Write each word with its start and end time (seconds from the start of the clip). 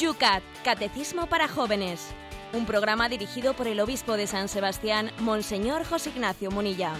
Yucat, 0.00 0.42
Catecismo 0.64 1.26
para 1.26 1.46
Jóvenes. 1.46 2.14
Un 2.54 2.64
programa 2.64 3.10
dirigido 3.10 3.52
por 3.52 3.66
el 3.66 3.80
obispo 3.80 4.16
de 4.16 4.26
San 4.26 4.48
Sebastián, 4.48 5.10
Monseñor 5.20 5.84
José 5.84 6.08
Ignacio 6.08 6.50
Munilla. 6.50 6.94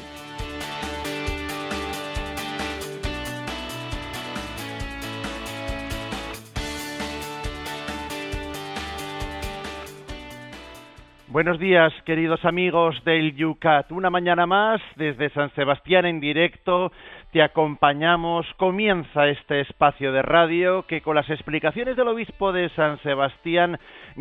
Buenos 11.28 11.60
días, 11.60 11.92
queridos 12.04 12.44
amigos 12.44 13.02
del 13.04 13.36
Yucat. 13.36 13.92
Una 13.92 14.10
mañana 14.10 14.46
más, 14.46 14.80
desde 14.96 15.30
San 15.30 15.54
Sebastián 15.54 16.04
en 16.04 16.18
directo, 16.18 16.90
te 17.32 17.42
acompañamos. 17.42 18.46
Comienza 18.56 19.28
este 19.28 19.60
espacio 19.60 20.12
de 20.12 20.22
radio 20.22 20.82
que 20.86 21.00
con 21.00 21.14
las 21.14 21.30
explicaciones 21.30 21.96
del 21.96 22.08
obispo 22.08 22.52
de 22.52 22.68
San 22.70 22.98
Sebastián 23.02 23.78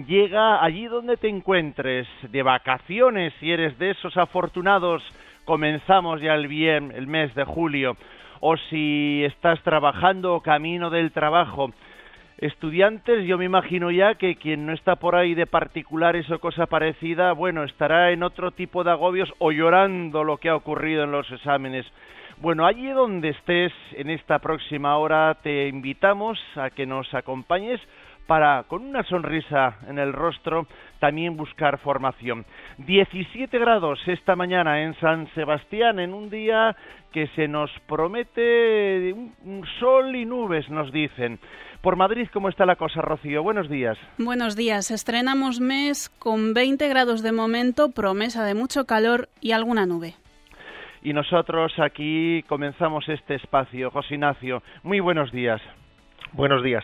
llega 0.07 0.63
allí 0.63 0.85
donde 0.85 1.17
te 1.17 1.27
encuentres, 1.27 2.07
de 2.29 2.43
vacaciones, 2.43 3.33
si 3.39 3.51
eres 3.51 3.77
de 3.79 3.91
esos 3.91 4.15
afortunados. 4.17 5.03
Comenzamos 5.45 6.21
ya 6.21 6.35
el 6.35 6.47
bien, 6.47 6.91
el 6.95 7.07
mes 7.07 7.33
de 7.33 7.45
julio. 7.45 7.97
O 8.41 8.55
si 8.57 9.23
estás 9.25 9.61
trabajando 9.63 10.39
camino 10.41 10.89
del 10.89 11.11
trabajo 11.11 11.71
estudiantes, 12.37 13.25
yo 13.25 13.37
me 13.37 13.45
imagino 13.45 13.91
ya 13.91 14.15
que 14.15 14.35
quien 14.35 14.65
no 14.65 14.71
está 14.71 14.95
por 14.95 15.15
ahí 15.15 15.33
de 15.33 15.45
particulares 15.45 16.29
o 16.31 16.39
cosa 16.39 16.67
parecida, 16.67 17.33
bueno, 17.33 17.63
estará 17.63 18.11
en 18.11 18.23
otro 18.23 18.51
tipo 18.51 18.83
de 18.83 18.91
agobios 18.91 19.33
o 19.39 19.51
llorando 19.51 20.23
lo 20.23 20.37
que 20.37 20.49
ha 20.49 20.55
ocurrido 20.55 21.03
en 21.03 21.11
los 21.11 21.29
exámenes. 21.31 21.85
Bueno, 22.41 22.65
allí 22.65 22.87
donde 22.87 23.29
estés 23.29 23.73
en 23.97 24.09
esta 24.09 24.39
próxima 24.39 24.97
hora 24.97 25.35
te 25.43 25.67
invitamos 25.67 26.39
a 26.55 26.69
que 26.69 26.85
nos 26.85 27.13
acompañes 27.13 27.81
para, 28.27 28.63
con 28.63 28.85
una 28.85 29.03
sonrisa 29.03 29.79
en 29.89 29.99
el 29.99 30.13
rostro, 30.13 30.65
también 30.99 31.35
buscar 31.35 31.79
formación. 31.79 32.45
17 32.77 33.59
grados 33.59 33.99
esta 34.07 34.37
mañana 34.37 34.83
en 34.83 34.93
San 35.01 35.27
Sebastián, 35.33 35.99
en 35.99 36.13
un 36.13 36.29
día 36.29 36.77
que 37.11 37.27
se 37.35 37.49
nos 37.49 37.71
promete 37.87 39.13
un 39.13 39.65
sol 39.81 40.15
y 40.15 40.23
nubes, 40.23 40.69
nos 40.69 40.93
dicen. 40.93 41.39
Por 41.81 41.97
Madrid, 41.97 42.29
¿cómo 42.31 42.47
está 42.47 42.65
la 42.65 42.77
cosa, 42.77 43.01
Rocío? 43.01 43.43
Buenos 43.43 43.69
días. 43.69 43.97
Buenos 44.17 44.55
días. 44.55 44.91
Estrenamos 44.91 45.59
mes 45.59 46.07
con 46.07 46.53
20 46.53 46.87
grados 46.87 47.21
de 47.21 47.33
momento, 47.33 47.91
promesa 47.91 48.45
de 48.45 48.53
mucho 48.53 48.85
calor 48.85 49.27
y 49.41 49.51
alguna 49.51 49.85
nube. 49.85 50.13
Y 51.01 51.13
nosotros 51.13 51.77
aquí 51.79 52.43
comenzamos 52.47 53.07
este 53.09 53.35
espacio. 53.35 53.91
José 53.91 54.15
Ignacio, 54.15 54.63
muy 54.83 54.99
buenos 54.99 55.31
días. 55.31 55.61
Buenos 56.33 56.63
días 56.63 56.83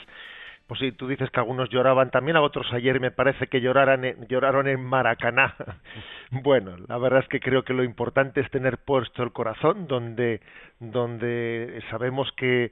pues 0.67 0.79
sí, 0.79 0.91
tú 0.91 1.07
dices 1.07 1.29
que 1.29 1.39
algunos 1.39 1.69
lloraban, 1.69 2.09
también 2.09 2.37
a 2.37 2.41
otros 2.41 2.71
ayer 2.73 2.99
me 2.99 3.11
parece 3.11 3.47
que 3.47 3.61
lloraran 3.61 4.03
lloraron 4.27 4.67
en 4.67 4.83
Maracaná. 4.83 5.55
bueno, 6.31 6.75
la 6.87 6.97
verdad 6.97 7.19
es 7.21 7.27
que 7.27 7.39
creo 7.39 7.63
que 7.63 7.73
lo 7.73 7.83
importante 7.83 8.41
es 8.41 8.49
tener 8.49 8.79
puesto 8.79 9.21
el 9.21 9.31
corazón 9.31 9.87
donde, 9.87 10.41
donde 10.79 11.83
sabemos 11.91 12.31
que, 12.35 12.71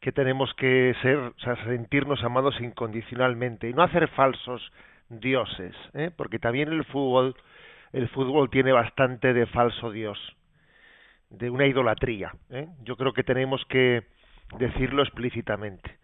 que 0.00 0.12
tenemos 0.12 0.54
que 0.54 0.94
ser, 1.02 1.16
o 1.16 1.34
sea, 1.38 1.56
sentirnos 1.64 2.22
amados 2.22 2.60
incondicionalmente 2.60 3.68
y 3.68 3.74
no 3.74 3.82
hacer 3.82 4.06
falsos 4.08 4.62
dioses, 5.08 5.74
¿eh? 5.94 6.10
porque 6.16 6.38
también 6.38 6.72
el 6.72 6.84
fútbol, 6.84 7.34
el 7.92 8.08
fútbol 8.10 8.50
tiene 8.50 8.70
bastante 8.70 9.32
de 9.32 9.46
falso 9.46 9.90
dios, 9.90 10.18
de 11.32 11.50
una 11.50 11.66
idolatría. 11.66 12.32
¿eh? 12.50 12.68
Yo 12.84 12.96
creo 12.96 13.12
que 13.12 13.24
tenemos 13.24 13.64
que 13.66 14.02
decirlo 14.58 15.02
explícitamente 15.02 15.96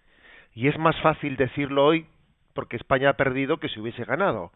y 0.55 0.69
es 0.69 0.79
más 0.79 0.99
fácil 1.01 1.37
decirlo 1.37 1.85
hoy 1.85 2.07
porque 2.55 2.77
España 2.77 3.11
ha 3.11 3.17
perdido 3.17 3.59
que 3.59 3.69
si 3.69 3.79
hubiese 3.79 4.05
ganado. 4.05 4.53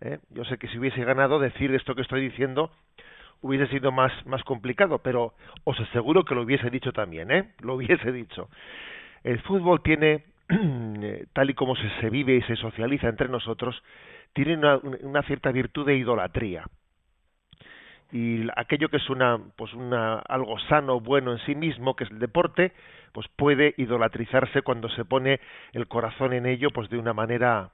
¿eh? 0.00 0.18
Yo 0.30 0.44
sé 0.44 0.58
que 0.58 0.68
si 0.68 0.78
hubiese 0.78 1.04
ganado 1.04 1.38
decir 1.38 1.74
esto 1.74 1.94
que 1.94 2.02
estoy 2.02 2.22
diciendo 2.22 2.70
hubiese 3.42 3.66
sido 3.68 3.90
más, 3.90 4.12
más 4.26 4.42
complicado, 4.44 4.98
pero 4.98 5.34
os 5.64 5.78
aseguro 5.80 6.24
que 6.24 6.34
lo 6.34 6.42
hubiese 6.42 6.68
dicho 6.68 6.92
también, 6.92 7.30
¿eh? 7.30 7.52
Lo 7.62 7.76
hubiese 7.76 8.12
dicho. 8.12 8.50
El 9.24 9.40
fútbol 9.40 9.82
tiene, 9.82 10.24
tal 11.32 11.48
y 11.48 11.54
como 11.54 11.74
se, 11.74 11.88
se, 12.00 12.10
vive 12.10 12.34
y 12.34 12.42
se 12.42 12.56
socializa 12.56 13.08
entre 13.08 13.30
nosotros, 13.30 13.82
tiene 14.34 14.58
una, 14.58 14.76
una 14.76 15.22
cierta 15.22 15.52
virtud 15.52 15.86
de 15.86 15.96
idolatría 15.96 16.64
y 18.12 18.48
aquello 18.56 18.88
que 18.88 18.96
es 18.96 19.10
una 19.10 19.38
pues 19.56 19.72
una 19.74 20.18
algo 20.18 20.58
sano 20.68 21.00
bueno 21.00 21.32
en 21.32 21.38
sí 21.40 21.54
mismo 21.54 21.94
que 21.94 22.04
es 22.04 22.10
el 22.10 22.18
deporte 22.18 22.72
pues 23.12 23.26
puede 23.36 23.74
idolatrizarse 23.76 24.62
cuando 24.62 24.88
se 24.90 25.04
pone 25.04 25.40
el 25.72 25.86
corazón 25.86 26.32
en 26.32 26.46
ello 26.46 26.70
pues 26.70 26.88
de 26.90 26.98
una 26.98 27.12
manera 27.12 27.70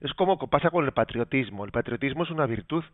es 0.00 0.12
como 0.14 0.38
pasa 0.38 0.70
con 0.70 0.84
el 0.84 0.92
patriotismo. 0.92 1.64
El 1.64 1.70
patriotismo 1.70 2.24
es 2.24 2.30
una 2.30 2.46
virtud 2.46 2.84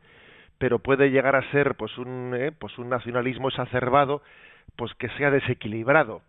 pero 0.58 0.78
puede 0.80 1.10
llegar 1.10 1.36
a 1.36 1.50
ser 1.50 1.74
pues 1.76 1.96
un 1.98 2.34
eh, 2.34 2.52
pues 2.52 2.78
un 2.78 2.88
nacionalismo 2.88 3.48
exacerbado 3.48 4.22
pues 4.76 4.92
que 4.94 5.08
sea 5.10 5.30
desequilibrado 5.30 6.22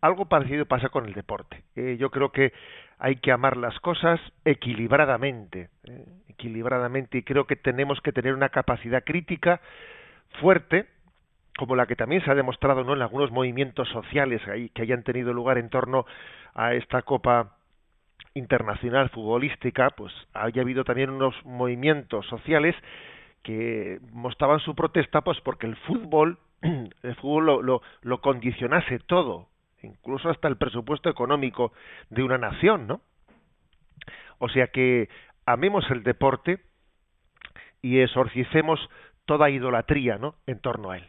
algo 0.00 0.26
parecido 0.26 0.66
pasa 0.66 0.88
con 0.88 1.06
el 1.06 1.12
deporte. 1.12 1.62
Eh, 1.76 1.96
yo 1.98 2.10
creo 2.10 2.32
que 2.32 2.52
hay 3.00 3.16
que 3.16 3.32
amar 3.32 3.56
las 3.56 3.80
cosas 3.80 4.20
equilibradamente, 4.44 5.70
¿eh? 5.84 6.04
equilibradamente 6.28 7.18
y 7.18 7.22
creo 7.22 7.46
que 7.46 7.56
tenemos 7.56 8.00
que 8.02 8.12
tener 8.12 8.34
una 8.34 8.50
capacidad 8.50 9.02
crítica 9.02 9.60
fuerte, 10.40 10.86
como 11.56 11.76
la 11.76 11.86
que 11.86 11.96
también 11.96 12.22
se 12.22 12.30
ha 12.30 12.34
demostrado 12.34 12.84
¿no? 12.84 12.94
en 12.94 13.00
algunos 13.00 13.30
movimientos 13.30 13.88
sociales 13.88 14.42
que 14.74 14.82
hayan 14.82 15.02
tenido 15.02 15.32
lugar 15.32 15.56
en 15.56 15.70
torno 15.70 16.04
a 16.54 16.74
esta 16.74 17.00
Copa 17.02 17.56
internacional 18.34 19.08
futbolística, 19.08 19.90
pues 19.90 20.12
haya 20.34 20.60
habido 20.60 20.84
también 20.84 21.10
unos 21.10 21.34
movimientos 21.44 22.26
sociales 22.26 22.76
que 23.42 23.98
mostraban 24.12 24.60
su 24.60 24.74
protesta 24.74 25.22
pues 25.22 25.40
porque 25.40 25.66
el 25.66 25.76
fútbol 25.76 26.38
el 26.60 27.14
fútbol 27.16 27.46
lo, 27.46 27.62
lo, 27.62 27.82
lo 28.02 28.20
condicionase 28.20 28.98
todo 28.98 29.48
incluso 29.82 30.28
hasta 30.28 30.48
el 30.48 30.56
presupuesto 30.56 31.08
económico 31.08 31.72
de 32.08 32.22
una 32.22 32.38
nación, 32.38 32.86
¿no? 32.86 33.00
O 34.38 34.48
sea 34.48 34.68
que 34.68 35.08
amemos 35.46 35.84
el 35.90 36.02
deporte 36.02 36.60
y 37.82 38.00
exorcicemos 38.00 38.80
toda 39.26 39.50
idolatría, 39.50 40.18
¿no? 40.18 40.34
En 40.46 40.60
torno 40.60 40.90
a 40.90 40.98
él. 40.98 41.06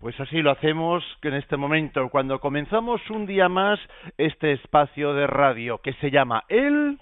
Pues 0.00 0.18
así 0.20 0.42
lo 0.42 0.52
hacemos 0.52 1.04
en 1.22 1.34
este 1.34 1.56
momento, 1.56 2.08
cuando 2.08 2.38
comenzamos 2.38 3.00
un 3.10 3.26
día 3.26 3.48
más 3.48 3.80
este 4.16 4.52
espacio 4.52 5.12
de 5.12 5.26
radio 5.26 5.78
que 5.78 5.92
se 5.94 6.10
llama 6.10 6.44
El 6.48 7.00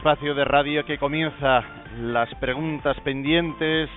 espacio 0.00 0.34
de 0.34 0.46
radio 0.46 0.86
que 0.86 0.96
comienza. 0.96 1.62
Las 1.98 2.34
preguntas 2.36 2.98
pendientes 3.00 3.90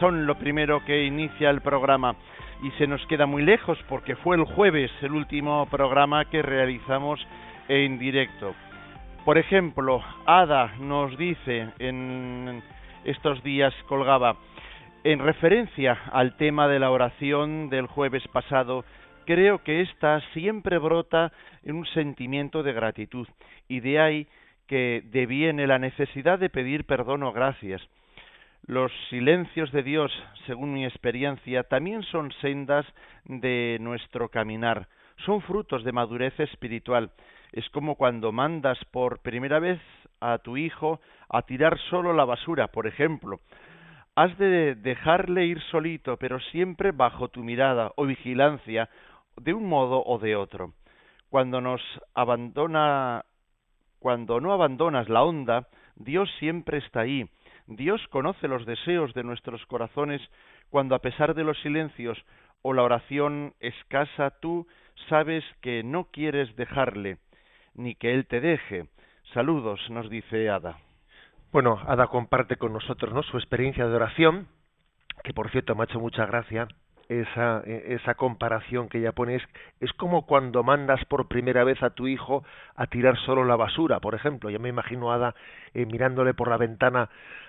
son 0.00 0.26
lo 0.26 0.36
primero 0.36 0.84
que 0.84 1.04
inicia 1.04 1.48
el 1.50 1.60
programa. 1.60 2.16
Y 2.64 2.72
se 2.72 2.88
nos 2.88 3.06
queda 3.06 3.24
muy 3.24 3.44
lejos 3.44 3.78
porque 3.88 4.16
fue 4.16 4.34
el 4.34 4.42
jueves 4.42 4.90
el 5.00 5.12
último 5.12 5.64
programa 5.70 6.24
que 6.24 6.42
realizamos 6.42 7.24
en 7.68 8.00
directo. 8.00 8.52
Por 9.24 9.38
ejemplo, 9.38 10.02
Ada 10.26 10.72
nos 10.80 11.16
dice 11.16 11.68
en 11.78 12.60
estos 13.04 13.40
días 13.44 13.72
colgaba 13.86 14.34
en 15.04 15.20
referencia 15.20 16.00
al 16.10 16.36
tema 16.36 16.66
de 16.66 16.80
la 16.80 16.90
oración 16.90 17.70
del 17.70 17.86
jueves 17.86 18.26
pasado, 18.32 18.84
creo 19.24 19.62
que 19.62 19.82
ésta 19.82 20.20
siempre 20.32 20.78
brota 20.78 21.30
en 21.62 21.76
un 21.76 21.86
sentimiento 21.86 22.64
de 22.64 22.72
gratitud. 22.72 23.28
Y 23.68 23.78
de 23.78 24.00
ahí 24.00 24.26
que 24.68 25.02
deviene 25.06 25.66
la 25.66 25.78
necesidad 25.78 26.38
de 26.38 26.50
pedir 26.50 26.84
perdón 26.84 27.24
o 27.24 27.32
gracias. 27.32 27.82
Los 28.66 28.92
silencios 29.08 29.72
de 29.72 29.82
Dios, 29.82 30.12
según 30.46 30.74
mi 30.74 30.84
experiencia, 30.84 31.64
también 31.64 32.02
son 32.04 32.30
sendas 32.42 32.86
de 33.24 33.78
nuestro 33.80 34.28
caminar, 34.28 34.88
son 35.24 35.40
frutos 35.40 35.84
de 35.84 35.92
madurez 35.92 36.38
espiritual. 36.38 37.10
Es 37.52 37.68
como 37.70 37.94
cuando 37.96 38.30
mandas 38.30 38.78
por 38.92 39.20
primera 39.20 39.58
vez 39.58 39.80
a 40.20 40.38
tu 40.38 40.58
hijo 40.58 41.00
a 41.30 41.42
tirar 41.42 41.78
solo 41.88 42.12
la 42.12 42.26
basura, 42.26 42.68
por 42.68 42.86
ejemplo. 42.86 43.40
Has 44.14 44.36
de 44.36 44.74
dejarle 44.74 45.46
ir 45.46 45.62
solito, 45.70 46.18
pero 46.18 46.38
siempre 46.40 46.90
bajo 46.92 47.28
tu 47.28 47.42
mirada 47.42 47.92
o 47.96 48.04
vigilancia, 48.04 48.90
de 49.36 49.54
un 49.54 49.66
modo 49.66 50.02
o 50.04 50.18
de 50.18 50.36
otro. 50.36 50.74
Cuando 51.30 51.60
nos 51.60 51.80
abandona 52.14 53.24
cuando 53.98 54.40
no 54.40 54.52
abandonas 54.52 55.08
la 55.08 55.22
onda, 55.22 55.68
Dios 55.96 56.30
siempre 56.38 56.78
está 56.78 57.00
ahí. 57.00 57.28
Dios 57.66 58.00
conoce 58.08 58.48
los 58.48 58.64
deseos 58.64 59.12
de 59.14 59.24
nuestros 59.24 59.64
corazones 59.66 60.22
cuando 60.70 60.94
a 60.94 61.00
pesar 61.00 61.34
de 61.34 61.44
los 61.44 61.60
silencios 61.60 62.18
o 62.62 62.72
la 62.72 62.82
oración 62.82 63.54
escasa, 63.60 64.30
tú 64.40 64.66
sabes 65.08 65.44
que 65.60 65.82
no 65.82 66.04
quieres 66.04 66.54
dejarle, 66.56 67.18
ni 67.74 67.94
que 67.94 68.14
él 68.14 68.26
te 68.26 68.40
deje. 68.40 68.88
Saludos, 69.34 69.80
nos 69.90 70.08
dice 70.10 70.48
Ada. 70.48 70.78
Bueno, 71.52 71.80
Ada 71.86 72.06
comparte 72.06 72.56
con 72.56 72.72
nosotros 72.72 73.12
¿no? 73.12 73.22
su 73.22 73.36
experiencia 73.36 73.86
de 73.86 73.94
oración, 73.94 74.48
que 75.22 75.32
por 75.32 75.50
cierto 75.50 75.74
me 75.74 75.82
ha 75.82 75.84
hecho 75.84 76.00
mucha 76.00 76.26
gracia 76.26 76.68
esa, 77.08 77.62
esa 77.64 78.14
comparación 78.14 78.88
que 78.88 78.98
ella 78.98 79.12
pone. 79.12 79.36
Es, 79.36 79.42
es 79.80 79.92
como 79.94 80.26
cuando 80.26 80.62
mandas 80.62 81.04
por 81.06 81.28
primera 81.28 81.64
vez 81.64 81.82
a 81.82 81.90
tu 81.90 82.06
hijo 82.06 82.44
a 82.76 82.86
tirar 82.86 83.16
solo 83.18 83.44
la 83.44 83.56
basura, 83.56 84.00
por 84.00 84.14
ejemplo. 84.14 84.50
Yo 84.50 84.60
me 84.60 84.68
imagino 84.68 85.10
a 85.10 85.16
Ada 85.16 85.34
eh, 85.74 85.86
mirándole 85.86 86.34
por 86.34 86.48
la 86.48 86.56
ventana 86.56 87.08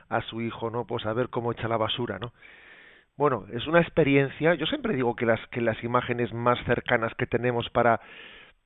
a 0.10 0.22
su 0.22 0.42
hijo, 0.42 0.70
¿no? 0.70 0.86
Pues 0.86 1.06
a 1.06 1.14
ver 1.14 1.30
cómo 1.30 1.52
echa 1.52 1.68
la 1.68 1.78
basura, 1.78 2.20
¿no? 2.20 2.34
Bueno, 3.18 3.46
es 3.52 3.68
una 3.68 3.82
experiencia. 3.82 4.54
Yo 4.54 4.66
siempre 4.66 4.96
digo 4.96 5.16
que 5.16 5.26
las 5.26 5.46
que 5.48 5.62
las 5.62 5.84
imágenes 5.84 6.34
más 6.34 6.58
cercanas 6.66 7.14
que 7.16 7.28
tenemos 7.28 7.70
para 7.70 8.00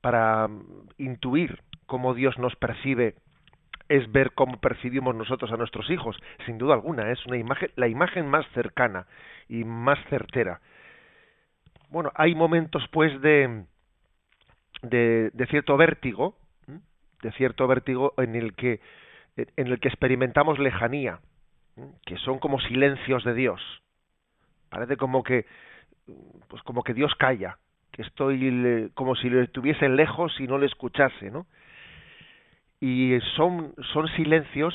para 0.00 0.46
mm, 0.48 0.62
intuir 0.98 1.60
cómo 1.86 2.14
Dios 2.14 2.38
nos 2.38 2.54
percibe 2.56 3.16
es 3.88 4.10
ver 4.12 4.32
cómo 4.32 4.60
percibimos 4.60 5.14
nosotros 5.14 5.50
a 5.52 5.56
nuestros 5.56 5.90
hijos, 5.90 6.16
sin 6.46 6.58
duda 6.58 6.74
alguna, 6.74 7.10
es 7.10 7.24
una 7.26 7.36
imagen, 7.36 7.70
la 7.76 7.88
imagen 7.88 8.26
más 8.26 8.46
cercana 8.54 9.06
y 9.48 9.64
más 9.64 9.98
certera. 10.08 10.60
Bueno, 11.94 12.10
hay 12.16 12.34
momentos 12.34 12.82
pues 12.90 13.20
de, 13.20 13.66
de, 14.82 15.46
cierto 15.48 15.76
vértigo, 15.76 16.36
de 17.22 17.30
cierto 17.34 17.68
vértigo 17.68 18.14
en 18.16 18.34
el 18.34 18.56
que 18.56 18.80
en 19.36 19.68
el 19.68 19.78
que 19.78 19.90
experimentamos 19.90 20.58
lejanía, 20.58 21.20
que 22.04 22.16
son 22.16 22.40
como 22.40 22.58
silencios 22.62 23.22
de 23.22 23.34
Dios. 23.34 23.60
Parece 24.70 24.96
como 24.96 25.22
que 25.22 25.46
pues 26.48 26.60
como 26.64 26.82
que 26.82 26.94
Dios 26.94 27.14
calla, 27.14 27.58
que 27.92 28.02
estoy 28.02 28.90
como 28.94 29.14
si 29.14 29.30
le 29.30 29.44
estuviese 29.44 29.88
lejos 29.88 30.34
y 30.40 30.48
no 30.48 30.58
le 30.58 30.66
escuchase, 30.66 31.30
¿no? 31.30 31.46
Y 32.80 33.20
son 33.36 33.72
son 33.92 34.08
silencios 34.16 34.74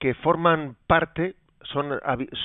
que 0.00 0.14
forman 0.14 0.74
parte 0.88 1.36
son 1.64 1.98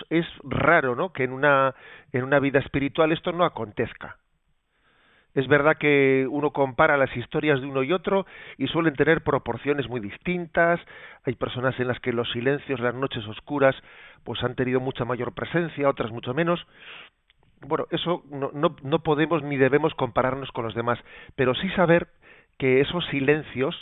es 0.09 0.25
raro, 0.43 0.95
¿no? 0.95 1.13
Que 1.13 1.23
en 1.23 1.31
una 1.31 1.75
en 2.11 2.23
una 2.23 2.39
vida 2.39 2.59
espiritual 2.59 3.11
esto 3.11 3.31
no 3.31 3.45
acontezca. 3.45 4.17
Es 5.37 5.47
verdad 5.47 5.77
que 5.77 6.27
uno 6.31 6.49
compara 6.49 6.97
las 6.97 7.15
historias 7.15 7.61
de 7.61 7.67
uno 7.67 7.83
y 7.83 7.93
otro 7.93 8.25
y 8.57 8.65
suelen 8.67 8.95
tener 8.95 9.21
proporciones 9.21 9.87
muy 9.87 9.99
distintas. 9.99 10.79
Hay 11.25 11.35
personas 11.35 11.79
en 11.79 11.87
las 11.87 11.99
que 11.99 12.11
los 12.11 12.31
silencios, 12.31 12.79
las 12.79 12.95
noches 12.95 13.23
oscuras, 13.27 13.75
pues 14.23 14.43
han 14.43 14.55
tenido 14.55 14.79
mucha 14.79 15.05
mayor 15.05 15.33
presencia, 15.33 15.89
otras 15.89 16.11
mucho 16.11 16.33
menos. 16.33 16.65
Bueno, 17.61 17.85
eso 17.91 18.23
no, 18.31 18.49
no, 18.51 18.77
no 18.81 19.03
podemos 19.03 19.43
ni 19.43 19.57
debemos 19.57 19.93
compararnos 19.93 20.51
con 20.51 20.65
los 20.65 20.73
demás, 20.73 20.97
pero 21.35 21.53
sí 21.53 21.69
saber 21.75 22.07
que 22.57 22.81
esos 22.81 23.05
silencios, 23.11 23.75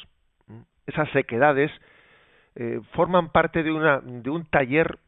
esas 0.87 1.09
sequedades, 1.11 1.71
eh, 2.55 2.81
forman 2.91 3.29
parte 3.29 3.63
de, 3.63 3.71
una, 3.71 4.01
de 4.01 4.29
un 4.29 4.45
taller 4.45 4.99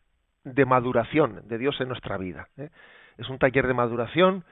de 0.54 0.66
maduración 0.66 1.42
de 1.48 1.58
Dios 1.58 1.80
en 1.82 1.90
nuestra 1.90 2.18
vida. 2.18 2.48
¿eh? 2.58 2.70
Es 3.18 3.30
un 3.30 3.40
taller 3.40 3.68
de 3.68 3.74
maduración 3.74 4.44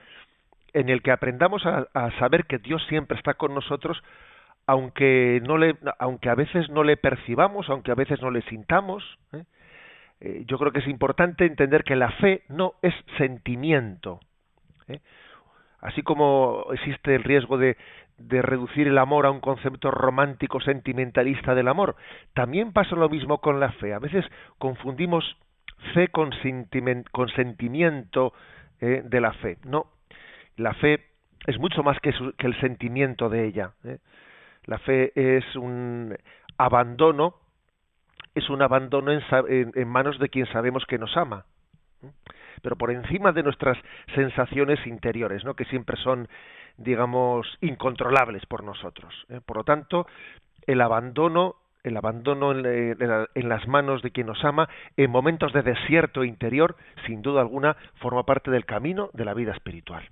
en 0.74 0.89
el 0.89 1.01
que 1.01 1.12
aprendamos 1.12 1.65
a, 1.65 1.88
saber 2.19 2.45
que 2.45 2.57
Dios 2.57 2.86
siempre 2.89 3.18
está 3.18 3.36
con 3.36 3.53
nosotros, 3.53 4.01
aunque 4.68 5.42
no 5.44 5.57
le, 5.57 5.77
aunque 6.00 6.30
a 6.30 6.36
veces 6.36 6.69
no 6.69 6.83
le 6.83 6.97
percibamos, 6.97 7.69
aunque 7.69 7.92
a 7.92 7.95
veces 7.95 8.21
no 8.21 8.30
le 8.30 8.42
sintamos. 8.44 9.03
¿eh? 9.31 9.44
Eh, 10.19 10.44
yo 10.47 10.57
creo 10.57 10.71
que 10.71 10.80
es 10.80 10.88
importante 10.88 11.45
entender 11.45 11.83
que 11.83 11.95
la 11.95 12.12
fe 12.12 12.44
no 12.50 12.74
es 12.81 12.94
sentimiento. 13.18 14.19
Así 15.80 16.01
como 16.01 16.65
existe 16.74 17.15
el 17.15 17.24
riesgo 17.24 17.57
de, 17.57 17.77
de 18.18 18.41
reducir 18.41 18.88
el 18.88 18.98
amor 18.98 19.25
a 19.25 19.31
un 19.31 19.39
concepto 19.39 19.91
romántico 19.91 20.59
sentimentalista 20.59 21.53
del 21.56 21.68
amor, 21.68 21.95
también 22.33 22.74
pasa 22.74 22.95
lo 22.95 23.09
mismo 23.09 23.39
con 23.39 23.59
la 23.59 23.71
fe. 23.74 23.94
A 23.94 24.00
veces 24.00 24.25
confundimos 24.57 25.38
fe 25.94 26.07
con, 26.10 26.31
con 27.12 27.30
sentimiento 27.30 28.33
de 28.80 29.22
la 29.22 29.33
fe. 29.33 29.57
No, 29.63 29.88
la 30.57 30.74
fe 30.74 31.00
es 31.45 31.60
mucho 31.60 31.83
más 31.83 32.00
que, 32.00 32.10
el 32.10 32.60
sentimiento 32.60 33.30
de 33.30 33.45
ella. 33.45 33.72
¿eh? 33.83 34.00
La 34.66 34.80
fe 34.80 35.12
es 35.16 35.56
un 35.56 36.16
abandono, 36.57 37.36
es 38.33 38.50
un 38.50 38.62
abandono 38.62 39.12
en, 39.12 39.88
manos 39.88 40.19
de 40.19 40.30
quien 40.30 40.48
sabemos 40.48 40.86
que 40.86 40.98
nos 40.98 41.16
ama, 41.16 41.45
¿eh? 42.04 42.12
pero 42.62 42.75
por 42.77 42.89
encima 42.92 43.31
de 43.31 43.44
nuestras 43.44 43.77
sensaciones 44.16 44.86
interiores, 44.88 45.44
¿no? 45.44 45.54
que 45.54 45.66
siempre 45.66 45.98
son, 45.98 46.27
digamos, 46.77 47.45
incontrolables 47.62 48.45
por 48.48 48.63
nosotros. 48.63 49.13
¿eh? 49.30 49.39
Por 49.45 49.57
lo 49.57 49.63
tanto, 49.63 50.07
el 50.66 50.81
abandono 50.81 51.57
el 51.86 51.98
abandono 51.98 52.52
en, 52.52 53.50
las 53.50 53.68
manos 53.68 54.02
de 54.02 54.12
quien 54.12 54.28
nos 54.28 54.44
ama 54.44 54.68
en 54.98 55.12
momentos 55.12 55.54
de 55.54 55.62
desierto 55.62 56.24
interior, 56.24 56.76
sin 57.06 57.22
duda 57.22 57.42
alguna, 57.42 57.78
forma 58.02 58.24
parte 58.24 58.50
del 58.50 58.66
camino 58.66 59.12
de 59.14 59.24
la 59.24 59.36
vida 59.36 59.52
espiritual. 59.52 60.04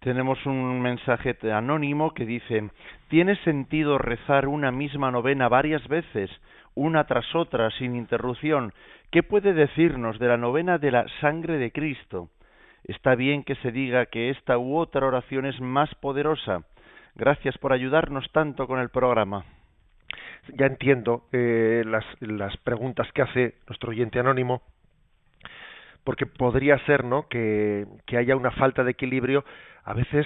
Tenemos 0.00 0.44
un 0.44 0.80
mensaje 0.82 1.36
anónimo 1.50 2.12
que 2.12 2.26
dice, 2.26 2.70
¿tiene 3.08 3.34
sentido 3.44 3.96
rezar 3.96 4.46
una 4.46 4.70
misma 4.70 5.10
novena 5.10 5.48
varias 5.48 5.88
veces, 5.88 6.30
una 6.74 7.04
tras 7.04 7.34
otra, 7.34 7.70
sin 7.70 7.96
interrupción? 7.96 8.72
¿Qué 9.10 9.22
puede 9.22 9.54
decirnos 9.54 10.18
de 10.18 10.28
la 10.28 10.36
novena 10.36 10.76
de 10.76 10.90
la 10.90 11.06
sangre 11.22 11.56
de 11.56 11.72
Cristo? 11.72 12.28
Está 12.84 13.14
bien 13.14 13.42
que 13.42 13.56
se 13.56 13.72
diga 13.72 14.06
que 14.06 14.28
esta 14.30 14.58
u 14.58 14.76
otra 14.76 15.06
oración 15.06 15.46
es 15.46 15.60
más 15.60 15.92
poderosa. 15.96 16.62
Gracias 17.14 17.56
por 17.56 17.72
ayudarnos 17.72 18.30
tanto 18.32 18.66
con 18.66 18.78
el 18.78 18.90
programa. 18.90 19.44
Ya 20.54 20.66
entiendo 20.66 21.26
eh, 21.32 21.82
las, 21.86 22.04
las 22.20 22.56
preguntas 22.58 23.10
que 23.12 23.22
hace 23.22 23.54
nuestro 23.66 23.90
oyente 23.90 24.18
anónimo 24.18 24.62
porque 26.06 26.24
podría 26.24 26.78
ser 26.86 27.04
no 27.04 27.26
que, 27.28 27.84
haya 28.16 28.36
una 28.36 28.52
falta 28.52 28.84
de 28.84 28.92
equilibrio 28.92 29.44
a 29.82 29.92
veces 29.92 30.24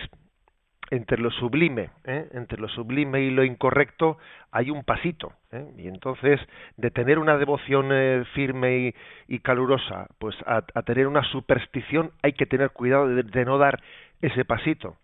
entre 0.91 1.17
lo 1.17 1.31
sublime 1.31 1.88
¿eh? 2.04 2.28
entre 2.33 2.61
lo 2.61 2.69
sublime 2.69 3.23
y 3.23 3.31
lo 3.31 3.45
incorrecto 3.45 4.19
hay 4.50 4.71
un 4.71 4.85
pasito 4.85 5.33
¿eh? 5.52 5.73
y 5.78 5.88
entonces 5.88 6.38
de 6.76 6.90
tener 6.90 7.19
una 7.19 7.38
devoción 7.38 7.88
eh, 7.93 8.25
firme 8.35 8.93
y, 9.26 9.38
calurosa 9.38 10.07
pues 10.19 10.37
a, 10.45 10.61
tener 10.83 11.07
una 11.07 11.25
superstición 11.25 12.12
hay 12.23 12.35
que 12.35 12.45
tener 12.45 12.71
cuidado 12.73 13.09
de, 13.09 13.45
no 13.47 13.57
dar 13.57 13.81
ese 14.21 14.45
pasito 14.45 14.97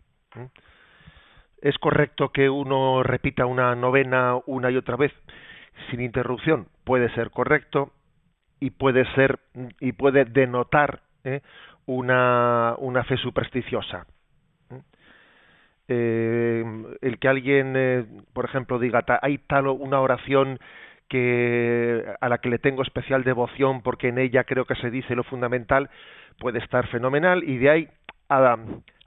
es 1.66 1.76
correcto 1.78 2.28
que 2.28 2.48
uno 2.48 3.02
repita 3.02 3.44
una 3.44 3.74
novena 3.74 4.36
una 4.46 4.70
y 4.70 4.76
otra 4.76 4.96
vez 4.96 5.12
sin 5.90 6.00
interrupción 6.00 6.68
puede 6.84 7.12
ser 7.14 7.30
correcto 7.30 7.92
y 8.60 8.70
puede 8.70 9.04
ser 9.14 9.40
y 9.80 9.92
puede 9.92 10.24
denotar 10.24 11.00
¿eh? 11.24 11.40
una, 11.86 12.74
una 12.78 13.04
fe 13.04 13.16
supersticiosa. 13.16 14.06
Eh, 15.88 16.64
el 17.00 17.18
que 17.18 17.28
alguien, 17.28 17.74
eh, 17.76 18.04
por 18.32 18.44
ejemplo, 18.44 18.78
diga, 18.78 19.04
hay 19.22 19.38
tal 19.38 19.68
una 19.68 20.00
oración 20.00 20.58
que 21.08 22.04
a 22.20 22.28
la 22.28 22.38
que 22.38 22.48
le 22.48 22.58
tengo 22.58 22.82
especial 22.82 23.22
devoción 23.22 23.82
porque 23.82 24.08
en 24.08 24.18
ella 24.18 24.44
creo 24.44 24.64
que 24.64 24.74
se 24.76 24.90
dice 24.90 25.14
lo 25.14 25.22
fundamental, 25.24 25.90
puede 26.38 26.58
estar 26.58 26.86
fenomenal 26.88 27.44
y 27.44 27.58
de 27.58 27.70
ahí 27.70 27.88
a, 28.28 28.56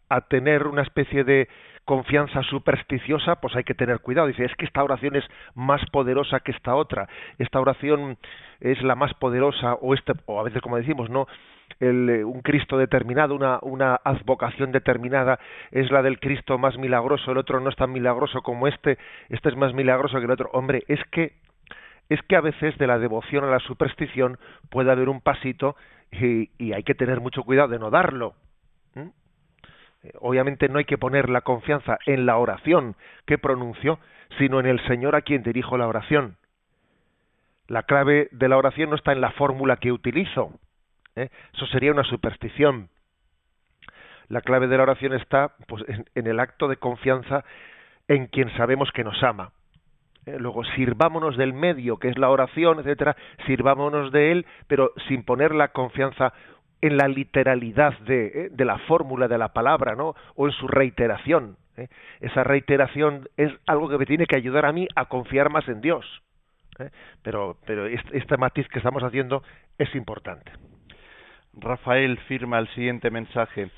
a 0.10 0.22
tener 0.22 0.68
una 0.68 0.82
especie 0.82 1.24
de 1.24 1.48
confianza 1.86 2.44
supersticiosa, 2.44 3.38
pues 3.38 3.56
hay 3.56 3.64
que 3.64 3.74
tener 3.74 4.00
cuidado. 4.00 4.28
Dice, 4.28 4.46
es 4.46 4.56
que 4.56 4.66
esta 4.66 4.84
oración 4.84 5.16
es 5.16 5.26
más 5.56 5.82
poderosa 5.92 6.40
que 6.40 6.52
esta 6.52 6.76
otra. 6.76 7.08
Esta 7.40 7.60
oración 7.60 8.18
es 8.60 8.82
la 8.84 8.96
más 8.96 9.14
poderosa, 9.16 9.74
o, 9.76 9.94
este, 9.94 10.14
o 10.26 10.40
a 10.40 10.44
veces, 10.44 10.62
como 10.62 10.78
decimos, 10.78 11.10
no 11.10 11.28
el, 11.80 12.10
eh, 12.10 12.24
un 12.24 12.42
Cristo 12.42 12.78
determinado, 12.78 13.36
una, 13.36 13.96
advocación 14.04 14.72
determinada, 14.72 15.40
es 15.72 15.90
la 15.92 16.02
del 16.02 16.20
Cristo 16.20 16.58
más 16.58 16.78
milagroso, 16.78 17.32
el 17.32 17.38
otro 17.38 17.60
no 17.60 17.70
es 17.70 17.76
tan 17.76 17.92
milagroso 17.92 18.42
como 18.42 18.68
este, 18.68 18.98
este 19.30 19.50
es 19.50 19.56
más 19.56 19.74
milagroso 19.74 20.20
que 20.20 20.26
el 20.26 20.32
otro. 20.32 20.50
Hombre, 20.54 20.84
es 20.88 21.00
que, 21.12 21.34
es 22.10 22.22
que 22.24 22.36
a 22.36 22.42
veces 22.42 22.78
de 22.78 22.88
la 22.88 23.00
devoción 23.00 23.44
a 23.44 23.50
la 23.50 23.60
superstición 23.60 24.38
puede 24.70 24.92
haber 24.92 25.10
un 25.10 25.22
pasito 25.22 25.76
y, 26.12 26.50
hay 26.74 26.84
que 26.84 26.96
tener 26.96 27.20
mucho 27.20 27.44
cuidado 27.44 27.70
de 27.70 27.80
no 27.80 27.90
darlo. 27.90 28.36
Obviamente 30.20 30.70
no 30.70 30.80
hay 30.80 30.86
que 30.86 30.98
poner 30.98 31.30
la 31.30 31.42
confianza 31.42 31.98
en 32.06 32.26
la 32.26 32.38
oración 32.38 32.96
que 33.26 33.38
pronunció, 33.38 34.00
sino 34.38 34.60
en 34.60 34.66
el 34.66 34.80
Señor 34.88 35.16
a 35.16 35.22
quien 35.22 35.44
dirijo 35.44 35.78
la 35.78 35.88
oración. 35.88 36.38
La 37.68 37.84
clave 37.84 38.30
de 38.32 38.50
la 38.50 38.58
oración 38.58 38.90
no 38.90 38.96
está 38.96 39.12
en 39.12 39.22
la 39.22 39.32
fórmula 39.32 39.78
que 39.78 39.92
utilizo. 39.92 40.54
¿eh? 41.16 41.30
Eso 41.54 41.68
sería 41.68 41.92
una 41.92 42.04
superstición. 42.04 42.90
La 44.28 44.42
clave 44.42 44.68
de 44.68 44.78
la 44.78 44.84
oración 44.84 45.14
está 45.14 45.54
pues, 45.68 45.84
en, 45.88 46.28
el 46.28 46.40
acto 46.40 46.68
de 46.68 46.78
confianza 46.78 47.44
en 48.08 48.28
quien 48.28 48.50
sabemos 48.56 48.92
que 48.92 49.04
nos 49.04 49.22
ama. 49.24 49.52
¿eh? 50.26 50.38
Luego, 50.40 50.64
sirvámonos 50.64 51.38
del 51.38 51.54
medio, 51.54 51.98
que 51.98 52.10
es 52.10 52.18
la 52.18 52.30
oración, 52.30 52.80
etcétera, 52.80 53.16
sirvámonos 53.46 54.12
de 54.12 54.32
él, 54.32 54.46
pero 54.68 54.92
sin 55.08 55.24
poner 55.24 55.54
la 55.54 55.70
confianza 55.70 56.34
en 56.82 56.98
la 56.98 57.08
literalidad 57.08 57.98
de, 58.00 58.28
eh, 58.28 58.50
de 58.52 58.66
la 58.66 58.78
fórmula 58.80 59.28
de 59.28 59.38
la 59.38 59.50
palabra, 59.50 59.96
¿no? 59.96 60.16
O 60.36 60.48
en 60.48 60.54
su 60.54 60.68
reiteración. 60.68 61.58
¿eh? 61.80 61.88
Esa 62.20 62.44
reiteración 62.44 63.28
es 63.38 63.52
algo 63.66 63.90
que 63.90 63.98
me 63.98 64.06
tiene 64.06 64.26
que 64.26 64.36
ayudar 64.36 64.66
a 64.66 64.72
mí 64.72 64.88
a 64.96 65.06
confiar 65.06 65.50
más 65.50 65.68
en 65.68 65.82
Dios. 65.82 66.06
¿eh? 66.80 66.90
Pero, 67.24 67.58
pero 67.66 67.86
este, 67.86 68.38
matiz 68.38 68.68
que 68.70 68.80
estamos 68.80 69.04
haciendo 69.04 69.44
es 69.78 69.94
importante. 69.96 70.52
Rafael 71.54 72.18
firma 72.28 72.60
el 72.60 72.68
siguiente 72.70 73.10
mensaje. 73.10 73.70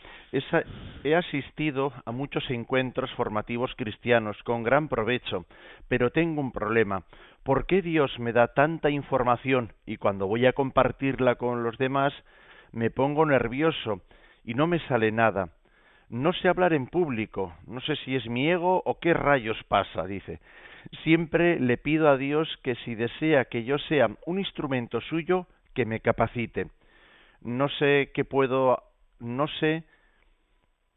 He 1.04 1.16
asistido 1.16 1.92
a 2.06 2.12
muchos 2.12 2.50
encuentros 2.50 3.12
formativos 3.14 3.74
cristianos 3.76 4.38
con 4.44 4.64
gran 4.64 4.88
provecho, 4.88 5.46
pero 5.88 6.10
tengo 6.12 6.42
un 6.42 6.52
problema. 6.52 7.04
¿Por 7.44 7.66
qué 7.66 7.82
Dios 7.82 8.18
me 8.20 8.34
da 8.34 8.50
tanta 8.50 8.90
información 8.90 9.74
y 9.86 9.98
cuando 9.98 10.28
voy 10.28 10.46
a 10.46 10.54
compartirla 10.54 11.36
con 11.36 11.64
los 11.64 11.78
demás 11.78 12.14
me 12.72 12.90
pongo 12.90 13.26
nervioso 13.26 14.02
y 14.44 14.54
no 14.54 14.68
me 14.68 14.80
sale 14.88 15.12
nada? 15.12 15.50
No 16.10 16.34
sé 16.34 16.50
hablar 16.50 16.74
en 16.74 16.88
público, 16.88 17.54
no 17.68 17.80
sé 17.82 17.96
si 17.98 18.16
es 18.16 18.28
mi 18.28 18.50
ego 18.50 18.82
o 18.86 19.00
qué 19.00 19.14
rayos 19.14 19.58
pasa, 19.68 20.06
dice. 20.06 20.40
Siempre 21.04 21.60
le 21.60 21.78
pido 21.78 22.10
a 22.10 22.18
Dios 22.18 22.50
que 22.64 22.76
si 22.84 22.96
desea 22.96 23.46
que 23.46 23.64
yo 23.64 23.78
sea 23.78 24.10
un 24.26 24.40
instrumento 24.40 25.00
suyo, 25.02 25.48
que 25.74 25.86
me 25.86 26.02
capacite. 26.02 26.68
No 27.42 27.70
sé 27.70 28.12
qué 28.14 28.26
puedo, 28.26 28.84
no 29.20 29.48
sé 29.48 29.86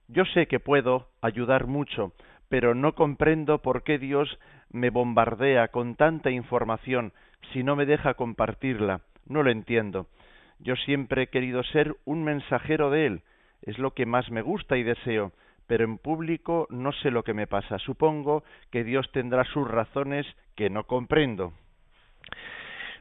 yo 0.08 0.24
sé 0.26 0.46
que 0.46 0.60
puedo 0.60 1.08
ayudar 1.22 1.66
mucho, 1.66 2.12
pero 2.48 2.74
no 2.74 2.94
comprendo 2.94 3.62
por 3.62 3.82
qué 3.84 3.98
Dios 3.98 4.38
me 4.70 4.90
bombardea 4.90 5.68
con 5.68 5.94
tanta 5.94 6.30
información 6.30 7.12
si 7.52 7.62
no 7.62 7.74
me 7.74 7.86
deja 7.86 8.14
compartirla. 8.14 9.00
No 9.26 9.42
lo 9.42 9.50
entiendo. 9.50 10.08
Yo 10.58 10.76
siempre 10.76 11.22
he 11.22 11.26
querido 11.28 11.62
ser 11.64 11.96
un 12.04 12.24
mensajero 12.24 12.90
de 12.90 13.06
Él. 13.06 13.22
Es 13.62 13.78
lo 13.78 13.92
que 13.92 14.06
más 14.06 14.30
me 14.30 14.42
gusta 14.42 14.76
y 14.76 14.82
deseo, 14.82 15.32
pero 15.66 15.84
en 15.84 15.98
público 15.98 16.66
no 16.70 16.92
sé 16.92 17.10
lo 17.10 17.22
que 17.22 17.34
me 17.34 17.46
pasa. 17.46 17.78
Supongo 17.78 18.44
que 18.70 18.84
Dios 18.84 19.10
tendrá 19.12 19.44
sus 19.44 19.68
razones 19.68 20.26
que 20.54 20.70
no 20.70 20.84
comprendo. 20.84 21.52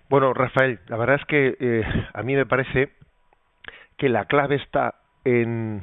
Bueno, 0.09 0.33
Rafael, 0.33 0.79
la 0.87 0.97
verdad 0.97 1.17
es 1.19 1.25
que 1.25 1.57
eh, 1.59 1.83
a 2.13 2.23
mí 2.23 2.35
me 2.35 2.45
parece 2.45 2.91
que 3.97 4.09
la 4.09 4.25
clave 4.25 4.55
está 4.55 4.95
en 5.23 5.81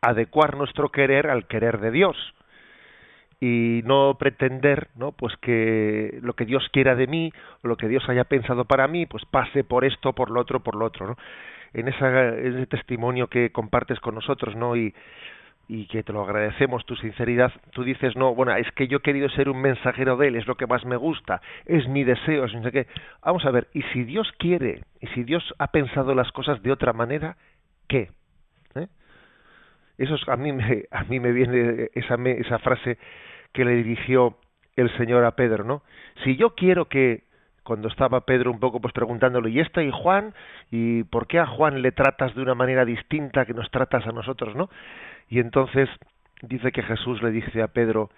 adecuar 0.00 0.56
nuestro 0.56 0.90
querer 0.90 1.28
al 1.28 1.46
querer 1.46 1.80
de 1.80 1.90
Dios 1.90 2.16
y 3.40 3.82
no 3.84 4.16
pretender 4.18 4.88
no 4.96 5.12
pues 5.12 5.36
que 5.36 6.18
lo 6.22 6.34
que 6.34 6.44
Dios 6.44 6.68
quiera 6.72 6.96
de 6.96 7.06
mí 7.06 7.32
o 7.62 7.68
lo 7.68 7.76
que 7.76 7.88
Dios 7.88 8.08
haya 8.08 8.24
pensado 8.24 8.64
para 8.64 8.88
mí 8.88 9.06
pues 9.06 9.24
pase 9.26 9.62
por 9.62 9.84
esto 9.84 10.12
por 10.12 10.30
lo 10.30 10.40
otro 10.40 10.60
por 10.60 10.74
lo 10.74 10.86
otro 10.86 11.06
¿no? 11.06 11.16
en, 11.72 11.88
esa, 11.88 12.30
ese 12.30 12.66
testimonio 12.66 13.28
que 13.28 13.50
compartes 13.50 14.00
con 14.00 14.16
nosotros 14.16 14.56
no 14.56 14.74
y 14.74 14.92
que 15.90 16.02
te 16.02 16.12
lo 16.12 16.22
agradecemos 16.22 16.84
tu 16.84 16.96
sinceridad 16.96 17.52
tú 17.70 17.84
dices 17.84 18.16
no 18.16 18.34
bueno 18.34 18.56
es 18.56 18.70
que 18.72 18.88
yo 18.88 18.98
he 18.98 19.02
querido 19.02 19.28
ser 19.28 19.48
un 19.48 19.60
mensajero 19.60 20.16
de 20.16 20.28
él 20.28 20.36
es 20.36 20.46
lo 20.48 20.56
que 20.56 20.66
más 20.66 20.84
me 20.84 20.96
gusta 20.96 21.40
es 21.64 21.86
mi 21.86 22.02
deseo 22.02 22.46
es 22.46 22.54
no 22.54 22.62
sé 22.64 22.72
qué 22.72 22.86
vamos 23.24 23.44
a 23.44 23.52
ver 23.52 23.68
y 23.72 23.82
si 23.92 24.02
Dios 24.02 24.32
quiere 24.38 24.82
y 25.00 25.06
si 25.08 25.22
Dios 25.22 25.54
ha 25.58 25.68
pensado 25.68 26.14
las 26.14 26.32
cosas 26.32 26.60
de 26.62 26.72
otra 26.72 26.92
manera 26.92 27.36
qué 27.86 28.10
eso 29.98 30.16
a 30.28 30.36
mí 30.36 30.52
me, 30.52 30.84
a 30.90 31.04
mí 31.04 31.20
me 31.20 31.32
viene 31.32 31.90
esa, 31.94 32.14
esa 32.14 32.58
frase 32.60 32.98
que 33.52 33.64
le 33.64 33.74
dirigió 33.76 34.36
el 34.76 34.96
Señor 34.96 35.24
a 35.24 35.32
Pedro, 35.32 35.64
¿no? 35.64 35.82
Si 36.24 36.36
yo 36.36 36.54
quiero 36.54 36.86
que 36.86 37.24
cuando 37.64 37.88
estaba 37.88 38.22
Pedro 38.22 38.50
un 38.50 38.60
poco 38.60 38.80
pues 38.80 38.94
preguntándole, 38.94 39.50
¿y 39.50 39.60
esta 39.60 39.82
y 39.82 39.90
Juan? 39.90 40.32
¿Y 40.70 41.02
por 41.04 41.26
qué 41.26 41.38
a 41.38 41.46
Juan 41.46 41.82
le 41.82 41.92
tratas 41.92 42.34
de 42.34 42.40
una 42.40 42.54
manera 42.54 42.84
distinta 42.84 43.44
que 43.44 43.52
nos 43.52 43.70
tratas 43.70 44.06
a 44.06 44.12
nosotros, 44.12 44.54
no? 44.56 44.70
Y 45.28 45.38
entonces 45.40 45.88
dice 46.40 46.72
que 46.72 46.82
Jesús 46.82 47.22
le 47.22 47.30
dice 47.30 47.60
a 47.60 47.68
Pedro, 47.68 48.10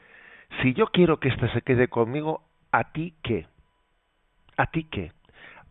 si 0.62 0.74
yo 0.74 0.86
quiero 0.86 1.18
que 1.18 1.30
éste 1.30 1.48
se 1.52 1.62
quede 1.62 1.88
conmigo, 1.88 2.42
¿a 2.70 2.92
ti 2.92 3.14
qué? 3.22 3.46
¿A 4.56 4.66
ti 4.66 4.84
qué? 4.84 5.12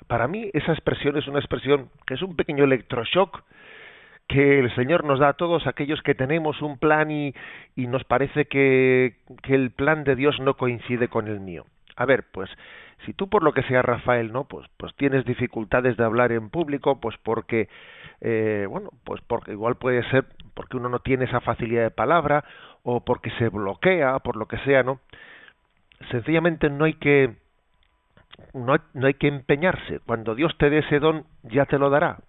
Para 0.07 0.27
mí 0.27 0.49
esa 0.53 0.73
expresión 0.73 1.17
es 1.17 1.27
una 1.27 1.39
expresión 1.39 1.89
que 2.05 2.15
es 2.15 2.21
un 2.21 2.35
pequeño 2.35 2.63
electroshock 2.63 3.43
que 4.29 4.59
el 4.59 4.73
Señor 4.75 5.03
nos 5.05 5.19
da 5.19 5.29
a 5.29 5.33
todos 5.33 5.65
aquellos 5.65 6.01
que 6.03 6.13
tenemos 6.13 6.61
un 6.61 6.77
plan 6.77 7.09
y, 7.09 7.33
y 7.75 7.87
nos 7.87 8.03
parece 8.03 8.45
que, 8.45 9.15
que, 9.41 9.55
el 9.55 9.71
plan 9.71 10.03
de 10.03 10.15
Dios 10.15 10.39
no 10.39 10.53
coincide 10.53 11.07
con 11.07 11.27
el 11.27 11.39
mío. 11.39 11.65
A 11.95 12.05
ver, 12.05 12.25
pues 12.31 12.47
si 13.05 13.13
tú 13.13 13.27
por 13.27 13.41
lo 13.41 13.53
que 13.53 13.63
sea 13.63 13.81
Rafael, 13.81 14.31
¿no? 14.31 14.43
Pues, 14.43 14.67
pues 14.77 14.93
tienes 14.95 15.25
dificultades 15.25 15.97
de 15.97 16.05
hablar 16.05 16.31
en 16.31 16.51
público, 16.51 16.99
pues 17.01 17.17
porque, 17.23 17.69
eh, 18.21 18.67
bueno, 18.69 18.91
pues 19.03 19.19
porque 19.25 19.53
igual 19.53 19.75
puede 19.75 20.07
ser 20.11 20.25
porque 20.53 20.77
uno 20.77 20.89
no 20.89 20.99
tiene 20.99 21.25
esa 21.25 21.41
facilidad 21.41 21.83
de 21.83 21.91
palabra 21.91 22.45
o 22.83 23.03
porque 23.03 23.31
se 23.31 23.49
bloquea, 23.49 24.19
por 24.19 24.35
lo 24.35 24.47
que 24.47 24.59
sea, 24.59 24.83
¿no? 24.83 24.99
Sencillamente 26.11 26.69
no 26.69 26.85
hay 26.85 26.93
que 26.93 27.35
no, 28.53 28.75
no 28.93 29.07
hay 29.07 29.15
que 29.15 29.27
empeñarse. 29.27 30.01
Cuando 30.05 30.35
Dios 30.35 30.55
te 30.59 30.69
dé 30.69 30.79
ese 30.79 30.99
don, 30.99 31.25
ya 31.43 31.65
te 31.65 31.79
lo 31.79 31.89
dará 31.89 32.19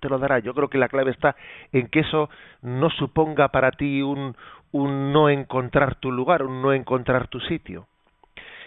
te 0.00 0.08
lo 0.08 0.18
dará. 0.18 0.38
Yo 0.38 0.54
creo 0.54 0.68
que 0.68 0.78
la 0.78 0.88
clave 0.88 1.10
está 1.10 1.36
en 1.72 1.88
que 1.88 2.00
eso 2.00 2.30
no 2.62 2.90
suponga 2.90 3.48
para 3.48 3.70
ti 3.70 4.02
un, 4.02 4.36
un 4.72 5.12
no 5.12 5.28
encontrar 5.28 5.96
tu 5.96 6.10
lugar, 6.10 6.42
un 6.42 6.62
no 6.62 6.72
encontrar 6.72 7.28
tu 7.28 7.40
sitio. 7.40 7.86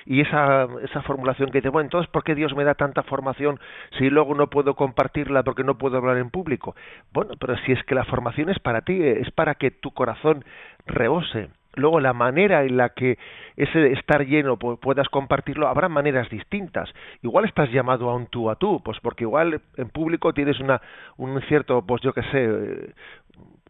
Y 0.05 0.21
esa, 0.21 0.67
esa 0.83 1.01
formulación 1.01 1.49
que 1.49 1.59
dice, 1.59 1.69
bueno, 1.69 1.87
entonces, 1.87 2.09
¿por 2.11 2.23
qué 2.23 2.35
Dios 2.35 2.55
me 2.55 2.63
da 2.63 2.75
tanta 2.75 3.01
formación 3.03 3.59
si 3.97 4.09
luego 4.11 4.35
no 4.35 4.47
puedo 4.47 4.75
compartirla 4.75 5.41
porque 5.41 5.63
no 5.63 5.79
puedo 5.79 5.97
hablar 5.97 6.17
en 6.17 6.29
público? 6.29 6.75
Bueno, 7.11 7.33
pero 7.39 7.57
si 7.65 7.71
es 7.71 7.83
que 7.85 7.95
la 7.95 8.05
formación 8.05 8.49
es 8.49 8.59
para 8.59 8.81
ti, 8.81 9.01
es 9.01 9.31
para 9.31 9.55
que 9.55 9.71
tu 9.71 9.91
corazón 9.91 10.45
rebose, 10.85 11.49
Luego 11.75 11.99
la 11.99 12.13
manera 12.13 12.63
en 12.63 12.77
la 12.77 12.89
que 12.89 13.17
ese 13.55 13.93
estar 13.93 14.25
lleno 14.25 14.57
puedas 14.57 15.07
compartirlo, 15.09 15.67
habrá 15.67 15.89
maneras 15.89 16.29
distintas. 16.29 16.93
Igual 17.21 17.45
estás 17.45 17.71
llamado 17.71 18.09
a 18.09 18.15
un 18.15 18.27
tú 18.27 18.49
a 18.49 18.55
tú, 18.55 18.81
pues 18.83 18.99
porque 19.01 19.23
igual 19.23 19.61
en 19.77 19.89
público 19.89 20.33
tienes 20.33 20.59
una, 20.59 20.81
un 21.17 21.41
cierto, 21.43 21.85
pues 21.85 22.01
yo 22.01 22.13
qué 22.13 22.23
sé, 22.31 22.93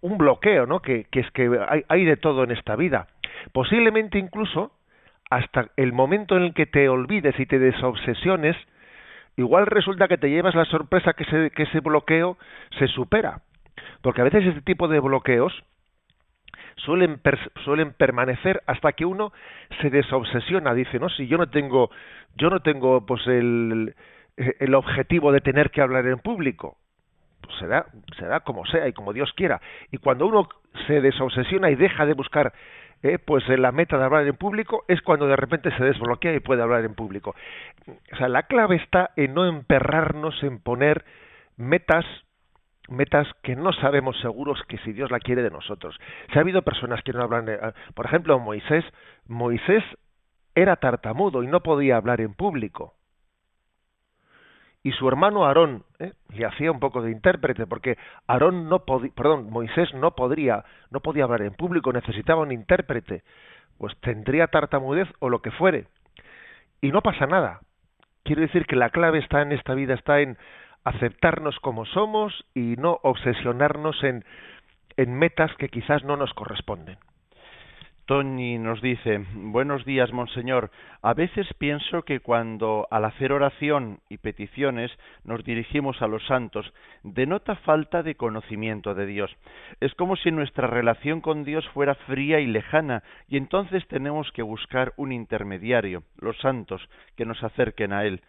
un 0.01 0.17
bloqueo, 0.17 0.65
¿no? 0.65 0.81
Que, 0.81 1.05
que 1.05 1.21
es 1.21 1.31
que 1.31 1.49
hay, 1.67 1.83
hay 1.87 2.05
de 2.05 2.17
todo 2.17 2.43
en 2.43 2.51
esta 2.51 2.75
vida. 2.75 3.07
Posiblemente 3.51 4.17
incluso 4.17 4.71
hasta 5.29 5.69
el 5.75 5.93
momento 5.93 6.37
en 6.37 6.43
el 6.43 6.53
que 6.53 6.65
te 6.65 6.87
olvides 6.89 7.39
y 7.39 7.45
te 7.45 7.59
desobsesiones, 7.59 8.55
igual 9.37 9.65
resulta 9.65 10.07
que 10.07 10.17
te 10.17 10.29
llevas 10.29 10.55
la 10.55 10.65
sorpresa 10.65 11.13
que 11.13 11.23
ese, 11.23 11.51
que 11.51 11.63
ese 11.63 11.79
bloqueo 11.79 12.37
se 12.77 12.87
supera. 12.87 13.41
Porque 14.01 14.21
a 14.21 14.25
veces 14.25 14.45
este 14.45 14.61
tipo 14.61 14.87
de 14.87 14.99
bloqueos 14.99 15.63
suelen, 16.77 17.21
suelen 17.63 17.93
permanecer 17.93 18.61
hasta 18.67 18.93
que 18.93 19.05
uno 19.05 19.31
se 19.81 19.89
desobsesiona, 19.89 20.73
dice, 20.73 20.99
no, 20.99 21.09
si 21.09 21.27
yo 21.27 21.37
no 21.37 21.49
tengo, 21.49 21.89
yo 22.35 22.49
no 22.49 22.61
tengo 22.61 23.05
pues 23.05 23.25
el, 23.27 23.95
el 24.37 24.75
objetivo 24.75 25.31
de 25.31 25.41
tener 25.41 25.71
que 25.71 25.81
hablar 25.81 26.05
en 26.07 26.19
público, 26.19 26.77
pues 27.41 27.57
será, 27.59 27.85
será 28.17 28.41
como 28.41 28.65
sea 28.65 28.87
y 28.87 28.93
como 28.93 29.13
Dios 29.13 29.31
quiera. 29.33 29.61
Y 29.91 29.97
cuando 29.97 30.27
uno 30.27 30.49
se 30.87 31.01
desobsesiona 31.01 31.69
y 31.69 31.75
deja 31.75 32.05
de 32.05 32.13
buscar 32.13 32.53
eh, 33.03 33.19
pues 33.19 33.47
la 33.47 33.71
meta 33.71 33.97
de 33.97 34.03
hablar 34.03 34.25
en 34.25 34.35
público 34.35 34.83
es 34.87 35.01
cuando 35.01 35.27
de 35.27 35.35
repente 35.35 35.69
se 35.77 35.83
desbloquea 35.83 36.33
y 36.33 36.39
puede 36.39 36.63
hablar 36.63 36.83
en 36.85 36.95
público. 36.95 37.35
O 38.11 38.15
sea, 38.15 38.27
la 38.27 38.43
clave 38.43 38.77
está 38.77 39.11
en 39.15 39.33
no 39.33 39.45
emperrarnos 39.45 40.41
en 40.43 40.59
poner 40.59 41.05
metas 41.57 42.05
metas 42.89 43.27
que 43.41 43.55
no 43.55 43.73
sabemos 43.73 44.19
seguros 44.19 44.61
que 44.67 44.77
si 44.79 44.93
Dios 44.93 45.11
la 45.11 45.19
quiere 45.19 45.43
de 45.43 45.51
nosotros. 45.51 45.97
Si 46.31 46.37
ha 46.37 46.41
habido 46.41 46.61
personas 46.61 47.01
que 47.03 47.13
no 47.13 47.23
hablan, 47.23 47.45
de, 47.45 47.73
por 47.93 48.05
ejemplo, 48.05 48.39
Moisés, 48.39 48.83
Moisés 49.27 49.83
era 50.55 50.77
tartamudo 50.77 51.43
y 51.43 51.47
no 51.47 51.61
podía 51.61 51.97
hablar 51.97 52.21
en 52.21 52.33
público. 52.33 52.93
Y 54.85 54.91
su 54.91 55.07
hermano 55.07 55.45
Aarón 55.45 55.83
¿eh? 55.97 56.13
le 56.29 56.45
hacía 56.45 56.71
un 56.71 56.79
poco 56.79 57.01
de 57.01 57.09
intérprete, 57.09 57.65
porque 57.65 57.97
Aarón 58.27 58.69
no 58.69 58.85
perdón, 58.85 59.49
Moisés 59.49 59.91
no 59.95 60.11
podría, 60.11 60.63
no 60.91 60.99
podía 60.99 61.23
hablar 61.23 61.41
en 61.41 61.55
público, 61.55 61.91
necesitaba 61.91 62.43
un 62.43 62.51
intérprete. 62.51 63.23
Pues 63.79 63.99
tendría 63.99 64.45
tartamudez 64.45 65.07
o 65.19 65.29
lo 65.29 65.41
que 65.41 65.49
fuere. 65.49 65.87
Y 66.81 66.91
no 66.91 67.01
pasa 67.01 67.25
nada. 67.25 67.61
Quiero 68.23 68.43
decir 68.43 68.67
que 68.67 68.75
la 68.75 68.91
clave 68.91 69.17
está 69.17 69.41
en 69.41 69.53
esta 69.53 69.73
vida, 69.73 69.95
está 69.95 70.21
en 70.21 70.37
aceptarnos 70.85 71.59
como 71.59 71.85
somos 71.85 72.45
y 72.53 72.75
no 72.77 72.99
obsesionarnos 73.03 74.01
en, 74.03 74.23
en 74.95 75.13
metas 75.13 75.53
que 75.57 75.69
quizás 75.69 76.03
no 76.03 76.15
nos 76.15 76.33
corresponden. 76.33 76.97
Tony 78.05 78.59
nos 78.59 78.83
dice, 78.83 79.25
buenos 79.33 79.83
días, 79.83 80.13
Monseñor. 80.13 80.69
A 81.01 81.15
veces 81.15 81.47
pienso 81.57 82.03
que 82.03 82.19
cuando 82.19 82.87
al 82.91 83.03
hacer 83.03 83.31
oración 83.31 83.99
y 84.09 84.17
peticiones 84.17 84.91
nos 85.23 85.43
dirigimos 85.43 85.99
a 86.03 86.07
los 86.07 86.23
santos, 86.27 86.71
denota 87.01 87.55
falta 87.55 88.03
de 88.03 88.13
conocimiento 88.13 88.93
de 88.93 89.07
Dios. 89.07 89.35
Es 89.79 89.95
como 89.95 90.17
si 90.17 90.29
nuestra 90.29 90.67
relación 90.67 91.19
con 91.19 91.43
Dios 91.43 91.67
fuera 91.69 91.95
fría 91.95 92.39
y 92.39 92.45
lejana, 92.45 93.01
y 93.27 93.37
entonces 93.37 93.87
tenemos 93.87 94.31
que 94.33 94.43
buscar 94.43 94.93
un 94.97 95.11
intermediario, 95.11 96.03
los 96.19 96.37
santos, 96.37 96.87
que 97.17 97.25
nos 97.25 97.43
acerquen 97.43 97.91
a 97.91 98.05
Él. 98.05 98.21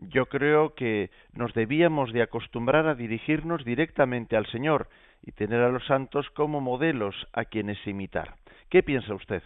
Yo 0.00 0.26
creo 0.26 0.74
que 0.74 1.10
nos 1.34 1.52
debíamos 1.54 2.12
de 2.12 2.22
acostumbrar 2.22 2.86
a 2.86 2.94
dirigirnos 2.94 3.64
directamente 3.64 4.36
al 4.36 4.46
Señor 4.46 4.88
y 5.22 5.32
tener 5.32 5.60
a 5.60 5.68
los 5.68 5.84
santos 5.86 6.28
como 6.30 6.60
modelos 6.60 7.14
a 7.32 7.44
quienes 7.44 7.86
imitar. 7.86 8.34
¿Qué 8.70 8.82
piensa 8.82 9.14
usted? 9.14 9.42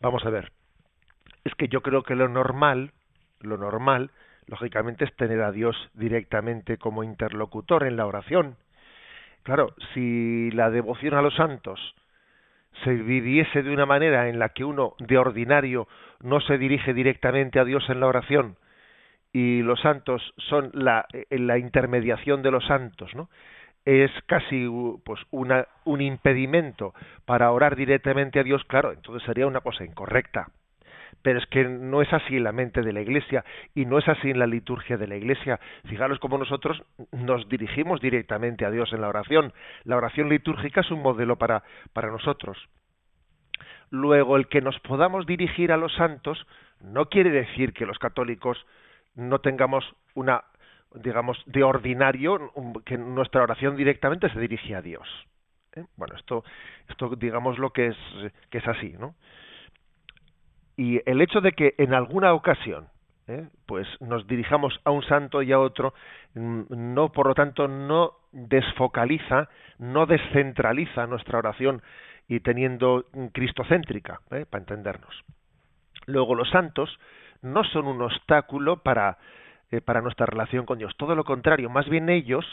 Vamos 0.00 0.24
a 0.24 0.30
ver. 0.30 0.50
Es 1.44 1.54
que 1.54 1.68
yo 1.68 1.82
creo 1.82 2.02
que 2.02 2.14
lo 2.14 2.28
normal, 2.28 2.92
lo 3.40 3.58
normal, 3.58 4.10
lógicamente 4.46 5.04
es 5.04 5.14
tener 5.16 5.42
a 5.42 5.52
Dios 5.52 5.76
directamente 5.94 6.78
como 6.78 7.04
interlocutor 7.04 7.86
en 7.86 7.96
la 7.96 8.06
oración. 8.06 8.56
Claro, 9.42 9.74
si 9.92 10.50
la 10.52 10.70
devoción 10.70 11.14
a 11.14 11.22
los 11.22 11.34
santos 11.34 11.94
se 12.84 12.94
viviese 12.94 13.62
de 13.62 13.72
una 13.72 13.84
manera 13.84 14.28
en 14.28 14.38
la 14.38 14.50
que 14.50 14.64
uno 14.64 14.94
de 14.98 15.18
ordinario 15.18 15.88
no 16.22 16.40
se 16.40 16.56
dirige 16.56 16.94
directamente 16.94 17.58
a 17.58 17.64
Dios 17.64 17.88
en 17.90 18.00
la 18.00 18.06
oración 18.06 18.56
y 19.32 19.62
los 19.62 19.80
santos 19.80 20.22
son 20.48 20.70
la, 20.74 21.06
la 21.30 21.58
intermediación 21.58 22.42
de 22.42 22.50
los 22.50 22.66
santos, 22.66 23.14
¿no? 23.14 23.28
es 23.84 24.10
casi 24.26 24.68
pues 25.04 25.20
una, 25.30 25.66
un 25.84 26.00
impedimento 26.00 26.94
para 27.24 27.50
orar 27.50 27.76
directamente 27.76 28.38
a 28.38 28.42
Dios, 28.42 28.62
claro, 28.64 28.92
entonces 28.92 29.24
sería 29.24 29.46
una 29.46 29.60
cosa 29.60 29.84
incorrecta. 29.84 30.48
Pero 31.22 31.38
es 31.38 31.46
que 31.46 31.64
no 31.64 32.00
es 32.00 32.12
así 32.12 32.36
en 32.36 32.44
la 32.44 32.52
mente 32.52 32.82
de 32.82 32.92
la 32.92 33.02
Iglesia 33.02 33.44
y 33.74 33.84
no 33.84 33.98
es 33.98 34.08
así 34.08 34.30
en 34.30 34.38
la 34.38 34.46
liturgia 34.46 34.96
de 34.96 35.06
la 35.06 35.16
Iglesia. 35.16 35.60
Fijaros 35.84 36.18
cómo 36.18 36.38
nosotros 36.38 36.82
nos 37.12 37.46
dirigimos 37.48 38.00
directamente 38.00 38.64
a 38.64 38.70
Dios 38.70 38.92
en 38.92 39.02
la 39.02 39.08
oración. 39.08 39.52
La 39.84 39.96
oración 39.96 40.30
litúrgica 40.30 40.80
es 40.80 40.90
un 40.90 41.02
modelo 41.02 41.36
para, 41.36 41.62
para 41.92 42.10
nosotros. 42.10 42.56
Luego, 43.90 44.36
el 44.36 44.46
que 44.46 44.62
nos 44.62 44.78
podamos 44.80 45.26
dirigir 45.26 45.72
a 45.72 45.76
los 45.76 45.92
santos 45.94 46.46
no 46.80 47.06
quiere 47.06 47.30
decir 47.30 47.74
que 47.74 47.86
los 47.86 47.98
católicos 47.98 48.64
no 49.14 49.40
tengamos 49.40 49.84
una 50.14 50.44
digamos, 50.94 51.40
de 51.46 51.62
ordinario, 51.62 52.52
que 52.84 52.98
nuestra 52.98 53.42
oración 53.42 53.76
directamente 53.76 54.28
se 54.30 54.40
dirige 54.40 54.74
a 54.74 54.82
Dios. 54.82 55.06
¿eh? 55.74 55.84
Bueno, 55.96 56.16
esto, 56.16 56.44
esto 56.88 57.14
digamos 57.16 57.58
lo 57.58 57.70
que 57.70 57.88
es, 57.88 57.96
que 58.50 58.58
es 58.58 58.66
así, 58.66 58.94
¿no? 58.98 59.14
Y 60.76 61.00
el 61.08 61.20
hecho 61.20 61.40
de 61.40 61.52
que 61.52 61.74
en 61.78 61.94
alguna 61.94 62.32
ocasión, 62.32 62.88
¿eh? 63.28 63.48
pues 63.66 63.86
nos 64.00 64.26
dirijamos 64.26 64.80
a 64.84 64.90
un 64.90 65.02
santo 65.02 65.42
y 65.42 65.52
a 65.52 65.60
otro, 65.60 65.94
mm, 66.34 66.62
no, 66.70 67.12
por 67.12 67.26
lo 67.28 67.34
tanto, 67.34 67.68
no 67.68 68.14
desfocaliza, 68.32 69.48
no 69.78 70.06
descentraliza 70.06 71.06
nuestra 71.06 71.38
oración 71.38 71.82
y 72.28 72.40
teniendo 72.40 73.04
cristocéntrica, 73.32 74.20
¿eh? 74.30 74.46
para 74.48 74.62
entendernos. 74.62 75.22
Luego, 76.06 76.34
los 76.34 76.48
santos 76.50 76.98
no 77.42 77.64
son 77.64 77.86
un 77.86 78.02
obstáculo 78.02 78.82
para 78.82 79.18
eh, 79.72 79.80
para 79.80 80.00
nuestra 80.00 80.26
relación 80.26 80.66
con 80.66 80.78
Dios. 80.78 80.96
Todo 80.96 81.14
lo 81.14 81.22
contrario, 81.22 81.70
más 81.70 81.88
bien 81.88 82.08
ellos 82.08 82.44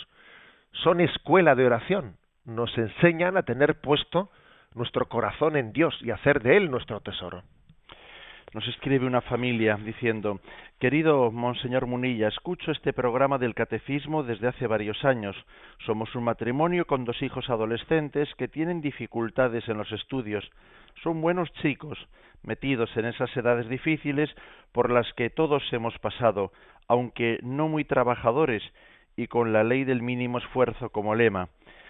son 0.84 1.02
escuela 1.02 1.56
de 1.56 1.66
oración. 1.66 2.16
Nos 2.46 2.78
enseñan 2.78 3.38
a 3.38 3.42
tener 3.42 3.82
puesto 3.82 4.30
nuestro 4.76 5.08
corazón 5.10 5.58
en 5.58 5.74
Dios 5.74 5.98
y 6.02 6.12
hacer 6.12 6.44
de 6.44 6.58
Él 6.58 6.70
nuestro 6.70 7.00
tesoro. 7.00 7.42
Nos 8.54 8.68
escribe 8.68 9.08
una 9.08 9.22
familia 9.22 9.78
diciendo, 9.84 10.40
querido 10.80 11.32
Monseñor 11.32 11.88
Munilla, 11.88 12.28
escucho 12.28 12.72
este 12.72 12.94
programa 12.94 13.40
del 13.40 13.56
catecismo 13.56 14.22
desde 14.22 14.50
hace 14.50 14.68
varios 14.68 15.04
años. 15.04 15.36
Somos 15.88 16.14
un 16.14 16.24
matrimonio 16.24 16.86
con 16.86 17.04
dos 17.04 17.20
hijos 17.24 17.50
adolescentes 17.50 18.30
que 18.36 18.48
tienen 18.48 18.80
dificultades 18.80 19.68
en 19.68 19.78
los 19.80 19.92
estudios. 19.92 20.48
Son 21.02 21.20
buenos 21.20 21.52
chicos, 21.54 21.98
metidos 22.44 22.96
en 22.98 23.06
esas 23.06 23.36
edades 23.36 23.68
difíciles 23.70 24.30
por 24.72 24.92
las 24.92 25.12
que 25.14 25.30
todos 25.30 25.64
hemos 25.72 25.98
pasado, 26.00 26.52
aunque 26.88 27.40
no 27.44 27.68
muy 27.68 27.84
trabajadores 27.86 28.64
y 29.16 29.28
con 29.28 29.54
la 29.54 29.64
ley 29.64 29.84
del 29.84 30.02
mínimo 30.02 30.38
esfuerzo 30.38 30.90
como 30.90 31.16
lema. 31.16 31.50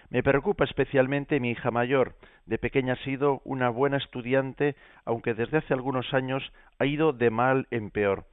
Me 0.10 0.24
preocupa 0.24 0.63
especialmente 0.63 1.39
mi 1.41 1.52
hija 1.52 1.69
mayor. 1.69 2.15
De 2.45 2.58
pequeña 2.58 2.93
ha 2.93 3.04
sido 3.04 3.41
una 3.43 3.69
buena 3.69 3.98
estudiante, 3.98 4.76
aunque 5.04 5.34
desde 5.34 5.58
hace 5.58 5.74
algunos 5.74 6.13
años 6.13 6.41
ha 6.80 6.86
ido 6.86 7.12
de 7.12 7.30
mal 7.30 7.67
en 7.71 7.91
peor. 7.91 8.24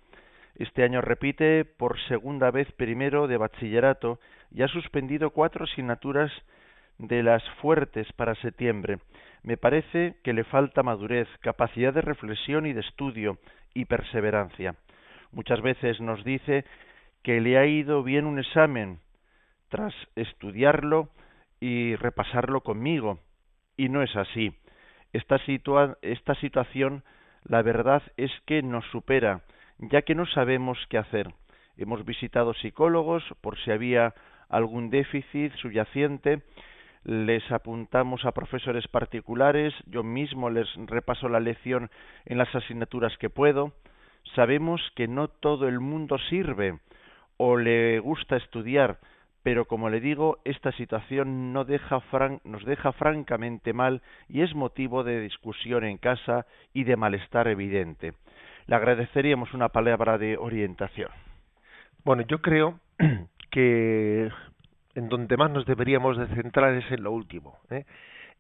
Este 0.55 0.85
año 0.85 1.01
repite 1.01 1.65
por 1.65 1.99
segunda 2.07 2.53
vez 2.53 2.71
primero 2.73 3.27
de 3.27 3.39
bachillerato 3.39 4.21
y 4.53 4.63
ha 4.63 4.69
suspendido 4.69 5.31
cuatro 5.31 5.65
asignaturas 5.65 6.31
de 6.99 7.23
las 7.23 7.43
fuertes 7.61 8.13
para 8.13 8.35
septiembre. 8.37 8.99
Me 9.43 9.57
parece 9.57 10.17
que 10.23 10.33
le 10.33 10.45
falta 10.45 10.83
madurez, 10.83 11.29
capacidad 11.41 11.93
de 11.93 12.01
reflexión 12.01 12.67
y 12.67 12.73
de 12.73 12.81
estudio 12.81 13.39
y 13.75 13.85
perseverancia. 13.85 14.75
Muchas 15.33 15.61
veces 15.61 16.01
nos 16.01 16.25
dice 16.25 16.65
que 17.23 17.41
le 17.41 17.59
ha 17.59 17.67
ido 17.67 18.03
bien 18.03 18.27
un 18.27 18.39
examen 18.39 19.01
tras 19.69 19.95
estudiarlo 20.15 21.09
y 21.61 21.97
repasarlo 21.97 22.61
conmigo. 22.61 23.19
Y 23.77 23.89
no 23.89 24.03
es 24.03 24.15
así. 24.15 24.53
Esta, 25.13 25.39
esta 26.03 26.35
situación, 26.37 27.03
la 27.45 27.63
verdad 27.63 28.03
es 28.17 28.31
que 28.47 28.63
nos 28.63 28.85
supera, 28.87 29.43
ya 29.79 30.03
que 30.03 30.15
no 30.15 30.27
sabemos 30.27 30.79
qué 30.89 30.99
hacer. 30.99 31.29
Hemos 31.77 32.05
visitado 32.05 32.55
psicólogos 32.55 33.25
por 33.41 33.59
si 33.59 33.71
había 33.73 34.15
algún 34.49 34.91
déficit 34.91 35.53
subyacente, 35.57 36.43
les 37.05 37.51
apuntamos 37.53 38.25
a 38.25 38.33
profesores 38.33 38.89
particulares, 38.89 39.75
yo 39.87 40.03
mismo 40.03 40.51
les 40.51 40.69
repaso 40.87 41.29
la 41.29 41.41
lección 41.41 41.91
en 42.25 42.39
las 42.39 42.55
asignaturas 42.55 43.17
que 43.19 43.31
puedo, 43.31 43.73
Sabemos 44.35 44.81
que 44.97 45.07
no 45.07 45.29
todo 45.29 45.69
el 45.69 45.81
mundo 45.81 46.19
sirve 46.31 46.81
o 47.37 47.57
le 47.57 48.01
gusta 48.01 48.37
estudiar, 48.37 48.99
pero 49.43 49.67
como 49.67 49.91
le 49.91 50.01
digo, 50.01 50.39
esta 50.45 50.73
situación 50.73 51.53
no 51.53 51.65
deja 51.65 52.03
nos 52.45 52.65
deja 52.65 52.93
francamente 52.93 53.73
mal 53.73 54.03
y 54.29 54.43
es 54.43 54.55
motivo 54.55 55.05
de 55.05 55.21
discusión 55.21 55.85
en 55.85 55.99
casa 55.99 56.47
y 56.73 56.85
de 56.85 56.97
malestar 56.97 57.49
evidente. 57.49 58.15
Le 58.67 58.77
agradeceríamos 58.77 59.53
una 59.53 59.69
palabra 59.69 60.17
de 60.19 60.37
orientación. 60.37 61.11
Bueno, 62.05 62.23
yo 62.23 62.41
creo 62.41 62.81
que 63.51 64.31
en 64.95 65.09
donde 65.09 65.37
más 65.37 65.51
nos 65.51 65.67
deberíamos 65.67 66.17
de 66.17 66.27
centrar 66.35 66.75
es 66.75 66.91
en 66.91 67.03
lo 67.03 67.13
último. 67.13 67.59
¿eh? 67.71 67.85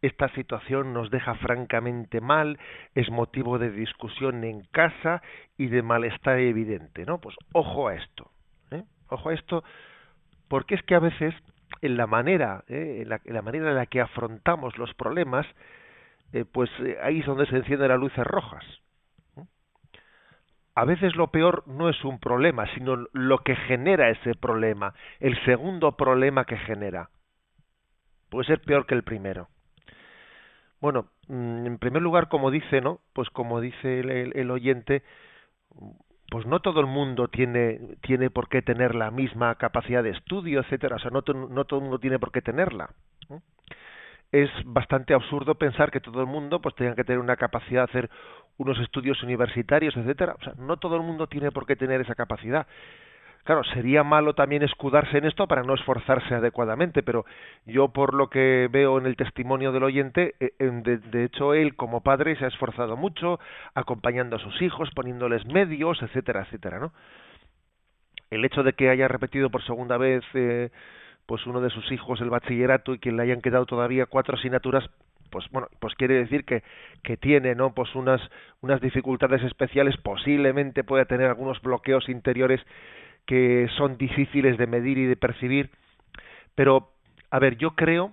esta 0.02 0.28
situación 0.30 0.92
nos 0.92 1.10
deja 1.10 1.34
francamente 1.36 2.20
mal, 2.20 2.58
es 2.94 3.10
motivo 3.10 3.58
de 3.58 3.70
discusión 3.70 4.44
en 4.44 4.62
casa 4.70 5.22
y 5.56 5.68
de 5.68 5.82
malestar 5.82 6.38
evidente, 6.40 7.06
¿no? 7.06 7.18
Pues 7.18 7.34
ojo 7.52 7.88
a 7.88 7.94
esto, 7.94 8.30
¿eh? 8.70 8.82
ojo 9.08 9.30
a 9.30 9.34
esto, 9.34 9.64
porque 10.48 10.74
es 10.74 10.82
que 10.82 10.94
a 10.94 10.98
veces 10.98 11.34
en 11.80 11.96
la 11.96 12.06
manera, 12.06 12.64
¿eh? 12.68 13.02
en, 13.02 13.08
la, 13.08 13.42
manera 13.42 13.70
en 13.70 13.76
la 13.76 13.86
que 13.86 14.00
afrontamos 14.00 14.76
los 14.78 14.92
problemas, 14.94 15.46
eh, 16.32 16.44
pues 16.50 16.70
eh, 16.80 16.98
ahí 17.02 17.20
es 17.20 17.26
donde 17.26 17.46
se 17.46 17.56
encienden 17.56 17.88
las 17.88 17.98
luces 17.98 18.24
rojas. 18.24 18.64
A 20.74 20.84
veces 20.84 21.14
lo 21.14 21.28
peor 21.28 21.62
no 21.66 21.88
es 21.88 22.04
un 22.04 22.18
problema, 22.18 22.66
sino 22.74 22.96
lo 23.12 23.38
que 23.38 23.54
genera 23.54 24.10
ese 24.10 24.34
problema, 24.34 24.94
el 25.20 25.42
segundo 25.44 25.96
problema 25.96 26.44
que 26.44 26.56
genera. 26.56 27.10
Puede 28.28 28.46
ser 28.46 28.60
peor 28.60 28.86
que 28.86 28.94
el 28.94 29.04
primero. 29.04 29.48
Bueno, 30.80 31.06
mm, 31.28 31.66
en 31.66 31.78
primer 31.78 32.02
lugar, 32.02 32.28
como 32.28 32.50
dice, 32.50 32.80
¿no? 32.80 33.00
Pues 33.12 33.30
como 33.30 33.60
dice 33.60 34.00
el, 34.00 34.50
oyente, 34.50 35.04
pues 36.30 36.44
no 36.46 36.60
todo 36.60 36.80
el 36.80 36.86
mundo 36.86 37.28
tiene 37.28 37.78
tiene 38.02 38.30
por 38.30 38.48
qué 38.48 38.60
tener 38.60 38.94
la 38.94 39.10
misma 39.10 39.54
capacidad 39.54 40.02
de 40.02 40.10
estudio, 40.10 40.60
etcétera. 40.60 40.96
O 40.96 40.98
sea, 40.98 41.10
no, 41.10 41.22
no 41.22 41.64
todo 41.64 41.78
el 41.78 41.84
mundo 41.84 42.00
tiene 42.00 42.18
por 42.18 42.32
qué 42.32 42.42
tenerla. 42.42 42.90
Es 44.34 44.50
bastante 44.64 45.14
absurdo 45.14 45.54
pensar 45.54 45.92
que 45.92 46.00
todo 46.00 46.20
el 46.20 46.26
mundo 46.26 46.60
pues 46.60 46.74
tenga 46.74 46.96
que 46.96 47.04
tener 47.04 47.20
una 47.20 47.36
capacidad 47.36 47.82
de 47.82 47.90
hacer 47.90 48.10
unos 48.56 48.76
estudios 48.80 49.22
universitarios, 49.22 49.96
etcétera. 49.96 50.34
O 50.36 50.42
sea, 50.42 50.54
no 50.58 50.76
todo 50.76 50.96
el 50.96 51.02
mundo 51.02 51.28
tiene 51.28 51.52
por 51.52 51.66
qué 51.66 51.76
tener 51.76 52.00
esa 52.00 52.16
capacidad. 52.16 52.66
Claro, 53.44 53.62
sería 53.62 54.02
malo 54.02 54.34
también 54.34 54.64
escudarse 54.64 55.18
en 55.18 55.26
esto 55.26 55.46
para 55.46 55.62
no 55.62 55.74
esforzarse 55.74 56.34
adecuadamente, 56.34 57.04
pero 57.04 57.24
yo 57.64 57.90
por 57.90 58.12
lo 58.12 58.28
que 58.28 58.68
veo 58.72 58.98
en 58.98 59.06
el 59.06 59.14
testimonio 59.14 59.70
del 59.70 59.84
oyente, 59.84 60.34
eh, 60.40 60.50
de, 60.58 61.24
hecho 61.24 61.54
él 61.54 61.76
como 61.76 62.00
padre 62.00 62.34
se 62.34 62.46
ha 62.46 62.48
esforzado 62.48 62.96
mucho, 62.96 63.38
acompañando 63.74 64.34
a 64.34 64.40
sus 64.40 64.60
hijos, 64.62 64.90
poniéndoles 64.96 65.46
medios, 65.46 66.02
etcétera, 66.02 66.42
etcétera, 66.42 66.80
¿no? 66.80 66.92
El 68.30 68.44
hecho 68.44 68.64
de 68.64 68.72
que 68.72 68.90
haya 68.90 69.06
repetido 69.06 69.48
por 69.48 69.62
segunda 69.64 69.96
vez 69.96 70.24
eh, 70.34 70.70
pues 71.26 71.46
uno 71.46 71.60
de 71.60 71.70
sus 71.70 71.90
hijos 71.92 72.20
el 72.20 72.30
bachillerato 72.30 72.94
y 72.94 72.98
que 72.98 73.12
le 73.12 73.22
hayan 73.22 73.40
quedado 73.40 73.66
todavía 73.66 74.06
cuatro 74.06 74.36
asignaturas 74.36 74.88
pues 75.30 75.46
bueno 75.50 75.68
pues 75.80 75.94
quiere 75.94 76.14
decir 76.14 76.44
que 76.44 76.62
que 77.02 77.16
tiene 77.16 77.54
no 77.54 77.74
pues 77.74 77.94
unas 77.94 78.20
unas 78.60 78.80
dificultades 78.80 79.42
especiales 79.42 79.96
posiblemente 79.96 80.84
pueda 80.84 81.06
tener 81.06 81.28
algunos 81.28 81.60
bloqueos 81.62 82.08
interiores 82.08 82.60
que 83.26 83.68
son 83.76 83.96
difíciles 83.96 84.58
de 84.58 84.66
medir 84.66 84.98
y 84.98 85.06
de 85.06 85.16
percibir, 85.16 85.70
pero, 86.54 86.92
a 87.30 87.38
ver, 87.38 87.56
yo 87.56 87.70
creo, 87.70 88.12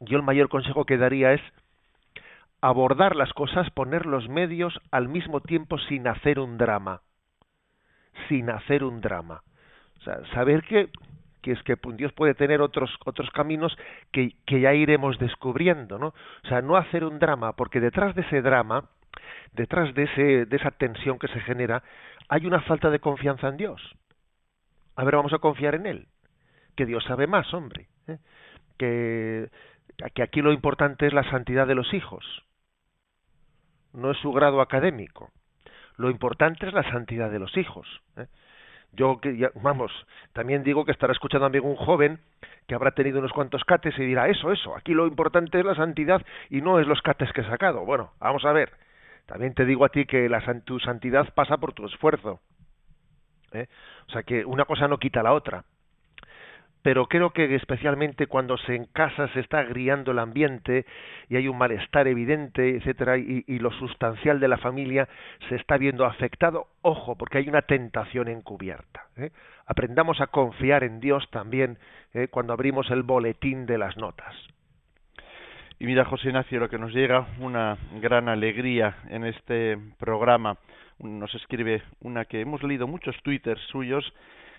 yo 0.00 0.16
el 0.16 0.22
mayor 0.22 0.48
consejo 0.48 0.84
que 0.84 0.96
daría 0.96 1.32
es 1.32 1.40
abordar 2.60 3.16
las 3.16 3.32
cosas, 3.32 3.70
poner 3.70 4.06
los 4.06 4.28
medios 4.28 4.78
al 4.90 5.08
mismo 5.08 5.40
tiempo 5.40 5.78
sin 5.78 6.06
hacer 6.08 6.38
un 6.38 6.56
drama, 6.56 7.02
sin 8.28 8.50
hacer 8.50 8.84
un 8.84 9.00
drama. 9.00 9.42
O 9.98 10.00
sea, 10.02 10.24
saber 10.32 10.62
que, 10.62 10.88
que 11.46 11.52
es 11.52 11.62
que 11.62 11.76
Dios 11.94 12.12
puede 12.12 12.34
tener 12.34 12.60
otros, 12.60 12.90
otros 13.04 13.30
caminos 13.30 13.78
que, 14.10 14.32
que 14.46 14.58
ya 14.58 14.74
iremos 14.74 15.16
descubriendo, 15.20 15.96
¿no? 15.96 16.08
O 16.08 16.48
sea, 16.48 16.60
no 16.60 16.76
hacer 16.76 17.04
un 17.04 17.20
drama, 17.20 17.52
porque 17.52 17.78
detrás 17.78 18.16
de 18.16 18.22
ese 18.22 18.42
drama, 18.42 18.90
detrás 19.52 19.94
de, 19.94 20.02
ese, 20.02 20.46
de 20.46 20.56
esa 20.56 20.72
tensión 20.72 21.20
que 21.20 21.28
se 21.28 21.38
genera, 21.38 21.84
hay 22.28 22.46
una 22.46 22.62
falta 22.62 22.90
de 22.90 22.98
confianza 22.98 23.46
en 23.46 23.58
Dios. 23.58 23.80
A 24.96 25.04
ver, 25.04 25.14
vamos 25.14 25.32
a 25.34 25.38
confiar 25.38 25.76
en 25.76 25.86
Él. 25.86 26.08
Que 26.74 26.84
Dios 26.84 27.04
sabe 27.04 27.28
más, 27.28 27.54
hombre. 27.54 27.86
¿eh? 28.08 28.18
Que, 28.76 29.48
que 30.16 30.22
aquí 30.24 30.42
lo 30.42 30.52
importante 30.52 31.06
es 31.06 31.12
la 31.12 31.30
santidad 31.30 31.68
de 31.68 31.76
los 31.76 31.94
hijos. 31.94 32.24
No 33.92 34.10
es 34.10 34.18
su 34.18 34.32
grado 34.32 34.60
académico. 34.60 35.30
Lo 35.96 36.10
importante 36.10 36.66
es 36.66 36.72
la 36.72 36.90
santidad 36.90 37.30
de 37.30 37.38
los 37.38 37.56
hijos. 37.56 37.86
¿eh? 38.16 38.26
Yo, 38.96 39.20
que 39.20 39.50
vamos, 39.62 39.92
también 40.32 40.64
digo 40.64 40.84
que 40.84 40.92
estará 40.92 41.12
escuchando 41.12 41.46
a 41.46 41.62
un 41.62 41.76
joven 41.76 42.18
que 42.66 42.74
habrá 42.74 42.92
tenido 42.92 43.18
unos 43.18 43.32
cuantos 43.32 43.62
cates 43.64 43.96
y 43.98 44.04
dirá, 44.04 44.28
eso, 44.28 44.50
eso, 44.50 44.74
aquí 44.74 44.92
lo 44.92 45.06
importante 45.06 45.58
es 45.58 45.64
la 45.64 45.74
santidad 45.74 46.22
y 46.50 46.62
no 46.62 46.80
es 46.80 46.86
los 46.86 47.02
cates 47.02 47.32
que 47.32 47.42
he 47.42 47.44
sacado. 47.44 47.84
Bueno, 47.84 48.12
vamos 48.18 48.44
a 48.44 48.52
ver. 48.52 48.72
También 49.26 49.54
te 49.54 49.64
digo 49.64 49.84
a 49.84 49.90
ti 49.90 50.06
que 50.06 50.28
la, 50.28 50.40
tu 50.64 50.80
santidad 50.80 51.32
pasa 51.34 51.58
por 51.58 51.72
tu 51.72 51.84
esfuerzo. 51.86 52.40
¿eh? 53.52 53.66
O 54.08 54.12
sea 54.12 54.22
que 54.22 54.44
una 54.44 54.64
cosa 54.64 54.88
no 54.88 54.98
quita 54.98 55.22
la 55.22 55.32
otra 55.32 55.64
pero 56.86 57.08
creo 57.08 57.30
que 57.30 57.52
especialmente 57.56 58.28
cuando 58.28 58.56
se 58.58 58.76
en 58.76 58.84
casa 58.84 59.26
se 59.32 59.40
está 59.40 59.58
agriando 59.58 60.12
el 60.12 60.20
ambiente 60.20 60.86
y 61.28 61.34
hay 61.34 61.48
un 61.48 61.58
malestar 61.58 62.06
evidente, 62.06 62.76
etcétera, 62.76 63.18
y, 63.18 63.42
lo 63.58 63.72
sustancial 63.72 64.38
de 64.38 64.46
la 64.46 64.56
familia 64.56 65.08
se 65.48 65.56
está 65.56 65.78
viendo 65.78 66.04
afectado, 66.04 66.68
ojo, 66.82 67.16
porque 67.16 67.38
hay 67.38 67.48
una 67.48 67.62
tentación 67.62 68.28
encubierta. 68.28 69.08
¿eh? 69.16 69.30
Aprendamos 69.66 70.20
a 70.20 70.28
confiar 70.28 70.84
en 70.84 71.00
Dios 71.00 71.28
también 71.32 71.76
¿eh? 72.14 72.28
cuando 72.28 72.52
abrimos 72.52 72.88
el 72.92 73.02
boletín 73.02 73.66
de 73.66 73.78
las 73.78 73.96
notas. 73.96 74.32
Y 75.80 75.86
mira, 75.86 76.04
José 76.04 76.28
Ignacio, 76.28 76.60
lo 76.60 76.68
que 76.68 76.78
nos 76.78 76.92
llega 76.92 77.26
una 77.40 77.78
gran 78.00 78.28
alegría 78.28 78.98
en 79.08 79.24
este 79.24 79.76
programa. 79.98 80.56
Nos 81.00 81.34
escribe 81.34 81.82
una 82.02 82.26
que 82.26 82.40
hemos 82.40 82.62
leído 82.62 82.86
muchos 82.86 83.20
twitters 83.24 83.60
suyos 83.72 84.04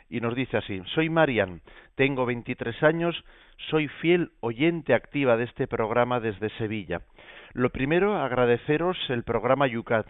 y 0.09 0.21
nos 0.21 0.35
dice 0.35 0.57
así, 0.57 0.81
soy 0.93 1.09
Marian, 1.09 1.61
tengo 1.95 2.25
23 2.25 2.83
años, 2.83 3.23
soy 3.69 3.87
fiel 3.87 4.31
oyente 4.39 4.93
activa 4.93 5.37
de 5.37 5.45
este 5.45 5.67
programa 5.67 6.19
desde 6.19 6.49
Sevilla. 6.57 7.01
Lo 7.53 7.69
primero, 7.71 8.15
agradeceros 8.17 8.97
el 9.09 9.23
programa 9.23 9.67
Yucat 9.67 10.07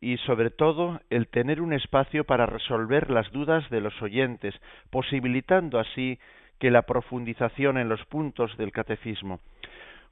y 0.00 0.16
sobre 0.18 0.50
todo 0.50 1.00
el 1.10 1.28
tener 1.28 1.60
un 1.60 1.72
espacio 1.72 2.24
para 2.24 2.46
resolver 2.46 3.10
las 3.10 3.30
dudas 3.32 3.68
de 3.70 3.80
los 3.80 4.00
oyentes, 4.00 4.54
posibilitando 4.90 5.78
así 5.78 6.18
que 6.58 6.70
la 6.70 6.82
profundización 6.82 7.78
en 7.78 7.88
los 7.88 8.04
puntos 8.06 8.56
del 8.56 8.72
catecismo. 8.72 9.40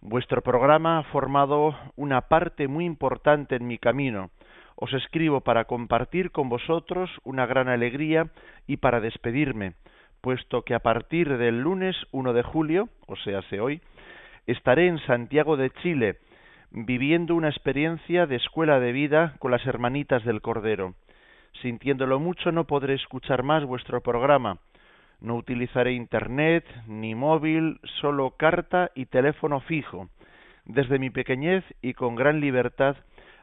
Vuestro 0.01 0.43
programa 0.43 0.99
ha 0.99 1.03
formado 1.05 1.77
una 1.97 2.23
parte 2.23 2.69
muy 2.69 2.85
importante 2.85 3.57
en 3.57 3.67
mi 3.67 3.79
camino, 3.79 4.31
os 4.77 4.93
escribo 4.93 5.41
para 5.41 5.65
compartir 5.65 6.31
con 6.31 6.49
vosotros 6.49 7.11
una 7.25 7.47
gran 7.47 7.69
alegría 7.69 8.29
y 8.67 8.77
para 8.77 9.01
despedirme, 9.01 9.73
puesto 10.21 10.63
que 10.63 10.75
a 10.75 10.81
partir 10.81 11.39
del 11.39 11.61
lunes 11.61 11.97
1 12.13 12.33
de 12.33 12.43
julio, 12.43 12.89
o 13.07 13.17
sea, 13.17 13.43
se 13.43 13.61
hoy, 13.61 13.81
estaré 14.47 14.87
en 14.87 14.99
Santiago 15.07 15.57
de 15.57 15.71
Chile, 15.83 16.19
viviendo 16.71 17.35
una 17.35 17.49
experiencia 17.49 18.27
de 18.27 18.37
escuela 18.37 18.79
de 18.79 18.93
vida 18.93 19.35
con 19.39 19.51
las 19.51 19.65
hermanitas 19.67 20.25
del 20.25 20.43
Cordero. 20.43 20.95
Sintiéndolo 21.63 22.21
mucho 22.21 22.53
no 22.53 22.65
podré 22.65 22.95
escuchar 22.95 23.43
más 23.43 23.65
vuestro 23.65 24.03
programa. 24.03 24.59
No 25.21 25.37
utilizaré 25.37 25.93
internet 25.93 26.67
ni 26.87 27.15
móvil, 27.15 27.81
solo 28.01 28.33
carta 28.33 28.91
y 28.95 29.07
teléfono 29.07 29.61
fijo. 29.61 30.11
Desde 30.67 30.99
mi 30.99 31.09
pequeñez 31.09 31.65
y 31.81 31.95
con 31.95 32.15
gran 32.15 32.41
libertad 32.41 32.97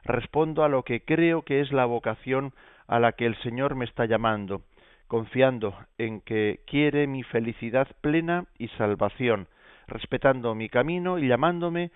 respondo 0.04 0.64
a 0.64 0.70
lo 0.70 0.84
que 0.84 1.04
creo 1.04 1.44
que 1.44 1.62
es 1.62 1.72
la 1.72 1.86
vocación 1.86 2.54
a 2.88 3.00
la 3.00 3.14
que 3.14 3.26
el 3.26 3.36
Señor 3.38 3.76
me 3.76 3.86
está 3.86 4.06
llamando, 4.06 4.62
confiando 5.08 5.76
en 5.98 6.22
que 6.22 6.62
quiere 6.68 7.08
mi 7.08 7.24
felicidad 7.24 7.88
plena 8.02 8.46
y 8.58 8.68
salvación, 8.70 9.48
respetando 9.88 10.56
mi 10.56 10.70
camino 10.70 11.20
y 11.20 11.28
llamándome 11.28 11.92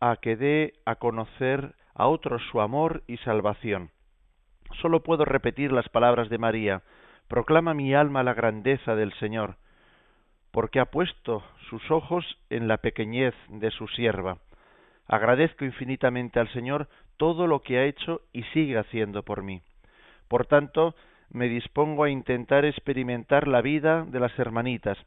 a 0.00 0.16
que 0.16 0.36
dé 0.36 0.74
a 0.84 0.96
conocer 0.96 1.74
a 1.94 2.06
otros 2.08 2.42
su 2.50 2.60
amor 2.60 3.02
y 3.06 3.18
salvación. 3.18 3.90
Solo 4.80 5.02
puedo 5.02 5.24
repetir 5.24 5.70
las 5.70 5.88
palabras 5.88 6.28
de 6.28 6.38
María, 6.38 6.82
proclama 7.28 7.74
mi 7.74 7.94
alma 7.94 8.22
la 8.22 8.34
grandeza 8.34 8.96
del 8.96 9.12
Señor, 9.14 9.56
porque 10.50 10.80
ha 10.80 10.86
puesto 10.86 11.44
sus 11.68 11.90
ojos 11.90 12.24
en 12.50 12.68
la 12.68 12.78
pequeñez 12.78 13.34
de 13.48 13.70
su 13.70 13.86
sierva. 13.88 14.38
Agradezco 15.06 15.64
infinitamente 15.64 16.40
al 16.40 16.48
Señor 16.52 16.88
todo 17.22 17.46
lo 17.46 17.62
que 17.62 17.78
ha 17.78 17.84
hecho 17.84 18.22
y 18.32 18.42
sigue 18.52 18.76
haciendo 18.76 19.22
por 19.22 19.44
mí. 19.44 19.62
Por 20.26 20.44
tanto, 20.46 20.96
me 21.30 21.48
dispongo 21.48 22.02
a 22.02 22.10
intentar 22.10 22.64
experimentar 22.64 23.46
la 23.46 23.62
vida 23.62 24.04
de 24.04 24.18
las 24.18 24.36
hermanitas, 24.40 24.98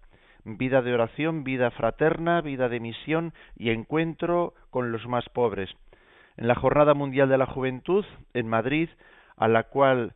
vida 0.45 0.81
de 0.81 0.93
oración, 0.93 1.43
vida 1.43 1.71
fraterna, 1.71 2.39
vida 2.39 2.69
de 2.69 2.79
misión 2.79 3.33
y 3.57 3.71
encuentro 3.71 4.53
con 4.69 4.93
los 4.93 5.05
más 5.07 5.27
pobres. 5.27 5.69
En 6.37 6.47
la 6.47 6.55
Jornada 6.55 6.93
Mundial 6.93 7.27
de 7.27 7.37
la 7.37 7.47
Juventud, 7.47 8.05
en 8.33 8.47
Madrid, 8.47 8.87
a 9.35 9.49
la 9.49 9.63
cual 9.63 10.13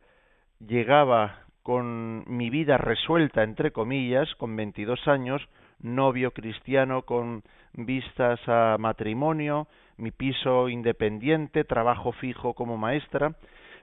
llegaba 0.58 1.40
con 1.62 2.24
mi 2.26 2.48
vida 2.48 2.78
resuelta, 2.78 3.42
entre 3.42 3.72
comillas, 3.72 4.34
con 4.36 4.56
22 4.56 5.06
años, 5.06 5.46
novio 5.80 6.30
cristiano 6.30 7.02
con 7.02 7.42
vistas 7.74 8.40
a 8.46 8.76
matrimonio, 8.78 9.68
mi 10.00 10.10
piso 10.10 10.68
independiente, 10.68 11.64
trabajo 11.64 12.12
fijo 12.12 12.54
como 12.54 12.76
maestra, 12.76 13.36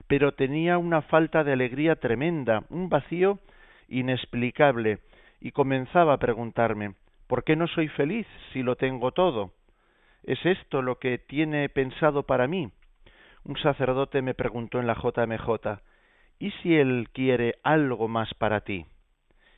pero 0.06 0.32
tenía 0.32 0.78
una 0.78 1.02
falta 1.02 1.44
de 1.44 1.52
alegría 1.52 1.96
tremenda, 1.96 2.64
un 2.70 2.88
vacío 2.88 3.38
inexplicable, 3.88 4.98
y 5.40 5.52
comenzaba 5.52 6.14
a 6.14 6.18
preguntarme 6.18 6.94
¿por 7.26 7.44
qué 7.44 7.56
no 7.56 7.66
soy 7.68 7.88
feliz 7.88 8.26
si 8.52 8.62
lo 8.62 8.76
tengo 8.76 9.12
todo? 9.12 9.52
¿Es 10.24 10.44
esto 10.44 10.82
lo 10.82 10.98
que 10.98 11.18
tiene 11.18 11.68
pensado 11.68 12.24
para 12.24 12.48
mí? 12.48 12.70
Un 13.44 13.56
sacerdote 13.58 14.20
me 14.20 14.34
preguntó 14.34 14.80
en 14.80 14.86
la 14.86 14.94
JMJ 14.94 15.80
¿Y 16.40 16.50
si 16.62 16.76
él 16.76 17.08
quiere 17.12 17.56
algo 17.62 18.08
más 18.08 18.32
para 18.34 18.60
ti? 18.60 18.86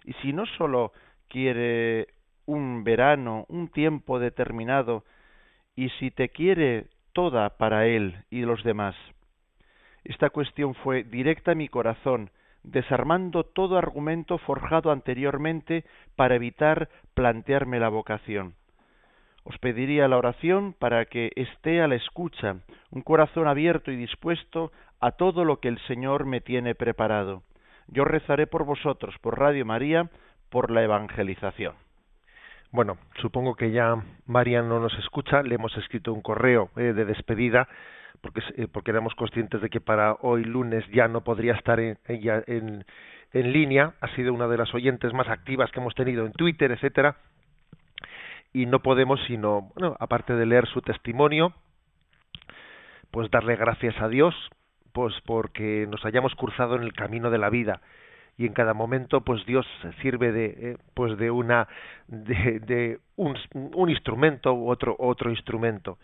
¿Y 0.05 0.13
si 0.15 0.33
no 0.33 0.47
solo 0.47 0.93
quiere 1.29 2.09
un 2.47 2.85
verano, 2.85 3.47
un 3.49 3.69
tiempo 3.69 4.19
determinado, 4.19 5.05
y 5.77 5.89
si 5.99 6.11
te 6.11 6.29
quiere 6.29 6.87
toda 7.13 7.57
para 7.59 7.87
él 7.87 8.25
y 8.31 8.43
los 8.43 8.63
demás. 8.65 8.95
Esta 10.05 10.31
cuestión 10.31 10.75
fue 10.75 11.05
directa 11.05 11.53
a 11.53 11.55
mi 11.55 11.69
corazón, 11.69 12.31
desarmando 12.63 13.45
todo 13.45 13.79
argumento 13.79 14.39
forjado 14.39 14.91
anteriormente 14.91 15.85
para 16.17 16.35
evitar 16.35 16.89
plantearme 17.15 17.81
la 17.81 17.89
vocación. 17.89 18.55
Os 19.45 19.59
pediría 19.59 20.09
la 20.09 20.19
oración 20.19 20.75
para 20.79 21.07
que 21.07 21.33
esté 21.35 21.81
a 21.81 21.89
la 21.89 21.95
escucha, 21.95 22.57
un 22.91 23.03
corazón 23.03 23.49
abierto 23.49 23.91
y 23.91 23.97
dispuesto 23.97 24.71
a 25.01 25.13
todo 25.13 25.45
lo 25.45 25.61
que 25.61 25.69
el 25.69 25.79
Señor 25.87 26.27
me 26.27 26.41
tiene 26.41 26.75
preparado. 26.75 27.43
Yo 27.89 28.05
rezaré 28.05 28.47
por 28.47 28.65
vosotros, 28.65 29.15
por 29.21 29.39
Radio 29.39 29.65
María, 29.65 30.11
por 30.51 30.71
la 30.71 30.83
evangelización. 30.83 31.75
Bueno, 32.73 32.99
supongo 33.21 33.57
que 33.57 33.73
ya 33.73 33.97
María 34.27 34.63
no 34.63 34.79
nos 34.79 34.97
escucha, 35.01 35.43
le 35.43 35.57
hemos 35.57 35.77
escrito 35.77 36.13
un 36.13 36.23
correo 36.23 36.71
eh, 36.77 36.93
de 36.93 37.05
despedida 37.05 37.67
porque, 38.21 38.43
eh, 38.57 38.69
porque 38.73 38.93
éramos 38.93 39.15
conscientes 39.17 39.61
de 39.61 39.69
que 39.71 39.81
para 39.81 40.13
hoy 40.21 40.45
lunes 40.45 40.85
ya 40.93 41.09
no 41.09 41.23
podría 41.25 41.55
estar 41.55 41.81
ella 41.81 42.45
en, 42.47 42.85
en 43.33 43.53
línea, 43.53 43.95
ha 44.01 44.15
sido 44.15 44.33
una 44.33 44.47
de 44.47 44.57
las 44.57 44.73
oyentes 44.73 45.13
más 45.13 45.29
activas 45.29 45.73
que 45.73 45.81
hemos 45.81 45.97
tenido 45.97 46.25
en 46.25 46.33
Twitter, 46.33 46.71
etcétera, 46.71 47.17
y 48.53 48.67
no 48.67 48.81
podemos 48.81 49.21
sino, 49.27 49.73
bueno, 49.75 49.97
aparte 49.99 50.35
de 50.35 50.47
leer 50.47 50.69
su 50.69 50.81
testimonio, 50.81 51.53
pues 53.11 53.33
darle 53.33 53.57
gracias 53.57 54.01
a 54.01 54.07
Dios, 54.07 54.35
pues 54.93 55.13
porque 55.27 55.89
nos 55.91 56.05
hayamos 56.05 56.37
cruzado 56.37 56.77
en 56.77 56.83
el 56.83 56.93
camino 56.93 57.31
de 57.31 57.39
la 57.39 57.51
vida 57.51 57.81
y 58.37 58.47
en 58.47 58.53
cada 58.53 58.75
momento 58.75 59.21
pues 59.23 59.45
Dios 59.47 59.67
sirve 60.03 60.33
de 60.33 60.45
eh, 60.47 60.77
pues 60.95 61.19
de 61.19 61.31
una 61.31 61.69
de, 62.09 62.99
un, 63.17 63.37
un, 63.55 63.91
instrumento 63.91 64.53
u 64.55 64.71
otro 64.71 64.97
otro 64.99 65.31
instrumento. 65.31 65.99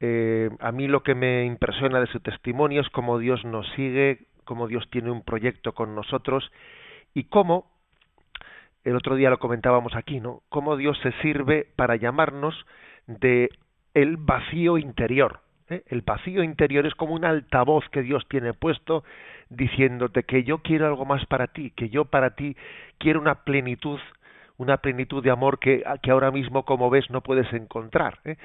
Eh, 0.00 0.50
a 0.60 0.72
mí 0.72 0.88
lo 0.88 1.02
que 1.02 1.14
me 1.14 1.44
impresiona 1.44 2.00
de 2.00 2.06
su 2.06 2.20
testimonio 2.20 2.80
es 2.80 2.88
cómo 2.90 3.18
Dios 3.18 3.44
nos 3.44 3.66
sigue 3.72 4.26
cómo 4.44 4.66
Dios 4.66 4.86
tiene 4.90 5.10
un 5.10 5.22
proyecto 5.22 5.72
con 5.72 5.94
nosotros 5.94 6.50
y 7.14 7.24
cómo 7.24 7.70
el 8.82 8.96
otro 8.96 9.14
día 9.14 9.30
lo 9.30 9.38
comentábamos 9.38 9.94
aquí 9.94 10.20
no 10.20 10.42
cómo 10.48 10.76
Dios 10.76 10.98
se 11.02 11.12
sirve 11.22 11.68
para 11.76 11.96
llamarnos 11.96 12.54
de 13.06 13.48
el 13.94 14.16
vacío 14.16 14.76
interior 14.76 15.43
¿eh? 15.68 15.82
El 15.86 16.02
vacío 16.02 16.42
interior 16.42 16.86
es 16.86 16.94
como 16.94 17.14
un 17.14 17.24
altavoz 17.24 17.88
que 17.90 18.02
Dios 18.02 18.26
tiene 18.28 18.52
puesto 18.52 19.04
diciéndote 19.50 20.24
que 20.24 20.44
yo 20.44 20.58
quiero 20.58 20.86
algo 20.86 21.04
más 21.04 21.24
para 21.26 21.48
ti, 21.48 21.70
que 21.70 21.88
yo 21.88 22.06
para 22.06 22.34
ti 22.34 22.56
quiero 22.98 23.20
una 23.20 23.44
plenitud, 23.44 24.00
una 24.56 24.78
plenitud 24.78 25.22
de 25.22 25.30
amor 25.30 25.58
que, 25.58 25.84
ahora 26.08 26.30
mismo, 26.30 26.64
como 26.64 26.90
ves, 26.90 27.10
no 27.10 27.22
puedes 27.22 27.52
encontrar. 27.52 28.18
¿eh? 28.24 28.36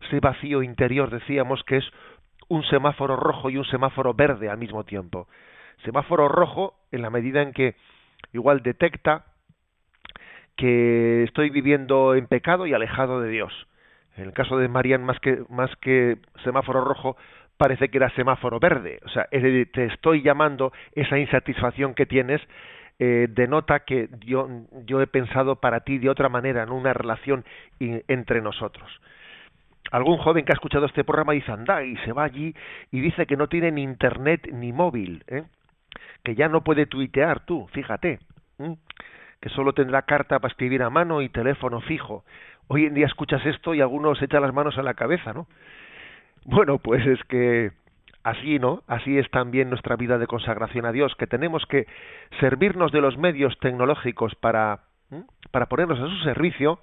Ese 0.00 0.20
vacío 0.20 0.62
interior 0.62 1.10
decíamos 1.10 1.62
que 1.64 1.78
es 1.78 1.84
un 2.48 2.64
semáforo 2.64 3.16
rojo 3.16 3.50
y 3.50 3.56
un 3.56 3.64
semáforo 3.66 4.14
verde 4.14 4.48
al 4.48 4.58
mismo 4.58 4.84
tiempo. 4.84 5.28
Semáforo 5.84 6.28
rojo 6.28 6.74
en 6.90 7.02
la 7.02 7.10
medida 7.10 7.42
en 7.42 7.52
que 7.52 7.76
igual 8.32 8.62
detecta 8.62 9.26
que 10.56 11.22
estoy 11.22 11.50
viviendo 11.50 12.14
en 12.14 12.26
pecado 12.26 12.66
y 12.66 12.72
alejado 12.72 13.20
de 13.20 13.30
Dios. 13.30 13.52
En 14.18 14.24
el 14.24 14.32
caso 14.32 14.58
de 14.58 14.68
Marian, 14.68 15.04
más 15.04 15.18
que, 15.20 16.18
semáforo 16.42 16.84
rojo, 16.84 17.16
parece 17.56 17.88
que 17.88 17.98
era 17.98 18.10
semáforo 18.10 18.58
verde. 18.58 18.98
O 19.04 19.08
sea, 19.08 19.28
te 19.30 19.84
estoy 19.86 20.22
llamando, 20.22 20.72
esa 20.92 21.18
insatisfacción 21.18 21.94
que 21.94 22.06
tienes 22.06 22.40
eh, 22.98 23.28
denota 23.30 23.80
que 23.80 24.08
yo, 24.26 24.48
yo 24.84 25.00
he 25.00 25.06
pensado 25.06 25.56
para 25.56 25.80
ti 25.80 25.98
de 25.98 26.10
otra 26.10 26.28
manera, 26.28 26.64
en 26.64 26.70
una 26.70 26.92
relación 26.92 27.44
entre 27.78 28.42
nosotros. 28.42 28.90
Algún 29.92 30.18
joven 30.18 30.44
que 30.44 30.52
ha 30.52 30.54
escuchado 30.54 30.86
este 30.86 31.04
programa 31.04 31.32
dice, 31.32 31.52
anda, 31.52 31.82
y 31.84 31.96
se 31.98 32.12
va 32.12 32.24
allí 32.24 32.54
y 32.90 33.00
dice 33.00 33.26
que 33.26 33.36
no 33.36 33.48
tiene 33.48 33.70
ni 33.70 33.82
internet 33.82 34.48
ni 34.52 34.72
móvil, 34.72 35.24
¿eh? 35.28 35.44
que 36.24 36.34
ya 36.34 36.48
no 36.48 36.62
puede 36.62 36.86
tuitear 36.86 37.40
tú, 37.46 37.68
fíjate, 37.72 38.18
que 39.40 39.48
solo 39.50 39.72
tendrá 39.72 40.02
carta 40.02 40.40
para 40.40 40.50
escribir 40.50 40.82
a 40.82 40.90
mano 40.90 41.22
y 41.22 41.28
teléfono 41.28 41.80
fijo. 41.80 42.24
Hoy 42.68 42.84
en 42.84 42.94
día 42.94 43.06
escuchas 43.06 43.44
esto 43.46 43.74
y 43.74 43.80
algunos 43.80 44.20
echan 44.22 44.42
las 44.42 44.54
manos 44.54 44.76
a 44.78 44.82
la 44.82 44.94
cabeza, 44.94 45.32
¿no? 45.32 45.46
Bueno, 46.44 46.78
pues 46.78 47.06
es 47.06 47.22
que 47.24 47.72
así, 48.22 48.58
¿no? 48.58 48.82
Así 48.86 49.18
es 49.18 49.30
también 49.30 49.70
nuestra 49.70 49.96
vida 49.96 50.18
de 50.18 50.26
consagración 50.26 50.84
a 50.84 50.92
Dios, 50.92 51.14
que 51.16 51.26
tenemos 51.26 51.64
que 51.66 51.86
servirnos 52.40 52.92
de 52.92 53.00
los 53.00 53.16
medios 53.16 53.58
tecnológicos 53.58 54.34
para, 54.34 54.80
para 55.50 55.66
ponernos 55.66 55.98
a 55.98 56.08
su 56.08 56.24
servicio 56.24 56.78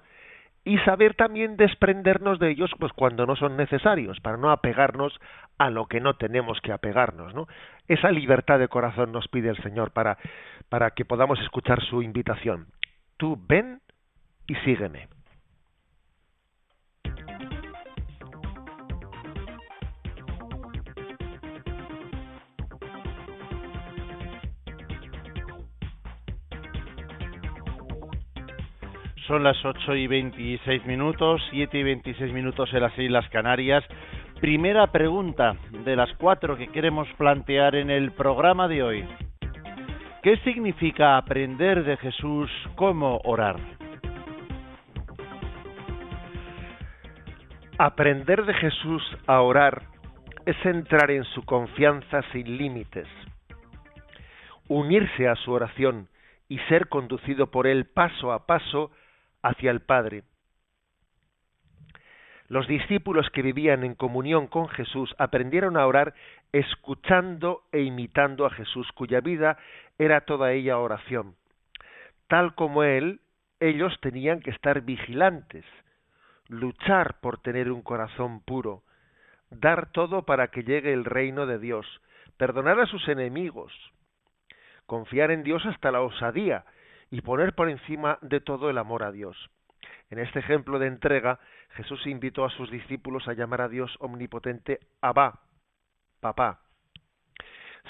y 0.63 0.80
saber 0.80 1.13
también 1.13 1.58
desprendernos 1.58 2.39
de 2.39 2.50
ellos 2.50 2.71
pues 2.80 2.91
cuando 2.93 3.28
no 3.28 3.36
son 3.36 3.56
necesarios, 3.56 4.19
para 4.21 4.38
no 4.38 4.50
apegarnos 4.50 5.19
a 5.60 5.69
lo 5.69 5.86
que 5.86 6.02
no 6.02 6.15
tenemos 6.15 6.60
que 6.62 6.71
apegarnos, 6.71 7.36
¿no? 7.36 7.48
Esa 7.88 8.10
libertad 8.10 8.58
de 8.58 8.67
corazón 8.67 9.12
nos 9.12 9.28
pide 9.28 9.50
el 9.50 9.62
Señor 9.62 9.91
para 9.91 10.17
para 10.69 10.91
que 10.91 11.06
podamos 11.06 11.39
escuchar 11.41 11.82
su 11.84 12.02
invitación. 12.02 12.67
Tú 13.17 13.39
ven 13.48 13.82
y 14.48 14.56
sígueme. 14.56 15.08
Son 29.27 29.43
las 29.43 29.57
8 29.65 29.95
y 29.95 30.05
26 30.05 30.85
minutos, 30.85 31.41
7 31.49 31.79
y 31.79 31.81
26 31.81 32.31
minutos 32.31 32.71
en 32.73 32.81
las 32.81 32.95
Islas 32.95 33.27
Canarias. 33.29 33.83
Primera 34.39 34.85
pregunta 34.91 35.55
de 35.83 35.95
las 35.95 36.13
cuatro 36.17 36.55
que 36.55 36.67
queremos 36.67 37.07
plantear 37.17 37.73
en 37.73 37.89
el 37.89 38.11
programa 38.11 38.67
de 38.67 38.83
hoy. 38.83 39.05
¿Qué 40.21 40.38
significa 40.43 41.17
aprender 41.17 41.83
de 41.83 41.97
Jesús 41.97 42.51
cómo 42.75 43.19
orar? 43.23 43.55
Aprender 47.79 48.45
de 48.45 48.53
Jesús 48.53 49.01
a 49.25 49.41
orar 49.41 49.81
es 50.45 50.55
entrar 50.67 51.09
en 51.09 51.23
su 51.23 51.43
confianza 51.45 52.21
sin 52.31 52.57
límites, 52.57 53.07
unirse 54.67 55.27
a 55.27 55.35
su 55.35 55.51
oración 55.51 56.09
y 56.47 56.59
ser 56.69 56.89
conducido 56.89 57.47
por 57.49 57.65
él 57.65 57.85
paso 57.85 58.31
a 58.31 58.45
paso 58.45 58.91
hacia 59.45 59.69
el 59.69 59.81
Padre. 59.81 60.23
Los 62.47 62.67
discípulos 62.67 63.29
que 63.31 63.43
vivían 63.43 63.84
en 63.84 63.95
comunión 63.95 64.47
con 64.47 64.67
Jesús 64.67 65.15
aprendieron 65.19 65.77
a 65.77 65.86
orar 65.86 66.13
escuchando 66.51 67.63
e 67.71 67.81
imitando 67.81 68.45
a 68.45 68.49
Jesús, 68.49 68.91
cuya 68.93 69.19
vida 69.21 69.58
era 69.97 70.21
toda 70.21 70.51
ella 70.51 70.79
oración. 70.79 71.36
Tal 72.27 72.55
como 72.55 72.84
Él, 72.84 73.21
ellos 73.60 73.93
tenían 74.01 74.41
que 74.41 74.51
estar 74.51 74.81
vigilantes, 74.81 75.65
luchar 76.47 77.19
por 77.19 77.39
tener 77.39 77.71
un 77.71 77.81
corazón 77.81 78.41
puro, 78.41 78.84
dar 79.51 79.91
todo 79.91 80.23
para 80.23 80.47
que 80.47 80.63
llegue 80.63 80.91
el 80.91 81.05
reino 81.05 81.45
de 81.45 81.60
Dios, 81.60 81.86
perdonar 82.38 82.79
a 82.79 82.88
sus 82.88 83.08
enemigos, 83.08 83.71
confiar 84.86 85.29
en 85.31 85.43
Dios 85.43 85.65
hasta 85.65 85.91
la 85.91 86.01
osadía, 86.01 86.65
y 87.15 87.21
poner 87.21 87.56
por 87.56 87.69
encima 87.69 88.19
de 88.21 88.41
todo 88.41 88.69
el 88.69 88.78
amor 88.78 89.01
a 89.01 89.13
Dios. 89.13 89.49
En 90.10 90.19
este 90.19 90.39
ejemplo 90.39 90.80
de 90.80 90.88
entrega, 90.88 91.39
Jesús 91.69 92.06
invitó 92.08 92.43
a 92.43 92.49
sus 92.49 92.69
discípulos 92.69 93.25
a 93.30 93.34
llamar 93.34 93.62
a 93.62 93.69
Dios 93.69 93.95
omnipotente 94.01 94.82
Abba, 94.99 95.39
papá. 96.19 96.60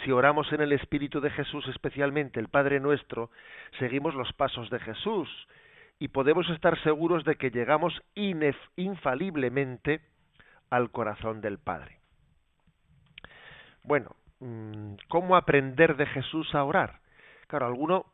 Si 0.03 0.11
oramos 0.11 0.53
en 0.53 0.61
el 0.61 0.73
Espíritu 0.73 1.21
de 1.21 1.31
Jesús, 1.31 1.67
especialmente 1.69 2.39
el 2.39 2.49
Padre 2.49 2.79
nuestro, 2.79 3.31
seguimos 3.79 4.13
los 4.13 4.31
pasos 4.33 4.69
de 4.69 4.79
Jesús 4.79 5.27
y 5.97 6.09
podemos 6.09 6.47
estar 6.51 6.79
seguros 6.83 7.23
de 7.23 7.35
que 7.35 7.49
llegamos 7.49 7.99
infaliblemente 8.13 10.01
al 10.69 10.91
corazón 10.91 11.41
del 11.41 11.57
Padre. 11.57 11.97
Bueno, 13.81 14.15
mm, 14.39 14.93
¿cómo 15.07 15.35
aprender 15.35 15.95
de 15.95 16.05
Jesús 16.05 16.53
a 16.53 16.63
orar? 16.63 16.99
Claro, 17.47 17.65
alguno 17.65 18.05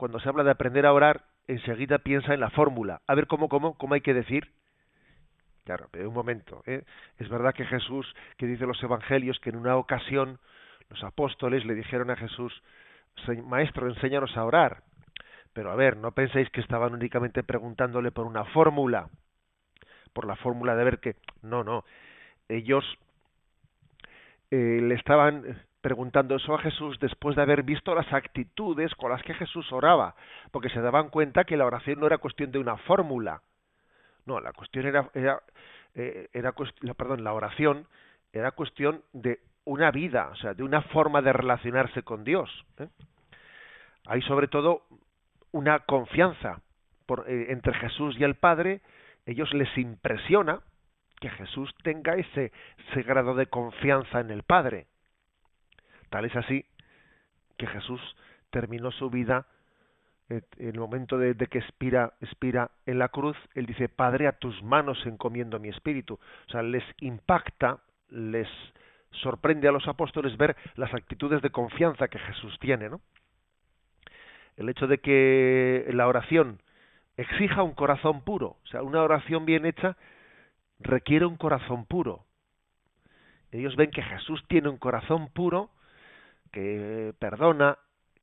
cuando 0.00 0.18
se 0.18 0.30
habla 0.30 0.44
de 0.44 0.50
aprender 0.50 0.86
a 0.86 0.94
orar, 0.94 1.24
enseguida 1.46 1.98
piensa 1.98 2.32
en 2.32 2.40
la 2.40 2.48
fórmula. 2.48 3.02
A 3.06 3.14
ver 3.14 3.26
cómo, 3.26 3.50
cómo, 3.50 3.74
cómo 3.74 3.92
hay 3.92 4.00
que 4.00 4.14
decir. 4.14 4.50
Claro, 5.64 5.88
pero 5.90 6.08
un 6.08 6.14
momento. 6.14 6.62
¿eh? 6.64 6.84
Es 7.18 7.28
verdad 7.28 7.52
que 7.52 7.66
Jesús, 7.66 8.06
que 8.38 8.46
dice 8.46 8.64
los 8.64 8.82
evangelios, 8.82 9.38
que 9.40 9.50
en 9.50 9.56
una 9.56 9.76
ocasión 9.76 10.38
los 10.88 11.04
apóstoles 11.04 11.66
le 11.66 11.74
dijeron 11.74 12.10
a 12.10 12.16
Jesús, 12.16 12.62
Maestro, 13.44 13.88
enséñanos 13.88 14.34
a 14.38 14.44
orar. 14.46 14.84
Pero 15.52 15.70
a 15.70 15.76
ver, 15.76 15.98
no 15.98 16.12
penséis 16.12 16.48
que 16.48 16.62
estaban 16.62 16.94
únicamente 16.94 17.42
preguntándole 17.42 18.10
por 18.10 18.24
una 18.24 18.46
fórmula, 18.46 19.10
por 20.14 20.26
la 20.26 20.36
fórmula 20.36 20.76
de 20.76 20.84
ver 20.84 21.00
que... 21.00 21.16
No, 21.42 21.62
no. 21.62 21.84
Ellos 22.48 22.86
eh, 24.50 24.80
le 24.80 24.94
estaban 24.94 25.60
preguntando 25.80 26.36
eso 26.36 26.54
a 26.54 26.58
Jesús 26.58 26.98
después 27.00 27.36
de 27.36 27.42
haber 27.42 27.62
visto 27.62 27.94
las 27.94 28.12
actitudes 28.12 28.94
con 28.94 29.10
las 29.10 29.22
que 29.22 29.34
Jesús 29.34 29.72
oraba, 29.72 30.14
porque 30.50 30.68
se 30.68 30.80
daban 30.80 31.08
cuenta 31.08 31.44
que 31.44 31.56
la 31.56 31.66
oración 31.66 32.00
no 32.00 32.06
era 32.06 32.18
cuestión 32.18 32.52
de 32.52 32.58
una 32.58 32.76
fórmula. 32.76 33.42
No, 34.26 34.40
la 34.40 34.52
cuestión 34.52 34.86
era, 34.86 35.10
era, 35.14 35.42
eh, 35.94 36.28
era 36.32 36.54
la 37.18 37.32
oración 37.32 37.86
era 38.32 38.52
cuestión 38.52 39.02
de 39.12 39.40
una 39.64 39.90
vida, 39.90 40.28
o 40.32 40.36
sea, 40.36 40.54
de 40.54 40.62
una 40.62 40.82
forma 40.82 41.22
de 41.22 41.32
relacionarse 41.32 42.02
con 42.02 42.24
Dios. 42.24 42.48
¿eh? 42.78 42.88
Hay 44.06 44.22
sobre 44.22 44.48
todo 44.48 44.82
una 45.52 45.80
confianza 45.80 46.60
por, 47.06 47.28
eh, 47.28 47.46
entre 47.50 47.74
Jesús 47.74 48.16
y 48.18 48.24
el 48.24 48.36
Padre. 48.36 48.80
Ellos 49.26 49.52
les 49.52 49.76
impresiona 49.76 50.60
que 51.20 51.30
Jesús 51.30 51.74
tenga 51.82 52.14
ese, 52.14 52.52
ese 52.88 53.02
grado 53.02 53.34
de 53.34 53.46
confianza 53.46 54.20
en 54.20 54.30
el 54.30 54.42
Padre. 54.42 54.86
Tal 56.10 56.24
es 56.24 56.36
así 56.36 56.64
que 57.56 57.66
Jesús 57.66 58.00
terminó 58.50 58.90
su 58.90 59.10
vida 59.10 59.46
en 60.30 60.44
el 60.58 60.78
momento 60.78 61.18
de, 61.18 61.34
que 61.34 61.58
expira, 61.58 62.12
expira 62.20 62.70
en 62.86 62.98
la 63.00 63.08
cruz, 63.08 63.36
él 63.54 63.66
dice, 63.66 63.88
Padre, 63.88 64.28
a 64.28 64.32
tus 64.32 64.62
manos 64.62 65.04
encomiendo 65.04 65.58
mi 65.58 65.68
espíritu. 65.68 66.14
O 66.14 66.50
sea, 66.50 66.62
les 66.62 66.84
impacta, 67.00 67.78
les 68.10 68.48
sorprende 69.10 69.66
a 69.66 69.72
los 69.72 69.88
apóstoles 69.88 70.36
ver 70.36 70.56
las 70.76 70.94
actitudes 70.94 71.42
de 71.42 71.50
confianza 71.50 72.06
que 72.06 72.20
Jesús 72.20 72.56
tiene, 72.60 72.88
¿no? 72.88 73.00
El 74.56 74.68
hecho 74.68 74.86
de 74.86 74.98
que 74.98 75.88
la 75.92 76.06
oración 76.06 76.60
exija 77.16 77.64
un 77.64 77.74
corazón 77.74 78.22
puro, 78.22 78.56
o 78.62 78.66
sea, 78.66 78.82
una 78.82 79.02
oración 79.02 79.44
bien 79.46 79.66
hecha 79.66 79.96
requiere 80.78 81.26
un 81.26 81.36
corazón 81.36 81.86
puro. 81.86 82.24
Ellos 83.50 83.74
ven 83.74 83.90
que 83.90 84.02
Jesús 84.02 84.44
tiene 84.46 84.68
un 84.68 84.76
corazón 84.76 85.28
puro 85.32 85.70
que 86.50 87.14
perdona, 87.18 87.78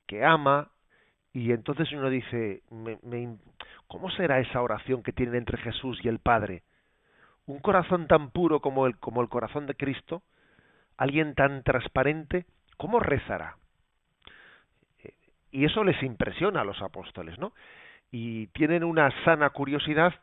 que 0.06 0.24
ama, 0.24 0.70
y 1.34 1.52
entonces 1.52 1.92
uno 1.92 2.10
dice, 2.10 2.62
¿cómo 3.88 4.10
será 4.12 4.40
esa 4.40 4.62
oración 4.62 5.04
que 5.04 5.14
tienen 5.14 5.36
entre 5.36 5.58
Jesús 5.60 6.00
y 6.04 6.08
el 6.08 6.20
Padre? 6.20 6.64
Un 7.46 7.60
corazón 7.60 8.08
tan 8.08 8.32
puro 8.32 8.60
como 8.60 8.88
el, 8.88 8.98
como 8.98 9.22
el 9.22 9.30
corazón 9.30 9.68
de 9.68 9.76
Cristo, 9.76 10.24
alguien 10.98 11.36
tan 11.36 11.64
transparente, 11.64 12.46
¿cómo 12.78 13.00
rezará? 13.00 13.58
Y 15.52 15.66
eso 15.66 15.84
les 15.84 16.02
impresiona 16.04 16.62
a 16.62 16.66
los 16.66 16.82
apóstoles, 16.82 17.38
¿no? 17.40 17.54
Y 18.12 18.48
tienen 18.48 18.84
una 18.84 19.12
sana 19.24 19.50
curiosidad 19.52 20.14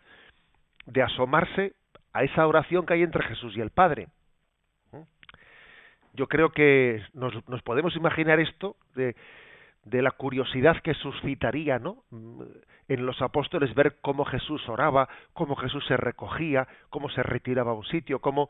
de 0.87 1.03
asomarse 1.03 1.75
a 2.13 2.25
esa 2.25 2.47
oración 2.47 2.87
que 2.87 2.95
hay 2.95 3.03
entre 3.03 3.25
Jesús 3.25 3.57
y 3.57 3.61
el 3.61 3.71
Padre. 3.71 4.09
Yo 6.15 6.29
creo 6.29 6.51
que 6.51 7.03
nos, 7.13 7.33
nos 7.49 7.63
podemos 7.63 7.95
imaginar 7.97 8.41
esto 8.41 8.77
de, 8.95 9.15
la 9.85 10.13
curiosidad 10.13 10.81
que 10.83 10.95
suscitaría, 10.95 11.79
¿no? 11.79 12.05
En 12.89 13.05
los 13.05 13.21
apóstoles 13.21 13.75
ver 13.75 13.97
cómo 14.01 14.25
Jesús 14.25 14.67
oraba, 14.69 15.09
cómo 15.33 15.57
Jesús 15.57 15.85
se 15.87 15.97
recogía, 15.97 16.67
cómo 16.89 17.11
se 17.11 17.23
retiraba 17.23 17.73
a 17.73 17.75
un 17.75 17.85
sitio, 17.85 18.21
cómo 18.21 18.49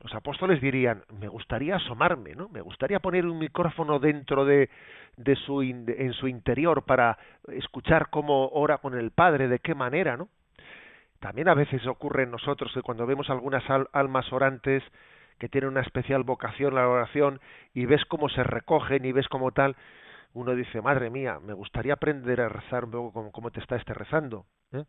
los 0.00 0.14
apóstoles 0.14 0.60
dirían, 0.60 1.02
me 1.18 1.26
gustaría 1.26 1.76
asomarme, 1.76 2.36
¿no? 2.36 2.48
Me 2.50 2.60
gustaría 2.60 3.00
poner 3.00 3.26
un 3.26 3.38
micrófono 3.38 3.98
dentro 3.98 4.44
de, 4.44 4.70
su 5.46 5.62
en 5.62 6.12
su 6.12 6.28
interior 6.28 6.84
para 6.84 7.18
escuchar 7.48 8.08
cómo 8.10 8.48
ora 8.50 8.78
con 8.78 8.96
el 8.96 9.10
Padre, 9.10 9.48
de 9.48 9.58
qué 9.58 9.74
manera, 9.74 10.16
¿no? 10.16 10.28
También 11.18 11.48
a 11.48 11.54
veces 11.54 11.84
ocurre 11.86 12.22
en 12.22 12.30
nosotros 12.30 12.70
que 12.72 12.82
cuando 12.82 13.04
vemos 13.04 13.28
algunas 13.28 13.64
almas 13.92 14.32
orantes 14.32 14.84
que 15.38 15.48
tienen 15.48 15.70
una 15.70 15.80
especial 15.80 16.22
vocación 16.22 16.72
a 16.72 16.82
la 16.82 16.88
oración 16.88 17.40
y 17.74 17.86
ves 17.86 18.04
cómo 18.06 18.28
se 18.28 18.42
recogen 18.42 19.04
y 19.04 19.12
ves 19.12 19.28
cómo 19.28 19.52
tal, 19.52 19.76
uno 20.34 20.54
dice, 20.54 20.80
madre 20.82 21.10
mía, 21.10 21.38
me 21.40 21.52
gustaría 21.52 21.94
aprender 21.94 22.40
a 22.40 22.48
rezar 22.48 22.84
un 22.84 22.90
poco 22.90 23.32
como, 23.32 23.50
te 23.50 23.60
está 23.60 23.76
este 23.76 23.94
rezando. 23.94 24.46
¿eh? 24.72 24.84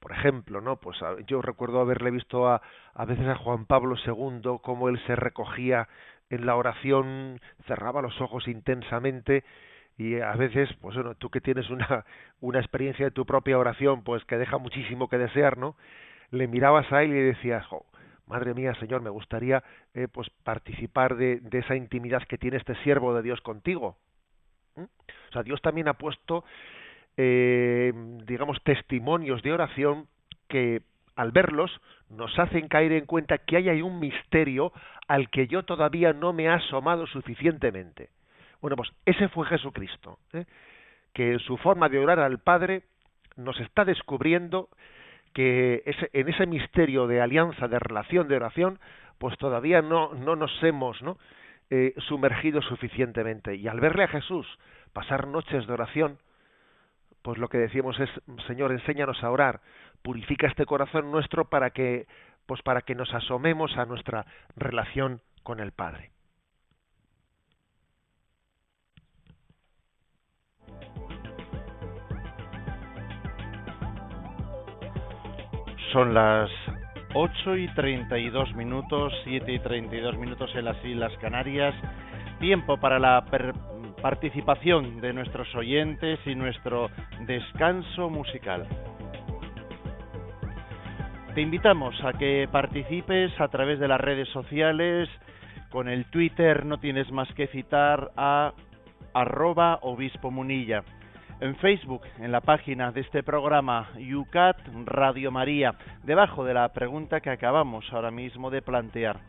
Por 0.00 0.12
ejemplo, 0.12 0.60
¿no? 0.60 0.76
Pues 0.76 0.98
yo 1.26 1.42
recuerdo 1.42 1.80
haberle 1.80 2.10
visto 2.10 2.48
a, 2.48 2.62
a 2.94 3.04
veces 3.04 3.26
a 3.26 3.36
Juan 3.36 3.66
Pablo 3.66 3.96
II 4.04 4.58
cómo 4.62 4.88
él 4.88 5.00
se 5.06 5.16
recogía 5.16 5.88
en 6.30 6.46
la 6.46 6.56
oración, 6.56 7.40
cerraba 7.66 8.02
los 8.02 8.20
ojos 8.20 8.48
intensamente 8.48 9.44
y 9.96 10.20
a 10.20 10.32
veces, 10.32 10.68
pues 10.80 10.96
bueno, 10.96 11.14
tú 11.14 11.30
que 11.30 11.40
tienes 11.40 11.70
una, 11.70 12.04
una 12.40 12.58
experiencia 12.58 13.06
de 13.06 13.10
tu 13.12 13.24
propia 13.24 13.58
oración, 13.58 14.02
pues 14.02 14.24
que 14.24 14.36
deja 14.36 14.58
muchísimo 14.58 15.08
que 15.08 15.18
desear, 15.18 15.56
¿no? 15.56 15.76
Le 16.30 16.48
mirabas 16.48 16.90
a 16.92 17.02
él 17.02 17.12
y 17.12 17.20
decías, 17.20 17.64
madre 18.26 18.54
mía, 18.54 18.74
Señor, 18.80 19.02
me 19.02 19.10
gustaría 19.10 19.62
eh, 19.94 20.08
pues 20.10 20.28
participar 20.42 21.16
de, 21.16 21.40
esa 21.52 21.76
intimidad 21.76 22.22
que 22.24 22.38
tiene 22.38 22.56
este 22.56 22.74
siervo 22.82 23.14
de 23.14 23.22
Dios 23.22 23.40
contigo. 23.40 23.96
¿Mm? 24.76 24.82
O 24.82 25.32
sea, 25.32 25.42
Dios 25.42 25.60
también 25.62 25.88
ha 25.88 25.94
puesto, 25.94 26.44
eh, 27.16 27.92
digamos, 28.26 28.62
testimonios 28.62 29.42
de 29.42 29.52
oración 29.52 30.06
que 30.48 30.82
al 31.16 31.32
verlos 31.32 31.70
nos 32.10 32.36
hacen 32.38 32.68
caer 32.68 32.92
en 32.92 33.06
cuenta 33.06 33.38
que 33.38 33.56
hay 33.56 33.68
ahí 33.68 33.82
un 33.82 34.00
misterio 34.00 34.72
al 35.06 35.30
que 35.30 35.46
yo 35.46 35.64
todavía 35.64 36.12
no 36.12 36.32
me 36.32 36.44
he 36.44 36.48
asomado 36.48 37.06
suficientemente. 37.06 38.10
Bueno, 38.60 38.76
pues 38.76 38.90
ese 39.04 39.28
fue 39.28 39.46
Jesucristo, 39.46 40.18
¿eh? 40.32 40.46
que 41.12 41.32
en 41.32 41.38
su 41.38 41.56
forma 41.58 41.88
de 41.88 41.98
orar 41.98 42.18
al 42.18 42.38
Padre 42.38 42.82
nos 43.36 43.58
está 43.60 43.84
descubriendo 43.84 44.68
que 45.34 45.82
ese, 45.84 46.08
en 46.12 46.28
ese 46.28 46.46
misterio 46.46 47.06
de 47.06 47.20
alianza, 47.20 47.68
de 47.68 47.78
relación, 47.78 48.28
de 48.28 48.36
oración, 48.36 48.78
pues 49.18 49.36
todavía 49.36 49.82
no, 49.82 50.14
no 50.14 50.36
nos 50.36 50.50
hemos 50.62 51.02
¿no? 51.02 51.18
Eh, 51.70 51.92
sumergido 52.08 52.62
suficientemente. 52.62 53.56
Y 53.56 53.68
al 53.68 53.80
verle 53.80 54.04
a 54.04 54.08
Jesús 54.08 54.46
pasar 54.92 55.26
noches 55.26 55.66
de 55.66 55.72
oración, 55.72 56.18
pues 57.22 57.38
lo 57.38 57.48
que 57.48 57.58
decíamos 57.58 57.98
es, 57.98 58.10
Señor, 58.46 58.70
enséñanos 58.70 59.22
a 59.24 59.30
orar, 59.30 59.60
purifica 60.02 60.46
este 60.46 60.66
corazón 60.66 61.10
nuestro 61.10 61.46
para 61.46 61.70
que, 61.70 62.06
pues 62.46 62.62
para 62.62 62.82
que 62.82 62.94
nos 62.94 63.12
asomemos 63.12 63.76
a 63.76 63.86
nuestra 63.86 64.26
relación 64.56 65.20
con 65.42 65.58
el 65.58 65.72
Padre. 65.72 66.13
Son 75.94 76.12
las 76.12 76.50
8 77.14 77.56
y 77.56 77.68
32 77.68 78.56
minutos, 78.56 79.12
7 79.22 79.52
y 79.52 79.60
32 79.60 80.18
minutos 80.18 80.50
en 80.56 80.64
las 80.64 80.84
Islas 80.84 81.12
Canarias. 81.20 81.72
Tiempo 82.40 82.78
para 82.78 82.98
la 82.98 83.24
participación 84.02 85.00
de 85.00 85.12
nuestros 85.12 85.54
oyentes 85.54 86.18
y 86.26 86.34
nuestro 86.34 86.90
descanso 87.20 88.10
musical. 88.10 88.66
Te 91.36 91.42
invitamos 91.42 91.94
a 92.02 92.12
que 92.14 92.48
participes 92.50 93.30
a 93.40 93.46
través 93.46 93.78
de 93.78 93.86
las 93.86 94.00
redes 94.00 94.28
sociales. 94.30 95.08
Con 95.70 95.88
el 95.88 96.06
Twitter 96.06 96.66
no 96.66 96.78
tienes 96.78 97.08
más 97.12 97.32
que 97.34 97.46
citar 97.46 98.10
a 98.16 98.52
arroba 99.12 99.78
obispo 99.82 100.32
munilla 100.32 100.82
en 101.40 101.56
Facebook, 101.56 102.02
en 102.18 102.30
la 102.32 102.40
página 102.40 102.90
de 102.92 103.00
este 103.00 103.22
programa 103.22 103.90
Yucat 103.98 104.56
Radio 104.84 105.30
María, 105.30 105.74
debajo 106.02 106.44
de 106.44 106.52
la 106.54 106.72
pregunta 106.72 107.20
que 107.20 107.28
acabamos 107.30 107.84
ahora 107.92 108.10
mismo 108.10 108.50
de 108.50 108.62
plantear. 108.62 109.20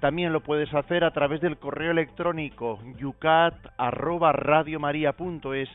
También 0.00 0.32
lo 0.32 0.42
puedes 0.42 0.72
hacer 0.74 1.04
a 1.04 1.12
través 1.12 1.40
del 1.40 1.56
correo 1.56 1.92
electrónico 1.92 2.80
yucat@radiomaria.es 2.98 5.68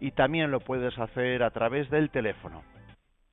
y 0.00 0.10
también 0.12 0.50
lo 0.50 0.60
puedes 0.60 0.98
hacer 0.98 1.42
a 1.42 1.50
través 1.50 1.90
del 1.90 2.10
teléfono. 2.10 2.62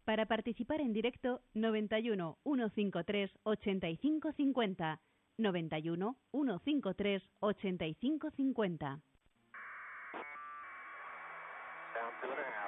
Para 0.06 0.26
participar 0.26 0.80
en 0.82 0.94
directo 0.94 1.42
91 1.54 2.38
153 2.44 3.32
8550 3.44 5.00
91 5.38 6.16
153 6.32 7.24
8550 7.40 9.00
Good 12.22 12.32
afternoon. 12.32 12.59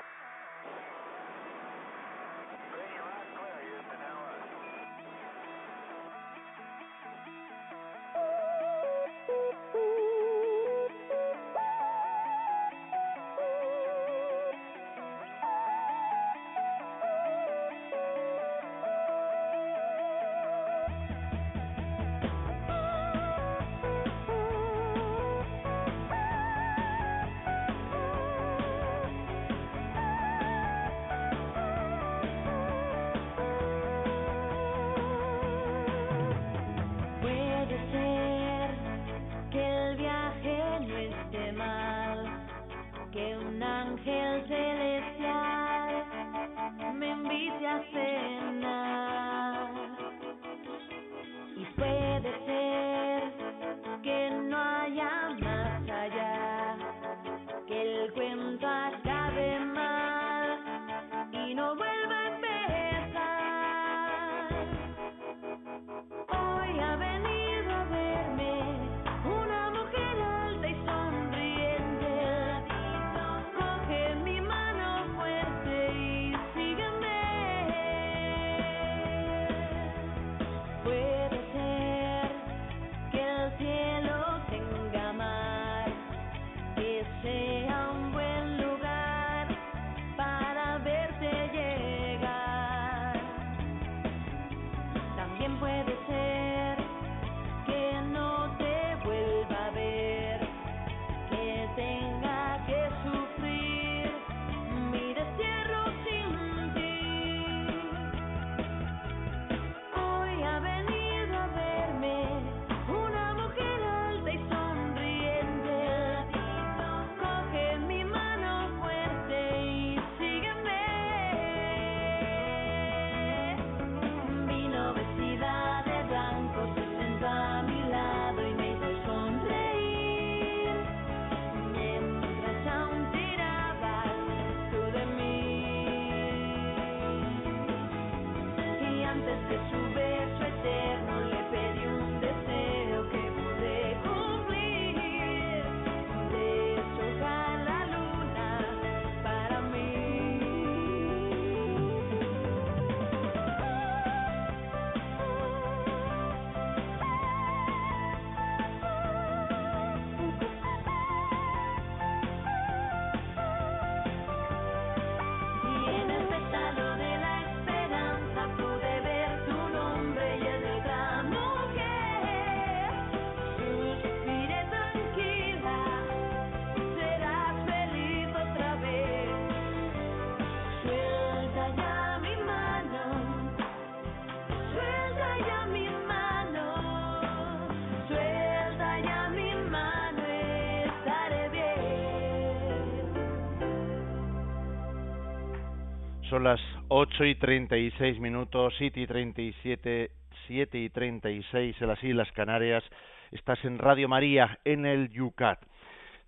Son 196.32 196.46
las 196.46 196.62
8 196.88 197.26
y 197.26 197.36
36 197.36 198.22
minutos, 198.22 198.74
7 198.78 199.02
y 199.02 199.06
37, 199.06 200.12
7 200.48 200.80
y 200.80 200.90
36 200.90 201.76
en 201.78 201.88
las 201.90 202.02
Islas 202.02 202.32
Canarias. 202.32 202.86
Estás 203.34 203.60
en 203.66 203.78
Radio 203.78 204.08
María, 204.08 204.58
en 204.64 204.86
el 204.86 205.10
Yucat. 205.10 205.60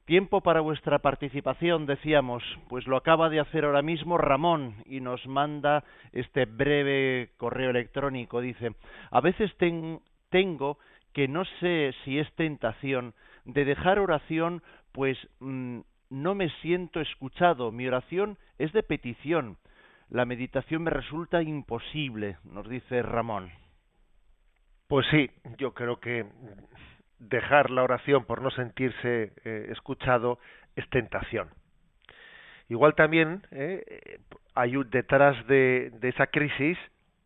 Tiempo 0.03 0.41
para 0.41 0.59
vuestra 0.59 0.99
participación, 0.99 1.85
decíamos, 1.85 2.43
pues 2.67 2.85
lo 2.85 2.97
acaba 2.97 3.29
de 3.29 3.39
hacer 3.39 3.63
ahora 3.63 3.81
mismo 3.81 4.17
Ramón 4.17 4.75
y 4.87 4.99
nos 4.99 5.25
manda 5.25 5.85
este 6.11 6.43
breve 6.43 7.29
correo 7.37 7.69
electrónico. 7.69 8.41
Dice, 8.41 8.71
a 9.09 9.21
veces 9.21 9.55
tengo 10.29 10.79
que 11.13 11.29
no 11.29 11.45
sé 11.61 11.95
si 12.03 12.19
es 12.19 12.29
tentación 12.33 13.13
de 13.45 13.63
dejar 13.63 13.99
oración, 13.99 14.63
pues 14.91 15.17
mm, 15.39 15.79
no 16.09 16.35
me 16.35 16.49
siento 16.61 16.99
escuchado. 16.99 17.71
Mi 17.71 17.87
oración 17.87 18.37
es 18.57 18.73
de 18.73 18.83
petición. 18.83 19.55
La 20.09 20.25
meditación 20.25 20.83
me 20.83 20.91
resulta 20.91 21.41
imposible, 21.41 22.37
nos 22.43 22.67
dice 22.69 23.01
Ramón. 23.01 23.51
Pues 24.87 25.05
sí, 25.11 25.29
yo 25.57 25.73
creo 25.73 25.99
que 25.99 26.25
dejar 27.19 27.71
la 27.71 27.83
oración 27.83 28.25
por 28.25 28.41
no 28.41 28.51
sentirse 28.51 29.33
eh, 29.43 29.67
escuchado 29.71 30.39
es 30.75 30.87
tentación. 30.89 31.49
Igual 32.69 32.95
también 32.95 33.45
eh, 33.51 34.19
hay 34.55 34.73
detrás 34.89 35.45
de, 35.47 35.91
de 35.99 36.09
esa 36.09 36.27
crisis 36.27 36.77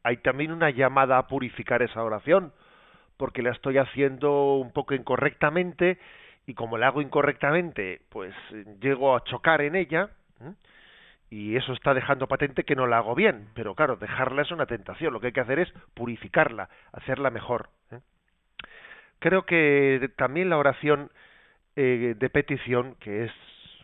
hay 0.08 0.18
también 0.18 0.54
una 0.54 0.70
llamada 0.70 1.18
a 1.18 1.28
purificar 1.28 1.82
esa 1.82 2.02
oración, 2.02 2.54
porque 3.18 3.42
la 3.42 3.52
estoy 3.52 3.78
haciendo 3.78 4.54
un 4.54 4.72
poco 4.72 4.94
incorrectamente 4.94 6.00
y 6.46 6.54
como 6.54 6.78
la 6.78 6.88
hago 6.88 7.02
incorrectamente, 7.02 8.00
pues 8.08 8.34
llego 8.80 9.18
a 9.18 9.24
chocar 9.26 9.60
en 9.60 9.76
ella 9.76 10.10
y 11.30 11.56
eso 11.58 11.74
está 11.74 11.94
dejando 11.94 12.28
patente 12.28 12.64
que 12.64 12.76
no 12.76 12.88
la 12.88 12.98
hago 12.98 13.16
bien, 13.16 13.50
pero 13.54 13.76
claro, 13.76 13.98
dejarla 13.98 14.44
es 14.44 14.52
una 14.52 14.66
tentación, 14.66 15.14
lo 15.14 15.20
que 15.20 15.28
hay 15.28 15.34
que 15.34 15.42
hacer 15.42 15.60
es 15.60 15.72
purificarla, 15.94 16.70
hacerla 16.94 17.30
mejor. 17.30 17.70
¿eh? 17.92 18.00
Creo 19.20 19.46
que 19.46 20.10
también 20.16 20.50
la 20.50 20.58
oración 20.58 21.12
eh, 21.76 22.16
de 22.18 22.30
petición, 22.30 22.96
que 23.00 23.26
es, 23.26 23.32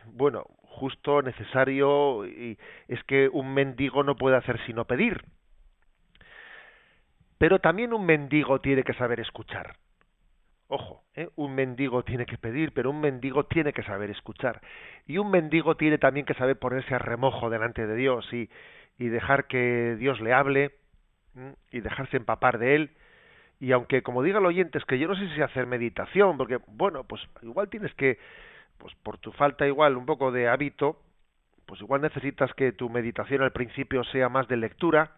bueno, 0.06 0.46
justo, 0.62 1.22
necesario, 1.22 2.26
y 2.26 2.58
es 2.88 3.04
que 3.04 3.30
un 3.30 3.54
mendigo 3.54 4.04
no 4.04 4.16
puede 4.16 4.38
hacer 4.38 4.60
sino 4.66 4.86
pedir. 4.86 5.24
Pero 7.38 7.60
también 7.60 7.94
un 7.94 8.06
mendigo 8.06 8.62
tiene 8.62 8.84
que 8.84 8.94
saber 8.94 9.20
escuchar. 9.20 9.76
Ojo, 10.76 11.03
¿eh? 11.13 11.30
un 11.36 11.53
mendigo 11.53 12.01
tiene 12.01 12.26
que 12.26 12.39
pedir, 12.39 12.74
pero 12.74 12.89
un 12.89 12.99
mendigo 12.99 13.45
tiene 13.45 13.74
que 13.74 13.84
saber 13.84 14.09
escuchar. 14.09 14.59
Y 15.05 15.19
un 15.19 15.30
mendigo 15.30 15.78
tiene 15.78 15.99
también 15.99 16.26
que 16.26 16.34
saber 16.34 16.57
ponerse 16.57 16.95
a 16.95 16.97
remojo 16.97 17.51
delante 17.51 17.86
de 17.86 17.95
Dios 17.95 18.28
y, 18.34 18.49
dejar 18.97 19.45
que 19.45 19.95
Dios 19.99 20.19
le 20.19 20.34
hable 20.34 20.71
y 21.69 21.82
dejarse 21.82 22.17
empapar 22.17 22.57
de 22.57 22.76
él 22.76 22.91
y 23.59 23.71
aunque 23.74 24.01
como 24.01 24.24
diga 24.24 24.39
el 24.39 24.45
oyente 24.45 24.78
es 24.78 24.86
que 24.86 24.97
yo 24.97 25.07
no 25.09 25.15
sé 25.15 25.28
si 25.36 25.41
hacer 25.41 25.67
meditación 25.67 26.38
porque 26.38 26.59
bueno 26.67 27.03
pues 27.03 27.21
igual 27.41 27.69
tienes 27.69 27.93
que 27.95 28.17
pues 28.78 28.95
por 29.03 29.17
tu 29.17 29.34
falta 29.34 29.67
igual 29.67 29.97
un 29.97 30.05
poco 30.05 30.32
de 30.32 30.47
hábito 30.47 31.01
pues 31.65 31.82
igual 31.82 32.01
necesitas 32.01 32.53
que 32.53 32.71
tu 32.71 32.89
meditación 32.89 33.41
al 33.41 33.51
principio 33.51 34.05
sea 34.05 34.30
más 34.30 34.47
de 34.47 34.57
lectura 34.57 35.11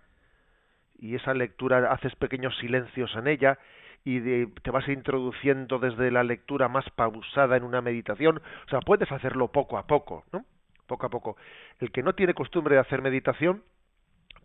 y 1.00 1.16
esa 1.16 1.34
lectura 1.34 1.92
haces 1.92 2.16
pequeños 2.16 2.58
silencios 2.58 3.16
en 3.16 3.28
ella 3.28 3.60
y 4.04 4.46
te 4.48 4.72
vas 4.72 4.88
introduciendo 4.88 5.80
desde 5.80 6.12
la 6.12 6.24
lectura 6.24 6.68
más 6.68 6.90
pausada 6.92 7.58
en 7.58 7.64
una 7.64 7.82
meditación. 7.82 8.42
O 8.68 8.70
sea 8.70 8.80
puedes 8.82 9.12
hacerlo 9.12 9.52
poco 9.52 9.78
a 9.78 9.88
poco 9.88 10.24
no 10.32 10.46
poco 10.86 11.06
a 11.06 11.10
poco. 11.10 11.38
El 11.80 11.92
que 11.92 12.04
no 12.04 12.14
tiene 12.14 12.34
costumbre 12.34 12.76
de 12.76 12.82
hacer 12.82 13.02
meditación 13.02 13.64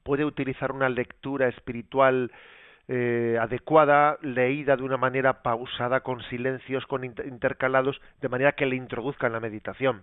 puede 0.02 0.24
utilizar 0.24 0.72
una 0.72 0.88
lectura 0.88 1.48
espiritual 1.48 2.32
eh, 2.88 3.38
adecuada, 3.40 4.18
leída 4.22 4.76
de 4.76 4.82
una 4.82 4.96
manera 4.96 5.42
pausada, 5.42 6.00
con 6.00 6.22
silencios, 6.24 6.86
con 6.86 7.04
intercalados, 7.04 8.00
de 8.20 8.28
manera 8.28 8.52
que 8.52 8.66
le 8.66 8.76
introduzca 8.76 9.26
en 9.26 9.34
la 9.34 9.40
meditación. 9.40 10.02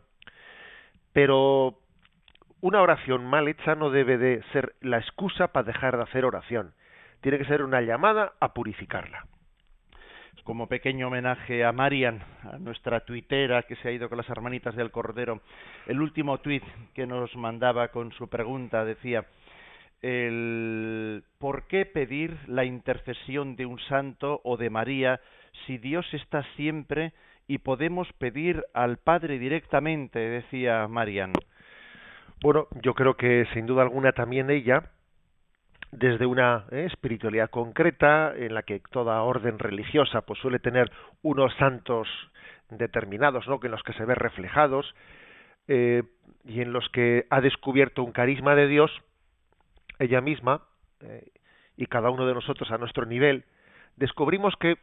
Pero 1.11 1.79
una 2.61 2.81
oración 2.81 3.25
mal 3.25 3.47
hecha 3.47 3.75
no 3.75 3.89
debe 3.89 4.17
de 4.17 4.41
ser 4.51 4.75
la 4.81 4.97
excusa 4.97 5.51
para 5.51 5.67
dejar 5.67 5.97
de 5.97 6.03
hacer 6.03 6.25
oración. 6.25 6.73
Tiene 7.21 7.37
que 7.37 7.45
ser 7.45 7.63
una 7.63 7.81
llamada 7.81 8.33
a 8.39 8.53
purificarla. 8.53 9.25
Como 10.43 10.67
pequeño 10.67 11.07
homenaje 11.07 11.65
a 11.65 11.73
Marian, 11.73 12.23
a 12.43 12.57
nuestra 12.57 13.01
tuitera 13.01 13.63
que 13.63 13.75
se 13.77 13.89
ha 13.89 13.91
ido 13.91 14.07
con 14.07 14.17
las 14.17 14.29
hermanitas 14.29 14.75
del 14.75 14.91
Cordero, 14.91 15.41
el 15.87 15.99
último 15.99 16.37
tuit 16.37 16.63
que 16.93 17.05
nos 17.05 17.35
mandaba 17.35 17.89
con 17.89 18.13
su 18.13 18.29
pregunta 18.29 18.85
decía 18.85 19.25
el 20.01 21.23
por 21.37 21.67
qué 21.67 21.85
pedir 21.85 22.37
la 22.47 22.63
intercesión 22.63 23.55
de 23.55 23.65
un 23.65 23.79
santo 23.89 24.39
o 24.43 24.55
de 24.55 24.69
María 24.69 25.19
si 25.65 25.79
Dios 25.79 26.05
está 26.13 26.43
siempre 26.55 27.13
y 27.47 27.57
podemos 27.57 28.07
pedir 28.13 28.63
al 28.73 28.97
Padre 28.97 29.39
directamente, 29.39 30.19
decía 30.19 30.87
Marian. 30.87 31.33
Bueno, 32.41 32.67
yo 32.83 32.93
creo 32.93 33.15
que 33.15 33.47
sin 33.53 33.65
duda 33.65 33.81
alguna 33.81 34.11
también 34.11 34.51
ella, 34.51 34.91
desde 35.91 36.27
una 36.27 36.65
eh, 36.71 36.85
espiritualidad 36.85 37.49
concreta, 37.49 38.33
en 38.35 38.53
la 38.53 38.61
que 38.61 38.79
toda 38.91 39.23
orden 39.23 39.57
religiosa 39.57 40.21
pues 40.21 40.39
suele 40.39 40.59
tener 40.59 40.91
unos 41.23 41.53
santos 41.55 42.07
determinados, 42.69 43.47
¿no? 43.47 43.59
que 43.59 43.67
en 43.67 43.71
los 43.71 43.81
que 43.81 43.93
se 43.93 44.05
ve 44.05 44.13
reflejados, 44.13 44.93
eh, 45.67 46.03
y 46.45 46.61
en 46.61 46.73
los 46.73 46.87
que 46.89 47.25
ha 47.29 47.41
descubierto 47.41 48.03
un 48.03 48.11
carisma 48.11 48.53
de 48.55 48.67
Dios, 48.67 48.91
ella 49.97 50.21
misma 50.21 50.61
eh, 51.01 51.31
y 51.75 51.87
cada 51.87 52.11
uno 52.11 52.27
de 52.27 52.35
nosotros 52.35 52.69
a 52.71 52.77
nuestro 52.77 53.05
nivel, 53.05 53.45
descubrimos 53.95 54.55
que, 54.57 54.77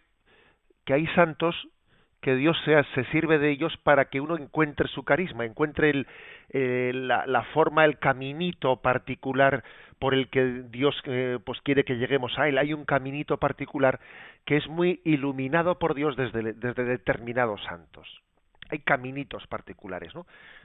que 0.84 0.94
hay 0.94 1.06
santos 1.08 1.54
que 2.24 2.36
Dios 2.36 2.56
sea, 2.64 2.82
se 2.94 3.04
sirve 3.10 3.38
de 3.38 3.50
ellos 3.50 3.76
para 3.82 4.06
que 4.06 4.18
uno 4.18 4.38
encuentre 4.38 4.88
su 4.88 5.02
carisma, 5.02 5.44
encuentre 5.44 5.90
el, 5.90 6.06
eh, 6.48 6.90
la, 6.94 7.42
forma, 7.52 7.84
el 7.84 7.98
caminito 7.98 8.76
particular 8.76 9.62
por 9.98 10.14
el 10.14 10.30
que 10.30 10.62
Dios 10.70 10.98
eh, 11.04 11.38
pues 11.44 11.60
quiere 11.60 11.84
que 11.84 11.98
lleguemos 11.98 12.38
a 12.38 12.48
él. 12.48 12.56
Hay 12.56 12.72
un 12.72 12.86
caminito 12.86 13.36
particular 13.36 14.00
que 14.46 14.56
es 14.56 14.66
muy 14.68 15.02
iluminado 15.04 15.78
por 15.78 15.92
Dios 15.92 16.16
desde, 16.16 16.54
desde 16.54 16.84
determinados 16.84 17.62
santos. 17.64 18.08
Hay 18.70 18.78
caminitos 18.78 19.46
particulares, 19.46 20.14
¿no? 20.14 20.24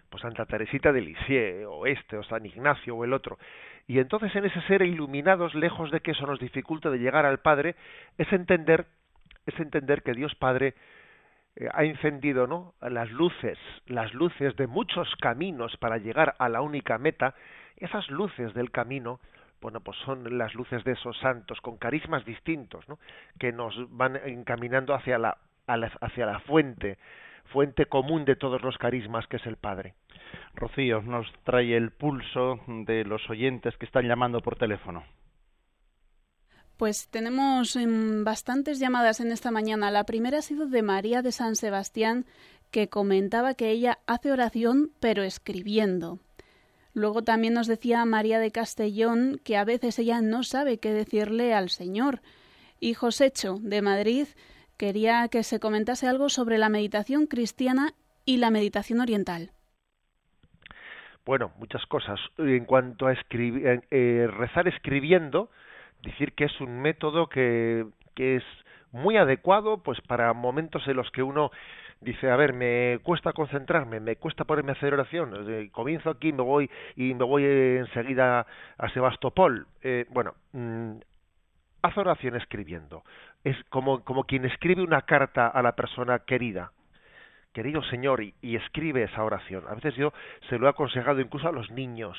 Pues 0.10 0.22
Santa 0.22 0.45
Teresita 0.45 0.93
de 0.93 1.01
Lisieux, 1.01 1.68
o 1.68 1.86
este, 1.86 2.16
o 2.16 2.24
San 2.24 2.45
Ignacio, 2.45 2.95
o 2.95 3.03
el 3.03 3.12
otro. 3.12 3.38
Y 3.86 3.99
entonces 3.99 4.34
en 4.34 4.45
ese 4.45 4.62
ser 4.62 4.82
iluminados, 4.84 5.53
lejos 5.55 5.91
de 5.91 5.99
que 5.99 6.12
eso 6.12 6.26
nos 6.26 6.39
dificulte 6.39 6.89
de 6.89 6.99
llegar 6.99 7.26
al 7.26 7.39
Padre, 7.39 7.76
es 8.18 8.32
entender, 8.32 8.86
es 9.45 9.60
entender 9.60 10.03
que 10.03 10.14
Dios 10.14 10.34
Padre 10.36 10.74
ha 11.74 11.84
encendido 11.84 12.47
¿no? 12.47 12.74
las 12.82 13.10
luces, 13.12 13.57
las 13.88 14.14
luces 14.14 14.55
de 14.55 14.68
muchos 14.68 15.14
caminos 15.18 15.76
para 15.78 15.97
llegar 15.97 16.36
a 16.39 16.49
la 16.49 16.62
única 16.62 16.97
meta, 16.97 17.36
esas 17.78 18.10
luces 18.10 18.53
del 18.53 18.72
camino, 18.72 19.20
bueno, 19.62 19.82
pues 19.82 19.97
son 20.05 20.38
las 20.38 20.53
luces 20.53 20.84
de 20.84 20.93
esos 20.93 21.18
santos 21.20 21.60
con 21.62 21.78
carismas 21.78 22.24
distintos, 22.26 22.88
¿no? 22.88 22.97
que 23.39 23.51
nos 23.51 23.76
van 23.89 24.16
encaminando 24.16 24.93
hacia 24.93 25.18
la, 25.18 25.38
hacia 25.68 26.26
la 26.26 26.39
fuente, 26.39 26.97
fuente 27.45 27.88
común 27.88 28.26
de 28.26 28.36
todos 28.36 28.62
los 28.62 28.78
carismas 28.78 29.28
que 29.28 29.38
es 29.38 29.45
el 29.45 29.57
Padre. 29.57 29.95
Rocío 30.55 31.01
nos 31.01 31.32
trae 31.43 31.76
el 31.76 31.91
pulso 31.91 32.60
de 32.68 33.03
los 33.03 33.30
oyentes 33.30 33.76
que 33.78 33.86
están 33.86 34.07
llamando 34.07 34.41
por 34.41 34.55
teléfono. 34.55 35.03
Pues 36.80 37.10
tenemos 37.10 37.76
em, 37.76 38.24
bastantes 38.24 38.80
llamadas 38.80 39.20
en 39.20 39.34
esta 39.34 39.52
mañana. 39.52 39.92
La 39.92 40.06
primera 40.06 40.38
ha 40.38 40.42
sido 40.42 40.66
de 40.66 40.82
María 40.82 41.22
de 41.22 41.34
San 41.34 41.58
Sebastián, 41.58 42.26
que 42.72 42.88
comentaba 42.88 43.54
que 43.54 43.70
ella 43.70 44.00
hace 44.08 44.32
oración 44.32 44.92
pero 45.02 45.24
escribiendo. 45.24 46.20
Luego 46.94 47.22
también 47.22 47.54
nos 47.54 47.68
decía 47.68 48.06
María 48.06 48.40
de 48.40 48.52
Castellón 48.52 49.42
que 49.44 49.58
a 49.58 49.66
veces 49.66 50.00
ella 50.00 50.22
no 50.22 50.44
sabe 50.44 50.78
qué 50.78 50.94
decirle 50.94 51.54
al 51.54 51.70
Señor. 51.70 52.22
Y 52.80 52.94
Josecho, 52.94 53.58
de 53.60 53.82
Madrid, 53.82 54.28
quería 54.78 55.28
que 55.28 55.44
se 55.44 55.60
comentase 55.60 56.08
algo 56.08 56.30
sobre 56.30 56.58
la 56.58 56.70
meditación 56.70 57.26
cristiana 57.26 57.94
y 58.24 58.38
la 58.38 58.52
meditación 58.52 59.02
oriental. 59.02 59.52
Bueno, 61.26 61.52
muchas 61.60 61.86
cosas. 61.88 62.22
En 62.38 62.64
cuanto 62.64 63.08
a 63.08 63.12
escribir, 63.12 63.84
eh, 63.92 64.28
rezar 64.32 64.70
escribiendo, 64.70 65.50
decir 66.04 66.34
que 66.34 66.45
es 66.45 66.62
un 66.62 66.82
método 66.82 67.28
que, 67.28 67.86
que 68.16 68.38
es 68.38 68.43
muy 68.91 69.18
adecuado 69.18 69.84
pues 69.84 70.00
para 70.02 70.34
momentos 70.34 70.88
en 70.88 70.97
los 70.97 71.10
que 71.12 71.24
uno 71.24 71.52
dice, 72.02 72.30
a 72.32 72.36
ver, 72.36 72.54
me 72.54 73.00
cuesta 73.04 73.34
concentrarme, 73.34 74.00
me 74.00 74.16
cuesta 74.16 74.45
ponerme 74.45 74.72
a 74.72 74.76
hacer 74.76 74.93
oración, 74.93 75.70
comienzo 75.72 76.10
aquí 76.10 76.32
me 76.32 76.43
voy 76.43 76.70
y 76.95 77.14
me 77.14 77.26
voy 77.26 77.43
enseguida 77.43 78.45
a 78.78 78.89
Sebastopol. 78.89 79.68
Eh, 79.84 80.06
bueno, 80.10 80.34
mm, 80.54 80.93
haz 81.82 81.97
oración 81.97 82.36
escribiendo. 82.36 83.04
Es 83.43 83.58
como, 83.70 84.04
como 84.04 84.24
quien 84.24 84.45
escribe 84.45 84.82
una 84.82 85.02
carta 85.02 85.47
a 85.47 85.62
la 85.62 85.76
persona 85.76 86.20
querida 86.20 86.72
querido 87.54 87.84
Señor, 87.84 88.24
y, 88.24 88.56
escribe 88.56 89.04
esa 89.04 89.24
oración. 89.24 89.66
A 89.68 89.76
veces 89.76 89.95
yo 89.95 90.14
se 90.50 90.58
lo 90.58 90.68
he 90.68 90.70
aconsejado 90.70 91.20
incluso 91.20 91.47
a 91.47 91.52
los 91.52 91.70
niños, 91.72 92.18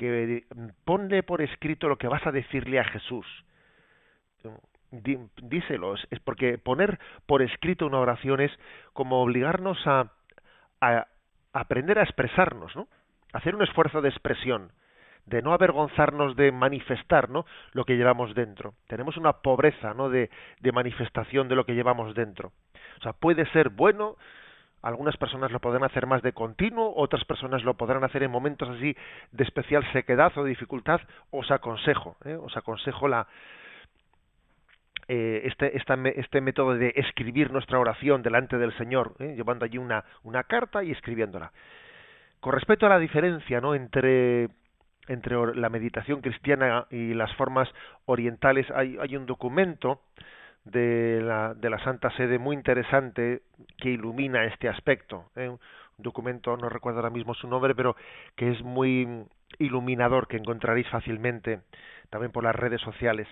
que 0.00 0.44
ponle 0.86 1.22
por 1.22 1.42
escrito 1.42 1.86
lo 1.86 1.98
que 1.98 2.08
vas 2.08 2.26
a 2.26 2.32
decirle 2.32 2.80
a 2.80 2.84
Jesús. 2.84 3.26
díselo, 5.42 5.94
es 5.94 6.20
porque 6.24 6.56
poner 6.56 6.98
por 7.26 7.42
escrito 7.42 7.86
una 7.86 7.98
oración 7.98 8.40
es 8.40 8.50
como 8.94 9.22
obligarnos 9.22 9.78
a, 9.86 10.10
a 10.80 11.06
aprender 11.52 11.98
a 11.98 12.02
expresarnos, 12.02 12.74
¿no? 12.74 12.88
Hacer 13.34 13.54
un 13.54 13.62
esfuerzo 13.62 14.00
de 14.00 14.08
expresión, 14.08 14.72
de 15.26 15.42
no 15.42 15.52
avergonzarnos 15.52 16.34
de 16.34 16.50
manifestar, 16.50 17.28
¿no? 17.28 17.44
Lo 17.72 17.84
que 17.84 17.98
llevamos 17.98 18.34
dentro. 18.34 18.72
Tenemos 18.88 19.18
una 19.18 19.34
pobreza, 19.34 19.92
¿no? 19.92 20.08
De, 20.08 20.30
de 20.60 20.72
manifestación 20.72 21.46
de 21.48 21.56
lo 21.56 21.66
que 21.66 21.74
llevamos 21.74 22.14
dentro. 22.14 22.52
O 23.00 23.02
sea, 23.02 23.12
puede 23.12 23.44
ser 23.52 23.68
bueno, 23.68 24.16
algunas 24.82 25.16
personas 25.16 25.50
lo 25.50 25.60
podrán 25.60 25.84
hacer 25.84 26.06
más 26.06 26.22
de 26.22 26.32
continuo, 26.32 26.94
otras 26.96 27.24
personas 27.24 27.62
lo 27.64 27.74
podrán 27.74 28.04
hacer 28.04 28.22
en 28.22 28.30
momentos 28.30 28.68
así 28.68 28.96
de 29.32 29.44
especial 29.44 29.84
sequedad 29.92 30.32
o 30.36 30.44
dificultad. 30.44 31.00
Os 31.30 31.50
aconsejo, 31.50 32.16
¿eh? 32.24 32.34
os 32.34 32.56
aconsejo 32.56 33.06
la, 33.06 33.26
eh, 35.12 35.42
este, 35.44 35.76
este 36.20 36.40
método 36.40 36.74
de 36.74 36.92
escribir 36.94 37.50
nuestra 37.50 37.78
oración 37.78 38.22
delante 38.22 38.58
del 38.58 38.72
Señor, 38.78 39.14
¿eh? 39.18 39.34
llevando 39.36 39.64
allí 39.64 39.76
una, 39.76 40.04
una 40.22 40.44
carta 40.44 40.84
y 40.84 40.92
escribiéndola. 40.92 41.52
Con 42.38 42.54
respecto 42.54 42.86
a 42.86 42.90
la 42.90 42.98
diferencia 42.98 43.60
¿no? 43.60 43.74
entre, 43.74 44.48
entre 45.08 45.56
la 45.56 45.68
meditación 45.68 46.20
cristiana 46.20 46.86
y 46.90 47.12
las 47.12 47.34
formas 47.34 47.68
orientales, 48.06 48.70
hay, 48.70 48.96
hay 49.00 49.16
un 49.16 49.26
documento 49.26 50.00
de 50.64 51.20
la, 51.22 51.54
de 51.54 51.70
la 51.70 51.82
Santa 51.82 52.10
Sede 52.16 52.38
muy 52.38 52.56
interesante 52.56 53.42
que 53.78 53.90
ilumina 53.90 54.44
este 54.44 54.68
aspecto. 54.68 55.30
¿eh? 55.36 55.48
Un 55.48 55.58
documento, 55.98 56.56
no 56.56 56.68
recuerdo 56.68 56.98
ahora 57.00 57.10
mismo 57.10 57.34
su 57.34 57.48
nombre, 57.48 57.74
pero 57.74 57.96
que 58.36 58.50
es 58.50 58.62
muy 58.62 59.26
iluminador, 59.58 60.28
que 60.28 60.36
encontraréis 60.36 60.88
fácilmente 60.88 61.60
también 62.10 62.32
por 62.32 62.44
las 62.44 62.54
redes 62.54 62.80
sociales. 62.80 63.26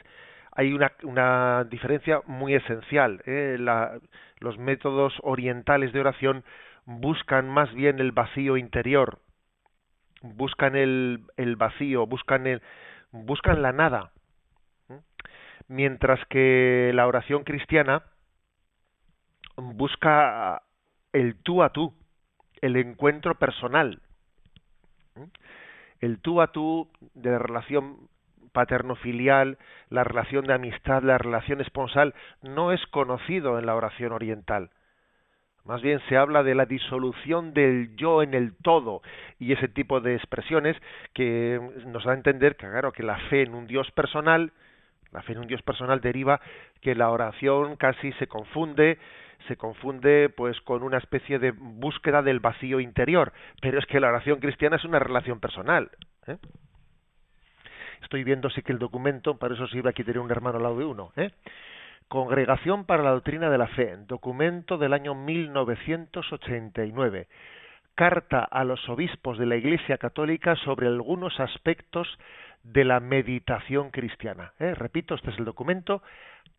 Hay 0.52 0.72
una, 0.72 0.92
una 1.02 1.64
diferencia 1.64 2.20
muy 2.26 2.54
esencial. 2.54 3.22
¿eh? 3.26 3.56
La, 3.58 3.98
los 4.40 4.58
métodos 4.58 5.14
orientales 5.22 5.92
de 5.92 6.00
oración 6.00 6.44
buscan 6.84 7.48
más 7.48 7.72
bien 7.74 7.98
el 8.00 8.12
vacío 8.12 8.56
interior, 8.56 9.18
buscan 10.22 10.74
el, 10.74 11.20
el 11.36 11.56
vacío, 11.56 12.06
buscan 12.06 12.46
el, 12.46 12.62
buscan 13.12 13.62
la 13.62 13.72
nada, 13.72 14.10
mientras 15.68 16.18
que 16.26 16.90
la 16.94 17.06
oración 17.06 17.44
cristiana 17.44 18.02
busca 19.56 20.62
el 21.12 21.36
tú 21.42 21.62
a 21.62 21.70
tú, 21.70 21.94
el 22.60 22.76
encuentro 22.76 23.34
personal. 23.36 24.00
El 26.00 26.20
tú 26.20 26.40
a 26.40 26.48
tú 26.52 26.88
de 27.14 27.30
la 27.30 27.38
relación 27.38 28.08
paterno-filial, 28.52 29.58
la 29.90 30.04
relación 30.04 30.46
de 30.46 30.54
amistad, 30.54 31.02
la 31.02 31.18
relación 31.18 31.60
esponsal, 31.60 32.14
no 32.42 32.72
es 32.72 32.84
conocido 32.86 33.58
en 33.58 33.66
la 33.66 33.74
oración 33.74 34.12
oriental. 34.12 34.70
Más 35.64 35.82
bien 35.82 36.00
se 36.08 36.16
habla 36.16 36.42
de 36.42 36.54
la 36.54 36.64
disolución 36.64 37.52
del 37.52 37.94
yo 37.96 38.22
en 38.22 38.32
el 38.32 38.56
todo 38.56 39.02
y 39.38 39.52
ese 39.52 39.68
tipo 39.68 40.00
de 40.00 40.14
expresiones 40.14 40.76
que 41.12 41.60
nos 41.86 42.04
da 42.04 42.12
a 42.12 42.14
entender 42.14 42.56
que, 42.56 42.66
claro, 42.66 42.90
que 42.92 43.02
la 43.02 43.18
fe 43.28 43.42
en 43.42 43.54
un 43.54 43.66
Dios 43.66 43.90
personal 43.90 44.52
la 45.12 45.22
fe 45.22 45.32
en 45.32 45.38
un 45.38 45.46
Dios 45.46 45.62
personal 45.62 46.00
deriva 46.00 46.40
que 46.80 46.94
la 46.94 47.10
oración 47.10 47.76
casi 47.76 48.12
se 48.12 48.26
confunde, 48.26 48.98
se 49.46 49.56
confunde 49.56 50.28
pues 50.28 50.60
con 50.60 50.82
una 50.82 50.98
especie 50.98 51.38
de 51.38 51.52
búsqueda 51.52 52.22
del 52.22 52.40
vacío 52.40 52.80
interior, 52.80 53.32
pero 53.60 53.78
es 53.78 53.86
que 53.86 54.00
la 54.00 54.08
oración 54.08 54.40
cristiana 54.40 54.76
es 54.76 54.84
una 54.84 54.98
relación 54.98 55.40
personal. 55.40 55.90
¿eh? 56.26 56.36
Estoy 58.02 58.24
viendo 58.24 58.50
sí 58.50 58.62
que 58.62 58.72
el 58.72 58.78
documento, 58.78 59.38
para 59.38 59.54
eso 59.54 59.66
sirve 59.68 59.90
aquí 59.90 60.04
tener 60.04 60.20
un 60.20 60.30
hermano 60.30 60.58
al 60.58 60.62
lado 60.62 60.78
de 60.78 60.84
uno. 60.84 61.12
¿eh? 61.16 61.30
Congregación 62.08 62.84
para 62.84 63.02
la 63.02 63.10
Doctrina 63.10 63.50
de 63.50 63.58
la 63.58 63.66
Fe, 63.68 63.96
documento 64.06 64.78
del 64.78 64.92
año 64.92 65.14
1989. 65.14 67.28
Carta 67.94 68.44
a 68.44 68.64
los 68.64 68.86
obispos 68.88 69.38
de 69.38 69.46
la 69.46 69.56
Iglesia 69.56 69.98
Católica 69.98 70.54
sobre 70.56 70.86
algunos 70.86 71.40
aspectos 71.40 72.06
de 72.72 72.84
la 72.84 73.00
meditación 73.00 73.90
cristiana. 73.90 74.52
¿eh? 74.58 74.74
Repito, 74.74 75.14
este 75.14 75.30
es 75.30 75.38
el 75.38 75.44
documento, 75.44 76.02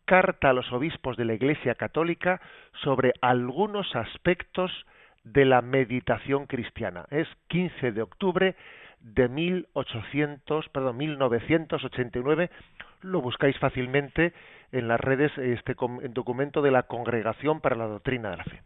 Carta 0.04 0.50
a 0.50 0.52
los 0.52 0.72
obispos 0.72 1.16
de 1.16 1.24
la 1.24 1.34
Iglesia 1.34 1.76
Católica 1.76 2.40
sobre 2.82 3.12
algunos 3.20 3.94
aspectos 3.94 4.72
de 5.22 5.44
la 5.44 5.62
meditación 5.62 6.46
cristiana. 6.46 7.04
Es 7.10 7.28
15 7.48 7.92
de 7.92 8.02
octubre 8.02 8.56
de 9.00 9.28
1800, 9.28 10.68
perdón, 10.70 10.96
1989. 10.96 12.50
Lo 13.02 13.20
buscáis 13.20 13.56
fácilmente 13.58 14.32
en 14.72 14.88
las 14.88 14.98
redes, 14.98 15.30
este 15.38 15.76
documento 16.08 16.60
de 16.60 16.72
la 16.72 16.84
Congregación 16.84 17.60
para 17.60 17.76
la 17.76 17.86
Doctrina 17.86 18.30
de 18.30 18.36
la 18.38 18.44
Fe. 18.44 18.62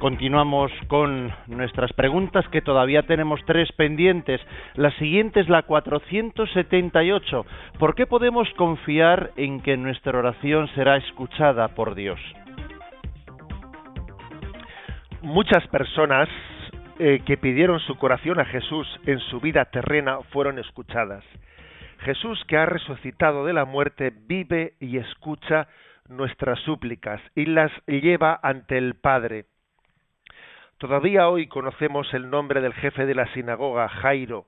Continuamos 0.00 0.72
con 0.88 1.30
nuestras 1.46 1.92
preguntas 1.92 2.48
que 2.48 2.62
todavía 2.62 3.02
tenemos 3.02 3.38
tres 3.44 3.70
pendientes. 3.72 4.40
La 4.74 4.90
siguiente 4.92 5.40
es 5.40 5.48
la 5.50 5.64
478. 5.64 7.44
¿Por 7.78 7.94
qué 7.94 8.06
podemos 8.06 8.48
confiar 8.54 9.32
en 9.36 9.60
que 9.60 9.76
nuestra 9.76 10.18
oración 10.18 10.68
será 10.68 10.96
escuchada 10.96 11.68
por 11.74 11.94
Dios? 11.94 12.18
Muchas 15.20 15.66
personas 15.68 16.30
eh, 16.98 17.20
que 17.26 17.36
pidieron 17.36 17.78
su 17.80 17.96
corazón 17.96 18.40
a 18.40 18.46
Jesús 18.46 18.88
en 19.04 19.18
su 19.18 19.38
vida 19.38 19.66
terrena 19.66 20.20
fueron 20.30 20.58
escuchadas. 20.58 21.24
Jesús 21.98 22.42
que 22.48 22.56
ha 22.56 22.64
resucitado 22.64 23.44
de 23.44 23.52
la 23.52 23.66
muerte 23.66 24.14
vive 24.26 24.72
y 24.80 24.96
escucha 24.96 25.68
nuestras 26.08 26.58
súplicas 26.60 27.20
y 27.34 27.44
las 27.44 27.70
lleva 27.86 28.40
ante 28.42 28.78
el 28.78 28.94
Padre 28.94 29.44
Todavía 30.80 31.28
hoy 31.28 31.46
conocemos 31.46 32.14
el 32.14 32.30
nombre 32.30 32.62
del 32.62 32.72
jefe 32.72 33.04
de 33.04 33.14
la 33.14 33.30
sinagoga, 33.34 33.86
Jairo. 33.86 34.46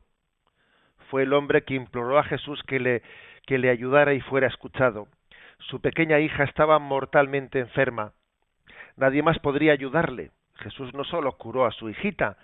Fue 1.11 1.25
el 1.25 1.35
hombre 1.35 1.63
que 1.63 1.75
imploró 1.75 2.19
a 2.19 2.25
Jesús 2.25 2.63
que 2.63 2.81
le, 2.81 3.69
ayudara 3.69 4.15
y 4.15 4.21
fuera 4.23 4.47
escuchado. 4.47 5.09
Su 5.59 5.83
pequeña 5.83 6.21
hija 6.21 6.45
estaba 6.45 6.79
mortalmente 6.79 7.59
enferma. 7.59 8.15
Nadie 8.97 9.23
más 9.23 9.39
podría 9.41 9.75
ayudarle. 9.75 10.31
Jesús 10.55 10.95
no 10.95 11.05
solo 11.05 11.33
curó 11.33 11.67
a 11.67 11.71
su 11.71 11.91
hijita, 11.91 12.39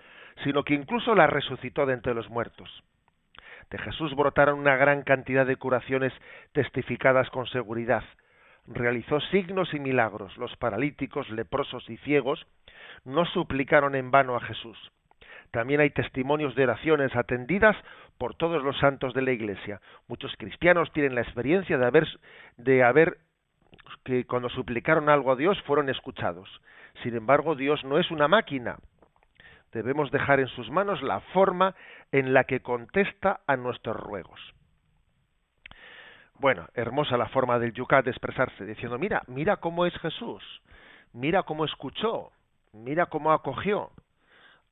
sino 0.44 0.64
que 0.64 0.74
incluso 0.74 1.14
la 1.14 1.26
resucitó 1.26 1.86
de 1.86 1.94
entre 1.94 2.12
los 2.12 2.28
muertos. 2.28 2.84
De 3.70 3.78
Jesús 3.78 4.14
brotaron 4.14 4.58
una 4.58 4.76
gran 4.76 5.00
cantidad 5.00 5.46
de 5.46 5.56
curaciones 5.56 6.12
testificadas 6.52 7.30
con 7.30 7.46
seguridad. 7.46 8.04
Realizó 8.70 9.20
signos 9.32 9.72
y 9.72 9.80
milagros. 9.80 10.36
Los 10.36 10.54
paralíticos, 10.56 11.28
leprosos 11.30 11.88
y 11.88 11.96
ciegos 11.98 12.46
no 13.04 13.24
suplicaron 13.24 13.94
en 13.94 14.10
vano 14.10 14.36
a 14.36 14.40
Jesús. 14.40 14.78
También 15.50 15.80
hay 15.80 15.90
testimonios 15.90 16.54
de 16.54 16.64
oraciones 16.64 17.16
atendidas 17.16 17.76
por 18.18 18.34
todos 18.34 18.62
los 18.62 18.78
santos 18.78 19.14
de 19.14 19.22
la 19.22 19.32
Iglesia. 19.32 19.80
Muchos 20.06 20.34
cristianos 20.36 20.92
tienen 20.92 21.14
la 21.14 21.22
experiencia 21.22 21.78
de 21.78 21.86
haber, 21.86 22.06
de 22.58 22.82
haber 22.84 23.18
que 24.04 24.26
cuando 24.26 24.50
suplicaron 24.50 25.08
algo 25.08 25.32
a 25.32 25.36
Dios 25.36 25.60
fueron 25.62 25.88
escuchados. 25.88 26.48
Sin 27.02 27.14
embargo, 27.16 27.54
Dios 27.54 27.82
no 27.84 27.98
es 27.98 28.10
una 28.10 28.28
máquina. 28.28 28.76
Debemos 29.72 30.10
dejar 30.10 30.40
en 30.40 30.48
sus 30.48 30.70
manos 30.70 31.02
la 31.02 31.20
forma 31.32 31.74
en 32.12 32.34
la 32.34 32.44
que 32.44 32.60
contesta 32.60 33.40
a 33.46 33.56
nuestros 33.56 33.96
ruegos. 33.96 34.40
Bueno, 36.38 36.68
hermosa 36.74 37.16
la 37.16 37.26
forma 37.26 37.58
del 37.58 37.72
Yucat 37.72 38.04
de 38.04 38.12
expresarse, 38.12 38.64
diciendo, 38.64 38.96
mira, 38.96 39.22
mira 39.26 39.56
cómo 39.56 39.86
es 39.86 39.94
Jesús, 39.98 40.42
mira 41.12 41.42
cómo 41.42 41.64
escuchó, 41.64 42.30
mira 42.72 43.06
cómo 43.06 43.32
acogió 43.32 43.90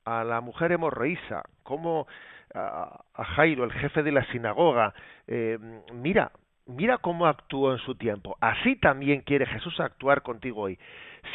a 0.05 0.23
la 0.23 0.39
mujer 0.39 0.71
hemorroísa, 0.71 1.43
cómo 1.63 2.07
a, 2.55 3.03
Jairo, 3.35 3.65
el 3.65 3.73
jefe 3.73 4.01
de 4.01 4.13
la 4.13 4.23
sinagoga, 4.31 4.93
eh, 5.27 5.59
mira, 5.93 6.31
mira 6.67 6.99
cómo 6.99 7.27
actuó 7.27 7.73
en 7.73 7.79
su 7.79 7.95
tiempo. 7.95 8.37
Así 8.39 8.77
también 8.77 9.19
quiere 9.21 9.45
Jesús 9.45 9.77
actuar 9.81 10.21
contigo 10.21 10.61
hoy. 10.61 10.79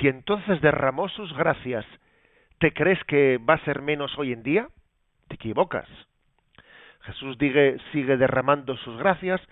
Si 0.00 0.08
entonces 0.08 0.62
derramó 0.62 1.10
sus 1.10 1.30
gracias, 1.36 1.84
¿te 2.58 2.72
crees 2.72 3.02
que 3.04 3.38
va 3.38 3.54
a 3.54 3.64
ser 3.64 3.82
menos 3.82 4.18
hoy 4.18 4.32
en 4.32 4.42
día? 4.42 4.68
Te 5.28 5.34
equivocas. 5.34 5.86
Jesús 7.02 7.36
sigue 7.92 8.16
derramando 8.16 8.74
sus 8.78 8.96
gracias 8.96 9.42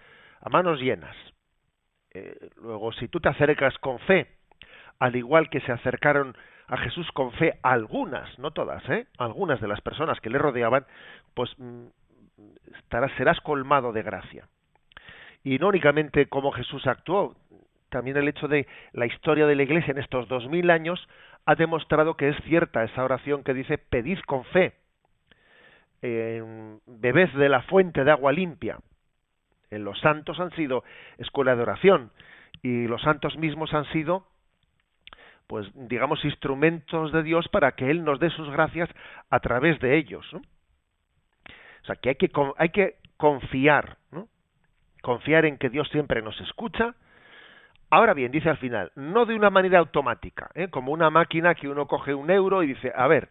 a 0.40 0.48
manos 0.48 0.80
llenas. 0.80 1.16
Eh, 2.12 2.50
luego, 2.56 2.92
si 2.92 3.08
tú 3.08 3.20
te 3.20 3.28
acercas 3.28 3.76
con 3.78 3.98
fe, 4.00 4.26
al 4.98 5.16
igual 5.16 5.48
que 5.48 5.60
se 5.60 5.72
acercaron 5.72 6.36
a 6.66 6.76
Jesús 6.78 7.10
con 7.12 7.32
fe 7.32 7.58
algunas, 7.62 8.38
no 8.38 8.50
todas, 8.50 8.88
¿eh? 8.88 9.06
algunas 9.18 9.60
de 9.60 9.68
las 9.68 9.80
personas 9.80 10.20
que 10.20 10.30
le 10.30 10.38
rodeaban, 10.38 10.86
pues 11.34 11.50
mm, 11.58 11.86
estarás, 12.76 13.12
serás 13.16 13.40
colmado 13.40 13.92
de 13.92 14.02
gracia. 14.02 14.48
Y 15.42 15.58
no 15.58 15.68
únicamente 15.68 16.26
cómo 16.26 16.52
Jesús 16.52 16.86
actuó, 16.86 17.36
también 17.88 18.16
el 18.16 18.28
hecho 18.28 18.46
de 18.46 18.66
la 18.92 19.06
historia 19.06 19.46
de 19.46 19.56
la 19.56 19.62
Iglesia 19.62 19.92
en 19.92 19.98
estos 19.98 20.28
dos 20.28 20.48
mil 20.48 20.70
años 20.70 21.08
ha 21.46 21.54
demostrado 21.54 22.16
que 22.16 22.28
es 22.28 22.36
cierta 22.44 22.84
esa 22.84 23.04
oración 23.04 23.42
que 23.42 23.54
dice 23.54 23.78
pedid 23.78 24.18
con 24.26 24.44
fe, 24.44 24.74
bebed 26.02 27.30
de 27.30 27.48
la 27.48 27.62
fuente 27.62 28.04
de 28.04 28.10
agua 28.10 28.32
limpia. 28.32 28.78
Los 29.70 30.00
santos 30.00 30.40
han 30.40 30.50
sido 30.52 30.82
escuela 31.18 31.54
de 31.54 31.62
oración 31.62 32.10
y 32.62 32.86
los 32.86 33.02
santos 33.02 33.36
mismos 33.36 33.72
han 33.72 33.84
sido 33.92 34.26
pues 35.46 35.66
digamos 35.74 36.24
instrumentos 36.24 37.10
de 37.10 37.24
Dios 37.24 37.48
para 37.48 37.72
que 37.72 37.90
él 37.90 38.04
nos 38.04 38.20
dé 38.20 38.30
sus 38.30 38.48
gracias 38.50 38.88
a 39.30 39.40
través 39.40 39.80
de 39.80 39.96
ellos 39.96 40.24
o 40.32 40.40
sea 41.86 41.96
que 41.96 42.10
hay 42.10 42.14
que 42.14 42.30
hay 42.56 42.68
que 42.68 42.98
confiar 43.16 43.96
¿no? 44.12 44.28
confiar 45.02 45.46
en 45.46 45.58
que 45.58 45.68
Dios 45.68 45.88
siempre 45.88 46.22
nos 46.22 46.40
escucha 46.40 46.94
ahora 47.90 48.14
bien 48.14 48.30
dice 48.30 48.48
al 48.48 48.58
final 48.58 48.92
no 48.94 49.26
de 49.26 49.34
una 49.34 49.50
manera 49.50 49.80
automática 49.80 50.50
¿eh? 50.54 50.68
como 50.68 50.92
una 50.92 51.10
máquina 51.10 51.56
que 51.56 51.68
uno 51.68 51.86
coge 51.86 52.14
un 52.14 52.30
euro 52.30 52.62
y 52.62 52.68
dice 52.68 52.92
a 52.94 53.08
ver 53.08 53.28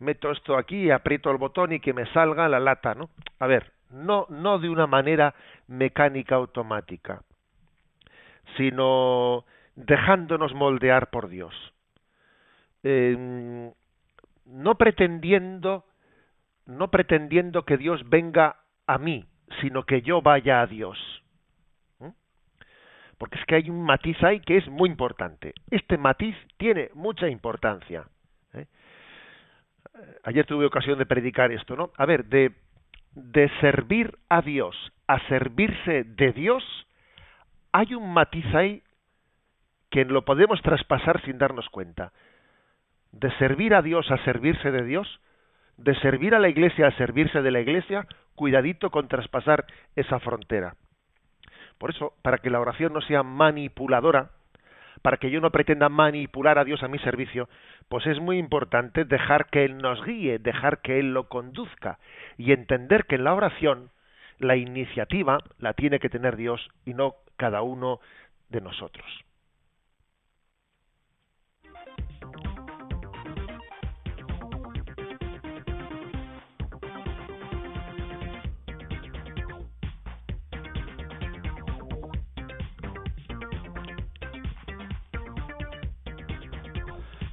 meto 0.00 0.32
esto 0.32 0.56
aquí 0.56 0.90
aprieto 0.90 1.30
el 1.30 1.36
botón 1.36 1.72
y 1.72 1.78
que 1.78 1.92
me 1.92 2.06
salga 2.06 2.48
la 2.48 2.58
lata 2.58 2.94
no 2.94 3.10
a 3.38 3.46
ver 3.46 3.70
no 3.92 4.26
no 4.28 4.58
de 4.58 4.68
una 4.68 4.86
manera 4.86 5.34
mecánica 5.68 6.34
automática 6.36 7.22
sino 8.56 9.44
dejándonos 9.76 10.54
moldear 10.54 11.10
por 11.10 11.28
Dios, 11.28 11.54
em, 12.82 13.72
no 14.46 14.74
pretendiendo, 14.76 15.84
no 16.66 16.90
pretendiendo 16.90 17.64
que 17.64 17.76
Dios 17.76 18.08
venga 18.08 18.56
a 18.86 18.98
mí, 18.98 19.24
sino 19.60 19.84
que 19.84 20.02
yo 20.02 20.22
vaya 20.22 20.60
a 20.60 20.66
Dios. 20.66 20.98
Porque 23.18 23.38
es 23.38 23.44
que 23.46 23.54
hay 23.54 23.70
un 23.70 23.84
matiz 23.84 24.20
ahí 24.24 24.40
que 24.40 24.56
es 24.56 24.66
muy 24.66 24.90
importante. 24.90 25.54
Este 25.70 25.96
matiz 25.96 26.34
tiene 26.56 26.90
mucha 26.94 27.28
importancia. 27.28 28.04
¿eh? 28.52 28.66
Ayer 30.24 30.44
tuve 30.44 30.66
ocasión 30.66 30.98
de 30.98 31.06
predicar 31.06 31.52
esto, 31.52 31.76
¿no? 31.76 31.92
A 31.96 32.04
ver, 32.04 32.24
de, 32.24 32.50
de 33.14 33.50
servir 33.60 34.16
a 34.28 34.42
Dios 34.42 34.92
a 35.06 35.18
servirse 35.28 36.04
de 36.04 36.32
Dios, 36.32 36.64
hay 37.72 37.94
un 37.94 38.14
matiz 38.14 38.46
ahí 38.54 38.82
que 39.90 40.04
lo 40.06 40.24
podemos 40.24 40.62
traspasar 40.62 41.22
sin 41.22 41.36
darnos 41.36 41.68
cuenta. 41.68 42.12
De 43.12 43.30
servir 43.36 43.74
a 43.74 43.82
Dios 43.82 44.10
a 44.10 44.16
servirse 44.24 44.70
de 44.70 44.84
Dios, 44.84 45.20
de 45.76 45.94
servir 45.96 46.34
a 46.34 46.38
la 46.38 46.48
iglesia 46.48 46.86
a 46.86 46.96
servirse 46.96 47.42
de 47.42 47.50
la 47.50 47.60
iglesia, 47.60 48.06
cuidadito 48.34 48.90
con 48.90 49.08
traspasar 49.08 49.66
esa 49.96 50.18
frontera. 50.18 50.76
Por 51.76 51.90
eso, 51.90 52.14
para 52.22 52.38
que 52.38 52.48
la 52.48 52.60
oración 52.60 52.94
no 52.94 53.02
sea 53.02 53.22
manipuladora, 53.22 54.30
para 55.02 55.18
que 55.18 55.30
yo 55.30 55.40
no 55.40 55.50
pretenda 55.50 55.88
manipular 55.90 56.58
a 56.58 56.64
Dios 56.64 56.82
a 56.82 56.88
mi 56.88 56.98
servicio, 57.00 57.48
pues 57.92 58.06
es 58.06 58.20
muy 58.20 58.38
importante 58.38 59.04
dejar 59.04 59.50
que 59.50 59.66
Él 59.66 59.76
nos 59.76 60.02
guíe, 60.02 60.38
dejar 60.38 60.80
que 60.80 60.98
Él 60.98 61.12
lo 61.12 61.28
conduzca 61.28 61.98
y 62.38 62.52
entender 62.52 63.04
que 63.04 63.16
en 63.16 63.24
la 63.24 63.34
oración 63.34 63.90
la 64.38 64.56
iniciativa 64.56 65.40
la 65.58 65.74
tiene 65.74 65.98
que 65.98 66.08
tener 66.08 66.36
Dios 66.36 66.66
y 66.86 66.94
no 66.94 67.16
cada 67.36 67.60
uno 67.60 68.00
de 68.48 68.62
nosotros. 68.62 69.04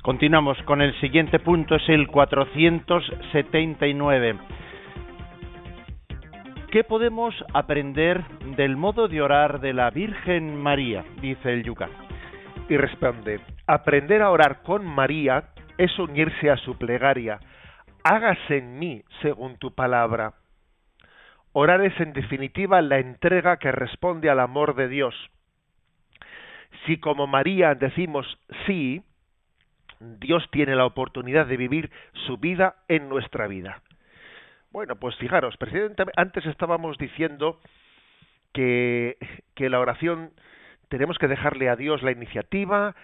Continuamos 0.09 0.57
con 0.63 0.81
el 0.81 0.99
siguiente 1.01 1.37
punto, 1.37 1.75
es 1.75 1.87
el 1.87 2.07
479. 2.07 4.39
¿Qué 6.71 6.83
podemos 6.83 7.35
aprender 7.53 8.23
del 8.57 8.75
modo 8.75 9.07
de 9.07 9.21
orar 9.21 9.59
de 9.59 9.71
la 9.71 9.91
Virgen 9.91 10.55
María? 10.55 11.05
Dice 11.21 11.53
el 11.53 11.61
Yucat. 11.61 11.91
Y 12.69 12.77
responde, 12.77 13.39
aprender 13.67 14.23
a 14.23 14.31
orar 14.31 14.63
con 14.63 14.83
María 14.83 15.49
es 15.77 15.99
unirse 15.99 16.49
a 16.49 16.57
su 16.57 16.75
plegaria. 16.75 17.39
Hágase 18.03 18.57
en 18.57 18.79
mí 18.79 19.03
según 19.21 19.59
tu 19.59 19.75
palabra. 19.75 20.33
Orar 21.53 21.85
es 21.85 21.93
en 21.99 22.13
definitiva 22.13 22.81
la 22.81 22.97
entrega 22.97 23.57
que 23.57 23.71
responde 23.71 24.31
al 24.31 24.39
amor 24.39 24.73
de 24.73 24.87
Dios. 24.87 25.13
Si 26.87 26.99
como 26.99 27.27
María 27.27 27.75
decimos 27.75 28.25
sí, 28.65 29.03
Dios 29.99 30.47
tiene 30.51 30.75
la 30.75 30.85
oportunidad 30.85 31.45
de 31.47 31.57
vivir 31.57 31.91
su 32.25 32.37
vida 32.37 32.75
en 32.87 33.09
nuestra 33.09 33.47
vida. 33.47 33.81
Bueno, 34.71 34.95
pues 34.97 35.15
fijaros, 35.17 35.55
antes 36.15 36.45
estábamos 36.45 36.97
diciendo 36.97 37.59
que, 38.53 39.17
que 39.55 39.69
la 39.69 39.79
oración 39.79 40.31
tenemos 40.89 41.17
que 41.17 41.27
dejarle 41.27 41.69
a 41.69 41.75
Dios 41.75 42.01
la 42.03 42.11
iniciativa 42.11 42.95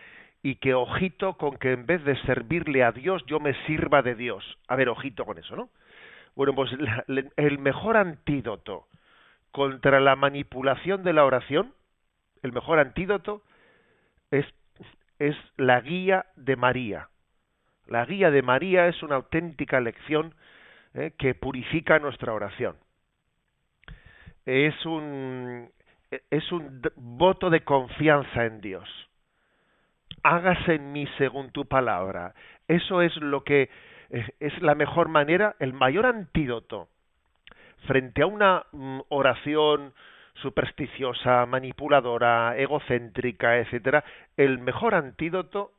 y 0.44 0.56
que 0.56 0.74
ojito 0.74 1.38
con 1.38 1.58
que 1.58 1.72
en 1.72 1.86
vez 1.86 2.04
de 2.04 2.16
servirle 2.22 2.84
a 2.84 2.92
Dios 2.92 3.24
yo 3.26 3.40
me 3.40 3.54
sirva 3.66 4.02
de 4.02 4.16
Dios. 4.16 4.58
A 4.68 4.76
ver, 4.76 4.90
ojito 4.90 5.26
con 5.26 5.38
eso, 5.38 5.56
¿no? 5.56 5.70
Bueno, 6.36 6.54
pues 6.54 6.70
el 7.38 7.60
mejor 7.60 7.98
antídoto 7.98 8.88
contra 9.52 10.02
la 10.02 10.18
manipulación 10.18 11.04
de 11.04 11.14
la 11.14 11.24
oración, 11.24 11.74
el 12.44 12.52
mejor 12.52 12.78
antídoto 12.80 13.42
es, 14.30 14.46
es 15.20 15.36
la 15.58 15.82
guía 15.82 16.26
de 16.36 16.56
María. 16.56 17.10
La 17.88 18.06
guía 18.06 18.32
de 18.32 18.42
María 18.42 18.88
es 18.88 19.02
una 19.04 19.16
auténtica 19.16 19.80
lección 19.80 20.34
¿eh? 20.94 21.14
que 21.18 21.36
purifica 21.36 22.00
nuestra 22.00 22.34
oración. 22.34 22.76
Es 24.46 24.86
un, 24.86 25.70
es 26.30 26.52
un 26.52 26.82
voto 26.96 27.50
de 27.50 27.64
confianza 27.64 28.46
en 28.46 28.62
Dios. 28.62 28.90
Hágase 30.24 30.76
en 30.76 30.92
mí 30.92 31.08
según 31.18 31.52
tu 31.52 31.66
palabra. 31.66 32.34
Eso 32.68 33.02
es 33.02 33.16
lo 33.18 33.44
que 33.44 33.70
eh, 34.10 34.30
es 34.40 34.62
la 34.62 34.76
mejor 34.76 35.10
manera, 35.10 35.56
el 35.60 35.74
mayor 35.74 36.06
antídoto 36.06 36.90
frente 37.88 38.22
a 38.22 38.28
una 38.28 38.66
mm, 38.72 39.00
oración 39.10 39.94
supersticiosa, 40.36 41.46
manipuladora, 41.46 42.58
egocéntrica, 42.58 43.58
etcétera, 43.58 44.04
el 44.38 44.60
mejor 44.60 44.96
antídoto 44.96 45.72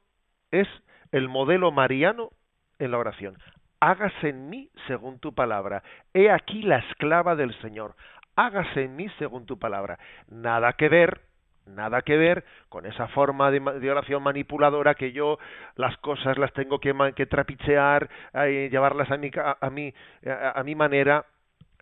es 0.50 0.68
el 1.12 1.28
modelo 1.28 1.70
mariano 1.72 2.30
en 2.78 2.90
la 2.90 2.98
oración 2.98 3.36
hágase 3.80 4.30
en 4.30 4.48
mí 4.48 4.70
según 4.86 5.18
tu 5.18 5.34
palabra. 5.34 5.82
He 6.14 6.30
aquí 6.30 6.62
la 6.62 6.78
esclava 6.78 7.36
del 7.36 7.54
Señor, 7.60 7.94
hágase 8.34 8.84
en 8.84 8.96
mí 8.96 9.08
según 9.18 9.46
tu 9.46 9.58
palabra. 9.58 9.98
Nada 10.28 10.72
que 10.74 10.88
ver, 10.88 11.20
nada 11.66 12.02
que 12.02 12.16
ver 12.16 12.44
con 12.68 12.86
esa 12.86 13.08
forma 13.08 13.50
de, 13.50 13.90
oración 13.90 14.22
manipuladora 14.22 14.94
que 14.94 15.12
yo 15.12 15.38
las 15.76 15.96
cosas 15.98 16.38
las 16.38 16.52
tengo 16.52 16.78
que, 16.78 16.94
que 17.14 17.26
trapichear, 17.26 18.08
eh, 18.34 18.68
llevarlas 18.70 19.10
a 19.10 19.16
mi, 19.16 19.30
a, 19.34 19.70
mi, 19.70 19.94
a 20.24 20.62
mi 20.62 20.74
manera. 20.74 21.24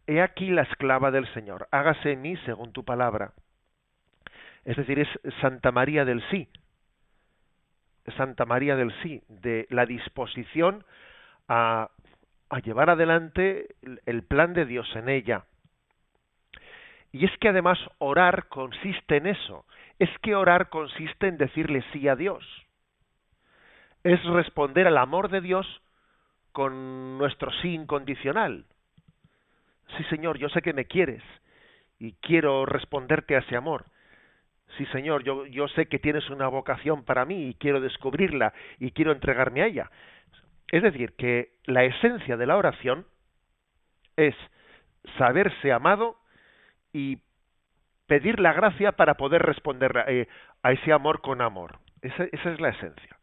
He 0.06 0.20
aquí 0.20 0.50
la 0.50 0.62
esclava 0.62 1.10
del 1.10 1.26
Señor, 1.32 1.68
hágase 1.70 2.12
en 2.12 2.22
mí 2.22 2.36
según 2.44 2.72
tu 2.72 2.84
palabra. 2.84 3.32
Es 4.64 4.76
decir, 4.76 4.98
es 4.98 5.08
Santa 5.40 5.72
María 5.72 6.04
del 6.04 6.22
sí. 6.30 6.48
Santa 8.16 8.44
María 8.44 8.76
del 8.76 8.92
sí, 9.02 9.22
de 9.28 9.66
la 9.70 9.86
disposición 9.86 10.84
a, 11.48 11.90
llevar 12.62 12.88
adelante 12.88 13.74
el 14.06 14.22
plan 14.22 14.52
de 14.52 14.64
Dios 14.64 14.88
en 14.94 15.08
ella. 15.08 15.44
Y 17.10 17.24
es 17.24 17.36
que 17.38 17.48
además 17.48 17.78
orar 17.98 18.48
consiste 18.48 19.16
en 19.16 19.26
eso, 19.26 19.64
es 19.98 20.10
que 20.20 20.34
orar 20.34 20.68
consiste 20.68 21.28
en 21.28 21.38
decirle 21.38 21.84
sí 21.92 22.06
a 22.08 22.16
Dios. 22.16 22.44
Es 24.02 24.22
responder 24.24 24.86
al 24.86 24.98
amor 24.98 25.30
de 25.30 25.40
Dios 25.40 25.66
con 26.52 27.18
nuestro 27.18 27.50
sí 27.62 27.74
incondicional. 27.74 28.66
Sí, 29.96 30.04
Señor, 30.10 30.38
yo 30.38 30.48
sé 30.48 30.62
que 30.62 30.72
me 30.72 30.86
quieres 30.86 31.22
y 31.98 32.12
quiero 32.20 32.66
responderte 32.66 33.36
a 33.36 33.40
ese 33.40 33.56
amor. 33.56 33.84
Sí, 34.76 34.86
Señor, 34.86 35.22
yo, 35.22 35.46
yo 35.46 35.68
sé 35.68 35.86
que 35.86 35.98
tienes 35.98 36.28
una 36.30 36.48
vocación 36.48 37.04
para 37.04 37.24
mí 37.24 37.48
y 37.48 37.54
quiero 37.54 37.80
descubrirla 37.80 38.52
y 38.78 38.90
quiero 38.90 39.12
entregarme 39.12 39.62
a 39.62 39.66
ella. 39.66 39.90
Es 40.68 40.82
decir, 40.82 41.12
que 41.16 41.52
la 41.64 41.84
esencia 41.84 42.36
de 42.36 42.46
la 42.46 42.56
oración 42.56 43.06
es 44.16 44.34
saberse 45.18 45.72
amado 45.72 46.16
y 46.92 47.18
pedir 48.06 48.40
la 48.40 48.52
gracia 48.52 48.92
para 48.92 49.14
poder 49.14 49.42
responder 49.42 49.96
a, 49.98 50.04
eh, 50.10 50.28
ese 50.64 50.92
amor 50.92 51.20
con 51.20 51.40
amor. 51.40 51.78
Esa, 52.02 52.24
es 52.24 52.60
la 52.60 52.70
esencia. 52.70 53.16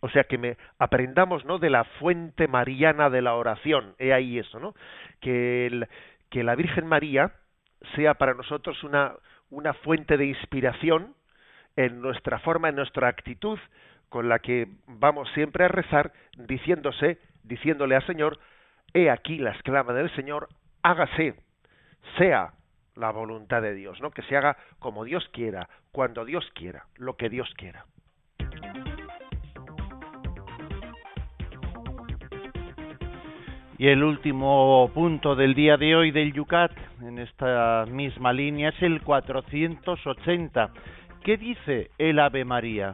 O 0.00 0.08
sea 0.08 0.24
que 0.24 0.38
me 0.38 0.56
aprendamos 0.78 1.44
no 1.44 1.58
de 1.58 1.70
la 1.70 1.84
fuente 1.84 2.48
mariana 2.48 3.10
de 3.10 3.22
la 3.22 3.34
oración. 3.34 3.94
He 3.98 4.12
ahí 4.12 4.38
eso, 4.38 4.58
¿no? 4.60 4.74
Que, 5.20 5.86
que 6.30 6.44
la 6.44 6.54
Virgen 6.54 6.86
María 6.86 7.32
sea 7.94 8.14
para 8.14 8.34
nosotros 8.34 8.82
una, 8.84 9.14
una 9.50 9.72
fuente 9.74 10.16
de 10.16 10.26
inspiración 10.26 11.14
en 11.76 12.00
nuestra 12.00 12.38
forma, 12.40 12.68
en 12.68 12.76
nuestra 12.76 13.08
actitud 13.08 13.58
con 14.08 14.28
la 14.28 14.38
que 14.38 14.68
vamos 14.86 15.28
siempre 15.34 15.64
a 15.64 15.68
rezar, 15.68 16.12
diciéndose, 16.36 17.18
diciéndole 17.42 17.94
al 17.94 18.06
Señor, 18.06 18.38
he 18.94 19.10
aquí 19.10 19.38
la 19.38 19.50
esclava 19.50 19.92
del 19.92 20.14
Señor, 20.14 20.48
hágase, 20.82 21.34
sea 22.16 22.52
la 22.94 23.10
voluntad 23.10 23.62
de 23.62 23.74
Dios, 23.74 24.00
¿no? 24.00 24.10
Que 24.10 24.22
se 24.22 24.36
haga 24.36 24.56
como 24.78 25.04
Dios 25.04 25.28
quiera, 25.32 25.68
cuando 25.92 26.24
Dios 26.24 26.50
quiera, 26.54 26.86
lo 26.96 27.16
que 27.16 27.28
Dios 27.28 27.52
quiera. 27.56 27.84
Y 33.78 33.86
el 33.86 34.02
último 34.02 34.90
punto 34.92 35.36
del 35.36 35.54
día 35.54 35.76
de 35.76 35.94
hoy 35.94 36.10
del 36.10 36.32
Yucat, 36.32 36.72
en 37.00 37.20
esta 37.20 37.86
misma 37.86 38.32
línea, 38.32 38.70
es 38.70 38.82
el 38.82 39.00
480. 39.02 40.70
¿Qué 41.22 41.36
dice 41.36 41.92
el 41.96 42.18
Ave 42.18 42.44
María? 42.44 42.92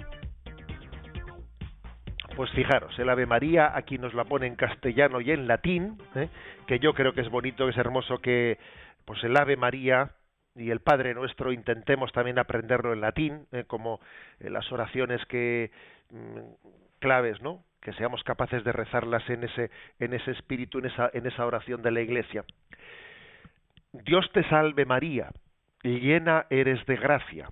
Pues 2.37 2.51
fijaros, 2.51 2.99
el 2.99 3.09
Ave 3.09 3.25
María 3.25 3.75
aquí 3.75 3.97
nos 3.97 4.13
la 4.13 4.25
pone 4.25 4.47
en 4.47 4.57
castellano 4.57 5.23
y 5.23 5.31
en 5.31 5.47
latín, 5.47 5.97
¿eh? 6.17 6.29
que 6.67 6.79
yo 6.79 6.93
creo 6.93 7.15
que 7.15 7.23
es 7.23 7.31
bonito, 7.31 7.65
que 7.65 7.71
es 7.71 7.79
hermoso 7.79 8.19
que 8.19 8.59
pues 9.07 9.25
el 9.25 9.39
Ave 9.39 9.57
María 9.57 10.11
y 10.55 10.71
el 10.71 10.81
Padre 10.81 11.15
Nuestro 11.15 11.51
intentemos 11.53 12.13
también 12.13 12.39
aprenderlo 12.39 12.93
en 12.93 13.01
latín, 13.01 13.47
¿eh? 13.53 13.65
como 13.67 14.01
las 14.39 14.71
oraciones 14.71 15.25
que 15.27 15.71
mm, 16.11 16.41
claves, 16.99 17.41
¿no? 17.41 17.65
Que 17.85 17.93
seamos 17.93 18.25
capaces 18.25 18.65
de 18.65 18.73
rezarlas 18.73 19.29
en 19.31 19.45
ese 19.45 19.71
en 20.01 20.15
ese 20.15 20.33
espíritu, 20.33 20.81
en 20.81 20.87
esa 20.87 21.09
en 21.13 21.27
esa 21.27 21.47
oración 21.47 21.83
de 21.83 21.93
la 21.93 22.01
Iglesia. 22.01 22.45
Dios 23.93 24.29
te 24.33 24.43
salve 24.49 24.85
María, 24.85 25.31
llena 25.85 26.47
eres 26.51 26.85
de 26.87 26.97
gracia. 26.97 27.49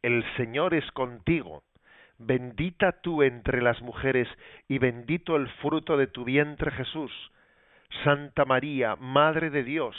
El 0.00 0.24
Señor 0.36 0.72
es 0.72 0.90
contigo 0.92 1.62
bendita 2.26 2.92
tú 3.00 3.22
entre 3.22 3.62
las 3.62 3.80
mujeres 3.82 4.28
y 4.68 4.78
bendito 4.78 5.36
el 5.36 5.48
fruto 5.60 5.96
de 5.96 6.06
tu 6.06 6.24
vientre 6.24 6.70
Jesús. 6.70 7.12
Santa 8.04 8.44
María, 8.44 8.96
Madre 8.96 9.50
de 9.50 9.64
Dios, 9.64 9.96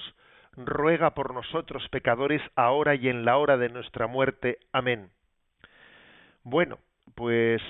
ruega 0.56 1.14
por 1.14 1.34
nosotros 1.34 1.88
pecadores 1.90 2.42
ahora 2.56 2.96
y 2.96 3.08
en 3.08 3.26
la 3.26 3.38
hora 3.38 3.58
de 3.58 3.70
nuestra 3.70 4.08
muerte. 4.08 4.58
Amén. 4.72 5.10
Bueno, 6.44 6.80
pues 7.16 7.62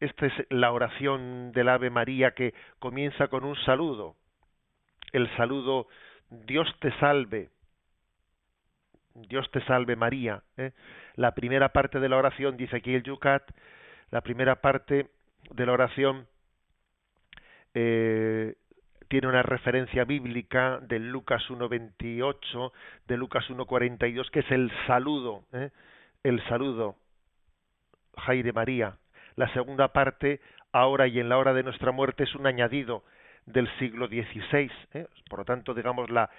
esta 0.00 0.26
es 0.26 0.32
la 0.48 0.72
oración 0.72 1.52
del 1.52 1.68
Ave 1.68 1.90
María 1.90 2.32
que 2.32 2.54
comienza 2.78 3.28
con 3.28 3.44
un 3.44 3.56
saludo. 3.64 4.16
El 5.12 5.28
saludo 5.36 5.88
Dios 6.30 6.68
te 6.80 6.92
salve. 6.98 7.50
Dios 9.14 9.50
te 9.50 9.62
salve 9.66 9.96
María. 9.96 10.42
¿eh? 10.56 10.72
La 11.16 11.34
primera 11.34 11.70
parte 11.70 12.00
de 12.00 12.08
la 12.08 12.16
oración 12.16 12.56
dice 12.56 12.76
aquí 12.76 12.94
el 12.94 13.02
Yucat, 13.02 13.42
la 14.10 14.22
primera 14.22 14.60
parte 14.60 15.10
de 15.50 15.66
la 15.66 15.72
oración 15.72 16.26
eh, 17.74 18.54
tiene 19.08 19.26
una 19.26 19.42
referencia 19.42 20.04
bíblica 20.04 20.78
de 20.80 20.98
Lucas 21.00 21.42
1.28, 21.48 22.72
de 23.06 23.16
Lucas 23.16 23.44
1.42, 23.50 24.30
que 24.30 24.40
es 24.40 24.50
el 24.50 24.72
saludo, 24.86 25.44
¿eh? 25.52 25.70
el 26.22 26.42
saludo, 26.48 26.96
Jaire 28.16 28.52
María. 28.52 28.99
La 29.36 29.52
segunda 29.52 29.88
parte, 29.88 30.40
ahora 30.72 31.06
y 31.06 31.20
en 31.20 31.28
la 31.28 31.38
hora 31.38 31.52
de 31.52 31.62
nuestra 31.62 31.92
muerte, 31.92 32.24
es 32.24 32.34
un 32.34 32.46
añadido 32.46 33.04
del 33.46 33.68
siglo 33.78 34.08
XVI. 34.08 34.70
¿eh? 34.94 35.06
Por 35.28 35.40
lo 35.40 35.44
tanto, 35.44 35.74
digamos, 35.74 36.10
la, 36.10 36.30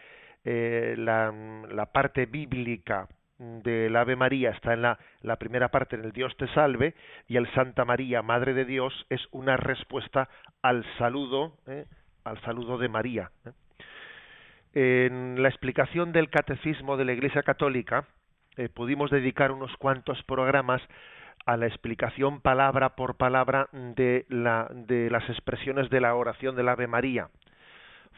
eh, 0.44 0.96
la, 0.98 1.32
la 1.70 1.86
parte 1.88 2.26
bíblica 2.26 3.08
del 3.38 3.96
Ave 3.96 4.16
María 4.16 4.52
está 4.52 4.74
en 4.74 4.84
la, 4.84 5.36
primera 5.38 5.70
parte, 5.70 5.96
en 5.96 6.06
el 6.06 6.12
Dios 6.12 6.36
te 6.38 6.48
salve, 6.50 6.94
y 7.28 7.38
el 7.38 7.52
Santa 7.54 7.86
María, 7.86 8.22
Madre 8.22 8.54
de 8.54 8.66
Dios, 8.66 8.94
es 9.10 9.22
una 9.32 9.58
respuesta 9.58 10.30
al 10.62 10.86
saludo, 10.98 11.58
¿eh? 11.68 11.86
al 12.24 12.40
saludo 12.42 12.78
de 12.78 12.88
María. 12.88 13.32
En 14.74 15.42
la 15.42 15.50
explicación 15.50 16.12
del 16.12 16.30
catecismo 16.30 16.98
de 16.98 17.06
la 17.06 17.14
Iglesia 17.14 17.44
Católica, 17.44 18.06
pudimos 18.74 19.10
dedicar 19.10 19.52
unos 19.52 19.76
cuantos 19.78 20.22
programas 20.24 20.82
a 21.46 21.58
la 21.58 21.68
explicación 21.68 22.42
palabra 22.42 22.96
por 22.96 23.18
palabra 23.18 23.68
de, 23.72 24.26
la, 24.30 24.68
de 24.72 25.10
las 25.10 25.28
expresiones 25.30 25.90
de 25.90 26.02
la 26.02 26.16
oración 26.16 26.56
del 26.56 26.70
Ave 26.70 26.88
María 26.88 27.30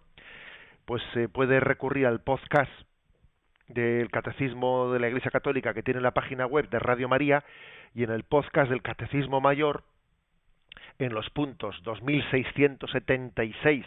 Pues 0.85 1.01
se 1.13 1.29
puede 1.29 1.61
recurrir 1.61 2.05
al 2.05 2.19
podcast 2.19 2.71
del 3.67 4.11
Catecismo 4.11 4.91
de 4.91 4.99
la 4.99 5.07
Iglesia 5.07 5.31
Católica 5.31 5.73
que 5.73 5.81
tiene 5.81 6.01
la 6.01 6.11
página 6.11 6.45
web 6.45 6.69
de 6.69 6.77
Radio 6.79 7.07
María 7.09 7.43
y 7.95 8.03
en 8.03 8.11
el 8.11 8.21
podcast 8.23 8.69
del 8.69 8.83
Catecismo 8.83 9.41
Mayor 9.41 9.83
en 10.99 11.13
los 11.13 11.29
puntos 11.31 11.75
2676 11.83 13.85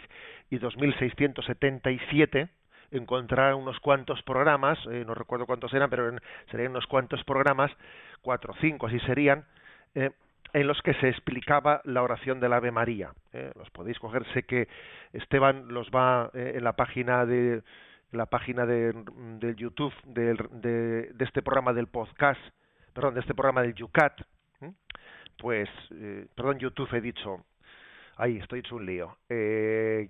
y 0.49 0.57
2677 0.57 2.49
encontrar 2.91 3.55
unos 3.55 3.79
cuantos 3.79 4.21
programas, 4.23 4.79
eh, 4.89 5.03
no 5.05 5.13
recuerdo 5.13 5.45
cuántos 5.45 5.73
eran, 5.73 5.89
pero 5.89 6.11
serían 6.49 6.71
unos 6.71 6.87
cuantos 6.87 7.23
programas, 7.23 7.71
cuatro 8.21 8.53
o 8.53 8.55
cinco 8.59 8.87
así 8.87 8.99
serían, 9.01 9.45
eh, 9.95 10.11
en 10.53 10.67
los 10.67 10.81
que 10.81 10.95
se 10.95 11.09
explicaba 11.09 11.81
la 11.83 12.01
oración 12.01 12.39
del 12.39 12.53
Ave 12.53 12.71
María. 12.71 13.11
Eh, 13.33 13.51
los 13.55 13.69
podéis 13.69 13.99
coger, 13.99 14.25
sé 14.33 14.43
que 14.43 14.67
Esteban 15.13 15.67
los 15.67 15.89
va 15.89 16.31
en 16.33 16.63
la 16.63 16.73
página 16.73 17.25
de 17.25 17.61
la 18.11 18.25
página 18.25 18.65
de, 18.65 18.91
del 19.39 19.55
YouTube 19.55 19.93
de, 20.03 20.33
de, 21.13 21.23
este 21.23 21.43
programa 21.43 21.73
del 21.73 21.85
podcast, 21.85 22.41
perdón, 22.91 23.13
de 23.13 23.19
este 23.19 23.35
programa 23.35 23.61
del 23.61 23.75
Yucat, 23.75 24.19
pues, 25.39 25.69
perdón, 26.35 26.59
YouTube 26.59 26.93
he 26.93 27.01
dicho, 27.01 27.45
ahí 28.17 28.37
estoy 28.37 28.59
hecho 28.59 28.75
un 28.75 28.85
lío. 28.85 29.17
Eh, 29.29 30.09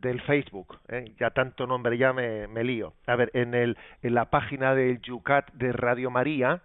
del 0.00 0.20
Facebook, 0.22 0.78
¿eh? 0.88 1.14
ya 1.18 1.30
tanto 1.30 1.66
nombre 1.66 1.96
ya 1.96 2.12
me, 2.12 2.46
me, 2.48 2.64
lío. 2.64 2.92
A 3.06 3.16
ver, 3.16 3.30
en, 3.32 3.54
el, 3.54 3.78
en 4.02 4.14
la 4.14 4.26
página 4.26 4.74
del 4.74 5.00
Yucat 5.00 5.50
de 5.54 5.72
Radio 5.72 6.10
María 6.10 6.60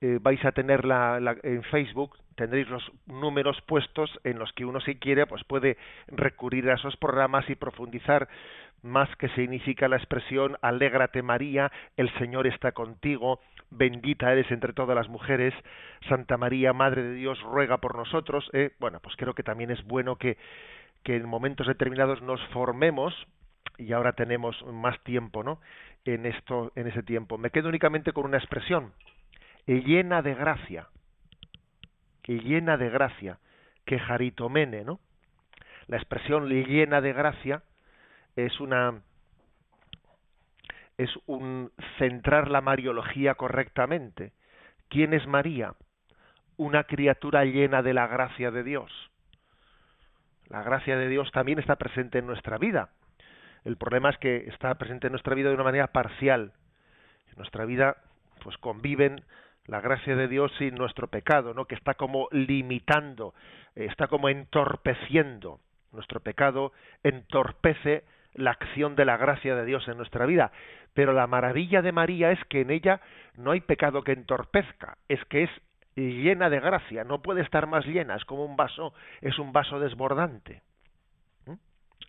eh, 0.00 0.18
vais 0.20 0.44
a 0.44 0.52
tener 0.52 0.84
la, 0.84 1.36
en 1.42 1.62
Facebook 1.64 2.16
tendréis 2.34 2.68
los 2.68 2.82
números 3.06 3.60
puestos 3.66 4.10
en 4.24 4.38
los 4.38 4.52
que 4.52 4.64
uno 4.64 4.80
si 4.80 4.96
quiere 4.96 5.26
pues 5.26 5.42
puede 5.44 5.78
recurrir 6.08 6.68
a 6.68 6.74
esos 6.74 6.96
programas 6.96 7.48
y 7.48 7.54
profundizar 7.54 8.28
más 8.82 9.08
que 9.16 9.28
significa 9.30 9.88
la 9.88 9.96
expresión 9.96 10.56
alégrate 10.60 11.22
María, 11.22 11.72
el 11.96 12.12
Señor 12.18 12.46
está 12.46 12.72
contigo, 12.72 13.40
bendita 13.70 14.32
eres 14.32 14.50
entre 14.50 14.72
todas 14.72 14.96
las 14.96 15.08
mujeres, 15.08 15.54
Santa 16.08 16.36
María, 16.36 16.72
Madre 16.72 17.02
de 17.02 17.14
Dios, 17.14 17.40
ruega 17.42 17.78
por 17.78 17.96
nosotros. 17.96 18.48
¿eh? 18.52 18.72
Bueno, 18.78 19.00
pues 19.00 19.16
creo 19.16 19.34
que 19.34 19.42
también 19.42 19.70
es 19.70 19.82
bueno 19.84 20.16
que 20.16 20.36
que 21.06 21.14
en 21.14 21.28
momentos 21.28 21.68
determinados 21.68 22.20
nos 22.20 22.44
formemos 22.48 23.14
y 23.78 23.92
ahora 23.92 24.14
tenemos 24.14 24.60
más 24.66 25.00
tiempo, 25.04 25.44
¿no? 25.44 25.60
En 26.04 26.26
esto, 26.26 26.72
en 26.74 26.88
ese 26.88 27.04
tiempo. 27.04 27.38
Me 27.38 27.50
quedo 27.50 27.68
únicamente 27.68 28.12
con 28.12 28.24
una 28.24 28.38
expresión, 28.38 28.92
llena 29.66 30.20
de 30.22 30.34
gracia, 30.34 30.88
llena 32.26 32.76
de 32.76 32.90
gracia, 32.90 33.38
que 33.84 34.00
jaritomene, 34.00 34.82
¿no? 34.82 34.98
La 35.86 35.96
expresión 35.96 36.48
llena 36.48 37.00
de 37.00 37.12
gracia 37.12 37.62
es 38.34 38.58
una 38.58 39.00
es 40.98 41.10
un 41.26 41.72
centrar 41.98 42.50
la 42.50 42.60
mariología 42.60 43.34
correctamente. 43.34 44.32
¿Quién 44.88 45.14
es 45.14 45.26
María? 45.26 45.74
Una 46.56 46.84
criatura 46.84 47.44
llena 47.44 47.82
de 47.82 47.94
la 47.94 48.06
gracia 48.06 48.50
de 48.50 48.62
Dios 48.62 49.10
la 50.48 50.62
gracia 50.62 50.96
de 50.96 51.08
Dios 51.08 51.30
también 51.32 51.58
está 51.58 51.76
presente 51.76 52.18
en 52.18 52.26
nuestra 52.26 52.58
vida. 52.58 52.90
El 53.64 53.76
problema 53.76 54.10
es 54.10 54.18
que 54.18 54.48
está 54.48 54.74
presente 54.76 55.08
en 55.08 55.12
nuestra 55.12 55.34
vida 55.34 55.48
de 55.48 55.54
una 55.54 55.64
manera 55.64 55.88
parcial. 55.88 56.52
En 57.30 57.36
nuestra 57.36 57.64
vida 57.64 57.96
pues 58.42 58.56
conviven 58.58 59.24
la 59.66 59.80
gracia 59.80 60.14
de 60.14 60.28
Dios 60.28 60.52
y 60.60 60.70
nuestro 60.70 61.08
pecado, 61.08 61.52
¿no? 61.52 61.64
Que 61.64 61.74
está 61.74 61.94
como 61.94 62.28
limitando, 62.30 63.34
está 63.74 64.06
como 64.06 64.28
entorpeciendo. 64.28 65.58
Nuestro 65.90 66.20
pecado 66.20 66.72
entorpece 67.02 68.04
la 68.36 68.52
acción 68.52 68.94
de 68.96 69.04
la 69.04 69.16
gracia 69.16 69.56
de 69.56 69.64
Dios 69.64 69.86
en 69.88 69.96
nuestra 69.96 70.26
vida. 70.26 70.52
Pero 70.94 71.12
la 71.12 71.26
maravilla 71.26 71.82
de 71.82 71.92
María 71.92 72.30
es 72.30 72.42
que 72.44 72.60
en 72.60 72.70
ella 72.70 73.00
no 73.36 73.50
hay 73.50 73.60
pecado 73.60 74.02
que 74.02 74.12
entorpezca, 74.12 74.98
es 75.08 75.22
que 75.26 75.44
es 75.44 75.50
llena 75.94 76.50
de 76.50 76.60
gracia, 76.60 77.04
no 77.04 77.22
puede 77.22 77.42
estar 77.42 77.66
más 77.66 77.86
llena, 77.86 78.16
es 78.16 78.24
como 78.24 78.44
un 78.44 78.56
vaso, 78.56 78.92
es 79.20 79.38
un 79.38 79.52
vaso 79.52 79.80
desbordante. 79.80 80.62
¿Mm? 81.46 81.54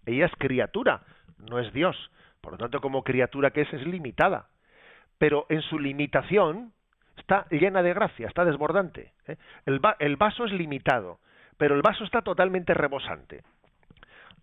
Ella 0.05 0.25
es 0.25 0.31
criatura, 0.37 1.01
no 1.37 1.59
es 1.59 1.71
Dios, 1.73 2.11
por 2.41 2.53
lo 2.53 2.57
tanto 2.57 2.81
como 2.81 3.03
criatura 3.03 3.51
que 3.51 3.61
es 3.61 3.73
es 3.73 3.85
limitada, 3.85 4.47
pero 5.17 5.45
en 5.49 5.61
su 5.61 5.79
limitación 5.79 6.73
está 7.17 7.47
llena 7.49 7.81
de 7.81 7.93
gracia, 7.93 8.27
está 8.27 8.45
desbordante. 8.45 9.13
¿eh? 9.27 9.37
El, 9.65 9.81
el 9.99 10.15
vaso 10.17 10.45
es 10.45 10.51
limitado, 10.51 11.19
pero 11.57 11.75
el 11.75 11.81
vaso 11.81 12.03
está 12.03 12.21
totalmente 12.21 12.73
rebosante. 12.73 13.43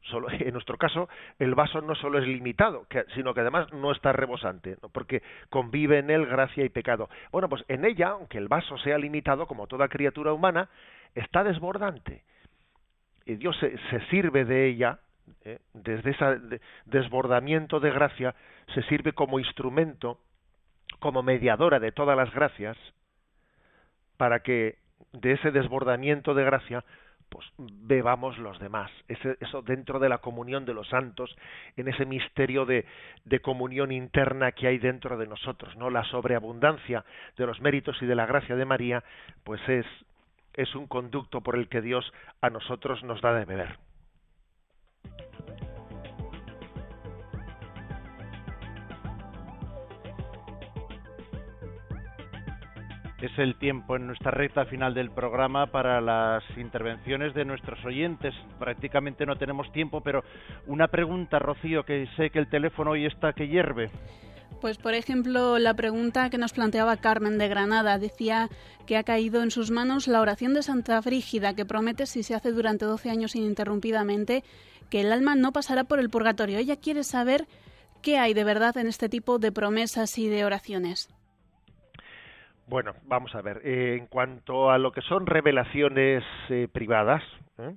Solo, 0.05 0.28
en 0.30 0.52
nuestro 0.52 0.76
caso, 0.76 1.09
el 1.38 1.55
vaso 1.55 1.80
no 1.80 1.94
solo 1.94 2.18
es 2.18 2.26
limitado, 2.26 2.86
sino 3.14 3.34
que 3.34 3.40
además 3.40 3.72
no 3.72 3.92
está 3.92 4.12
rebosante, 4.12 4.76
porque 4.92 5.22
convive 5.50 5.98
en 5.98 6.11
él 6.11 6.26
gracia 6.26 6.64
y 6.64 6.68
pecado. 6.68 7.09
Bueno, 7.32 7.48
pues 7.48 7.64
en 7.68 7.84
ella, 7.84 8.09
aunque 8.11 8.38
el 8.38 8.48
vaso 8.48 8.76
sea 8.78 8.98
limitado, 8.98 9.46
como 9.46 9.66
toda 9.66 9.88
criatura 9.88 10.32
humana, 10.32 10.68
está 11.14 11.44
desbordante. 11.44 12.22
Y 13.26 13.36
Dios 13.36 13.57
se, 13.59 13.78
sirve 14.11 14.44
de 14.44 14.66
ella, 14.66 14.98
¿eh? 15.44 15.59
desde 15.72 16.11
ese 16.11 16.61
desbordamiento 16.84 17.80
de 17.80 17.90
gracia, 17.90 18.34
se 18.74 18.82
sirve 18.82 19.12
como 19.12 19.38
instrumento, 19.38 20.18
como 20.98 21.22
mediadora 21.22 21.80
de 21.80 21.92
todas 21.92 22.16
las 22.16 22.32
gracias, 22.34 22.76
para 24.18 24.40
que 24.40 24.76
de 25.12 25.32
ese 25.32 25.50
desbordamiento 25.50 26.34
de 26.34 26.44
gracia 26.44 26.84
pues 27.35 27.47
bebamos 27.59 28.39
los 28.39 28.61
demás. 28.61 28.93
eso 29.09 29.62
dentro 29.62 29.99
de 29.99 30.09
la 30.09 30.18
comunión 30.18 30.64
de 30.64 30.72
los 30.72 30.89
santos, 30.89 31.35
en 31.76 31.89
ese 31.89 32.07
misterio 32.07 32.64
de, 32.64 32.87
comunión 33.43 33.91
interna 33.91 34.53
que 34.53 34.68
hay 34.68 34.78
dentro 34.78 35.18
de 35.18 35.26
nosotros, 35.26 35.74
¿no? 35.76 35.91
La 35.91 36.05
sobreabundancia 36.05 37.05
de 37.37 37.47
los 37.47 37.61
méritos 37.61 38.01
y 38.01 38.07
de 38.07 38.14
la 38.14 38.26
gracia 38.26 38.55
de 38.55 38.64
María, 38.64 39.03
pues 39.43 39.61
es, 39.68 39.85
es 40.53 40.72
un 40.76 40.87
conducto 40.87 41.41
por 41.41 41.57
el 41.57 41.68
que 41.68 41.80
Dios 41.80 42.12
a 42.41 42.51
nosotros 42.51 43.03
nos 43.03 43.20
da 43.20 43.35
de 43.35 43.45
beber. 43.45 43.78
Es 53.25 53.39
el 53.39 53.57
tiempo 53.57 53.97
en 53.97 54.07
nuestra 54.07 54.31
recta 54.31 54.64
final 54.66 54.95
del 54.95 55.11
programa 55.11 55.66
para 55.66 56.01
las 56.01 56.43
intervenciones 56.57 57.35
de 57.35 57.45
nuestros 57.45 57.83
oyentes. 57.85 58.35
Prácticamente 58.59 59.27
no 59.27 59.37
tenemos 59.37 59.70
tiempo, 59.72 60.01
pero 60.01 60.25
una 60.66 60.89
pregunta, 60.89 61.39
Rocío, 61.39 61.85
que 61.85 62.07
sé 62.16 62.31
que 62.31 62.39
el 62.39 62.49
teléfono 62.49 62.93
hoy 62.93 63.07
está 63.07 63.33
que 63.33 63.49
hierve. 63.49 63.91
Pues 64.61 64.79
por 64.79 64.95
ejemplo, 64.95 65.59
la 65.59 65.75
pregunta 65.75 66.31
que 66.31 66.39
nos 66.39 66.53
planteaba 66.53 66.97
Carmen 66.97 67.39
de 67.39 67.49
Granada 67.49 67.99
decía 67.99 68.49
que 68.87 68.97
ha 68.97 69.03
caído 69.03 69.43
en 69.43 69.51
sus 69.51 69.70
manos 69.70 70.09
la 70.09 70.20
oración 70.20 70.55
de 70.55 70.62
Santa 70.62 71.01
Frígida 71.03 71.55
que 71.55 71.66
promete 71.66 72.07
si 72.07 72.22
se 72.22 72.35
hace 72.35 72.53
durante 72.53 72.85
12 72.85 73.11
años 73.11 73.37
ininterrumpidamente 73.37 74.45
que 74.91 75.01
el 75.01 75.12
alma 75.12 75.35
no 75.35 75.53
pasará 75.53 75.85
por 75.85 75.99
el 75.99 76.11
purgatorio. 76.11 76.59
Ella 76.59 76.77
quiere 76.77 77.05
saber 77.05 77.47
qué 78.01 78.18
hay 78.18 78.35
de 78.35 78.45
verdad 78.45 78.77
en 78.77 78.87
este 78.87 79.09
tipo 79.09 79.39
de 79.39 79.53
promesas 79.53 80.18
y 80.18 80.29
de 80.29 80.45
oraciones. 80.45 81.09
Bueno, 82.66 82.94
vamos 83.04 83.34
a 83.34 83.42
ver. 83.42 83.60
Eh, 83.64 83.96
en 83.98 84.06
cuanto 84.06 84.70
a 84.70 84.78
lo 84.78 84.92
que 84.92 85.02
son 85.02 85.26
revelaciones 85.26 86.24
eh, 86.48 86.66
privadas, 86.72 87.22
¿eh? 87.58 87.74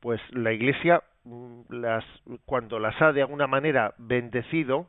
pues 0.00 0.20
la 0.30 0.52
Iglesia, 0.52 1.02
mm, 1.24 1.60
las, 1.68 2.04
cuando 2.46 2.78
las 2.78 3.00
ha 3.02 3.12
de 3.12 3.20
alguna 3.20 3.46
manera 3.46 3.94
bendecido, 3.98 4.86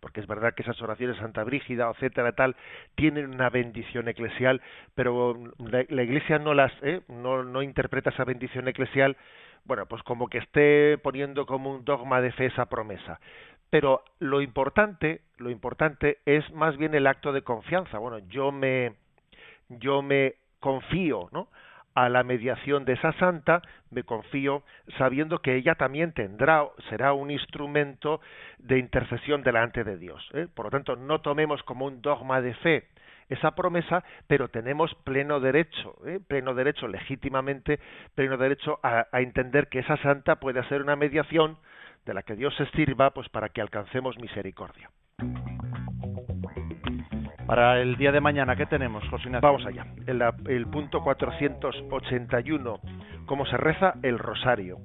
porque 0.00 0.18
es 0.18 0.26
verdad 0.26 0.52
que 0.54 0.62
esas 0.62 0.82
oraciones 0.82 1.16
Santa 1.18 1.44
Brígida, 1.44 1.88
etcétera, 1.88 2.32
tal, 2.32 2.56
tienen 2.96 3.32
una 3.32 3.48
bendición 3.50 4.08
eclesial, 4.08 4.60
pero 4.96 5.38
la, 5.58 5.84
la 5.88 6.02
Iglesia 6.02 6.40
no 6.40 6.54
las, 6.54 6.72
no, 7.06 7.44
no 7.44 7.62
interpreta 7.62 8.10
esa 8.10 8.24
bendición 8.24 8.66
eclesial, 8.66 9.16
bueno, 9.64 9.86
pues 9.86 10.02
como 10.02 10.26
que 10.26 10.38
esté 10.38 10.98
poniendo 10.98 11.46
como 11.46 11.70
un 11.70 11.84
dogma 11.84 12.20
de 12.20 12.32
fe 12.32 12.46
esa 12.46 12.66
promesa 12.66 13.20
pero 13.72 14.04
lo 14.18 14.42
importante, 14.42 15.22
lo 15.38 15.48
importante 15.48 16.18
es 16.26 16.44
más 16.52 16.76
bien 16.76 16.94
el 16.94 17.06
acto 17.06 17.32
de 17.32 17.40
confianza. 17.40 17.96
Bueno, 17.96 18.18
yo 18.28 18.52
me 18.52 18.92
yo 19.70 20.02
me 20.02 20.34
confío, 20.60 21.30
¿no? 21.32 21.48
a 21.94 22.10
la 22.10 22.22
mediación 22.22 22.84
de 22.84 22.92
esa 22.92 23.12
santa, 23.14 23.62
me 23.90 24.02
confío 24.02 24.62
sabiendo 24.98 25.38
que 25.38 25.56
ella 25.56 25.74
también 25.74 26.12
tendrá, 26.12 26.66
será 26.90 27.14
un 27.14 27.30
instrumento 27.30 28.20
de 28.58 28.78
intercesión 28.78 29.42
delante 29.42 29.84
de 29.84 29.96
Dios. 29.96 30.22
¿eh? 30.34 30.48
Por 30.54 30.66
lo 30.66 30.70
tanto, 30.70 30.96
no 30.96 31.22
tomemos 31.22 31.62
como 31.62 31.86
un 31.86 32.02
dogma 32.02 32.42
de 32.42 32.52
fe 32.56 32.88
esa 33.30 33.52
promesa, 33.54 34.04
pero 34.26 34.48
tenemos 34.48 34.94
pleno 35.04 35.40
derecho, 35.40 35.96
¿eh? 36.04 36.20
pleno 36.26 36.52
derecho, 36.52 36.88
legítimamente, 36.88 37.80
pleno 38.14 38.36
derecho 38.36 38.80
a, 38.82 39.06
a 39.10 39.20
entender 39.22 39.68
que 39.68 39.78
esa 39.78 39.96
santa 39.98 40.36
puede 40.36 40.60
hacer 40.60 40.82
una 40.82 40.96
mediación 40.96 41.56
de 42.04 42.14
la 42.14 42.22
que 42.22 42.36
Dios 42.36 42.54
se 42.56 42.66
sirva 42.70 43.10
pues 43.10 43.28
para 43.28 43.48
que 43.48 43.60
alcancemos 43.60 44.18
misericordia. 44.18 44.90
Para 47.46 47.80
el 47.80 47.96
día 47.96 48.12
de 48.12 48.20
mañana, 48.20 48.56
¿qué 48.56 48.66
tenemos, 48.66 49.06
José 49.08 49.28
Vamos 49.40 49.66
allá. 49.66 49.86
El, 50.06 50.22
el 50.48 50.66
punto 50.68 51.02
481, 51.02 52.80
¿cómo 53.26 53.44
se 53.46 53.56
reza 53.56 53.94
el 54.02 54.18
rosario? 54.18 54.78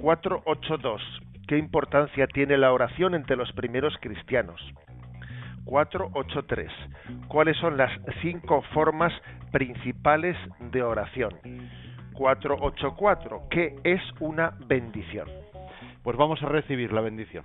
482, 0.00 1.02
¿qué 1.46 1.58
importancia 1.58 2.26
tiene 2.28 2.56
la 2.56 2.72
oración 2.72 3.14
entre 3.14 3.36
los 3.36 3.52
primeros 3.52 3.94
cristianos? 4.00 4.60
483, 5.64 6.72
¿cuáles 7.28 7.56
son 7.58 7.76
las 7.76 7.90
cinco 8.20 8.62
formas 8.72 9.12
principales 9.50 10.36
de 10.72 10.82
oración? 10.82 11.32
484, 12.14 13.42
¿qué 13.50 13.74
es 13.84 14.00
una 14.20 14.54
bendición? 14.66 15.28
Pues 16.02 16.16
vamos 16.16 16.42
a 16.42 16.48
recibir 16.48 16.92
la 16.92 17.00
bendición. 17.00 17.44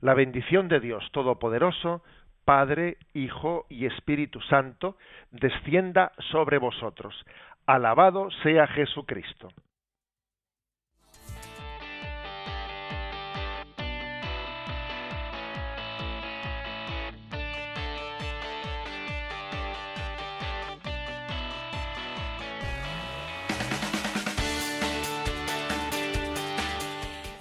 La 0.00 0.14
bendición 0.14 0.68
de 0.68 0.80
Dios 0.80 1.06
Todopoderoso, 1.12 2.02
Padre, 2.44 2.96
Hijo 3.12 3.66
y 3.68 3.86
Espíritu 3.86 4.40
Santo, 4.40 4.96
descienda 5.30 6.12
sobre 6.30 6.58
vosotros. 6.58 7.14
Alabado 7.66 8.30
sea 8.42 8.66
Jesucristo. 8.68 9.50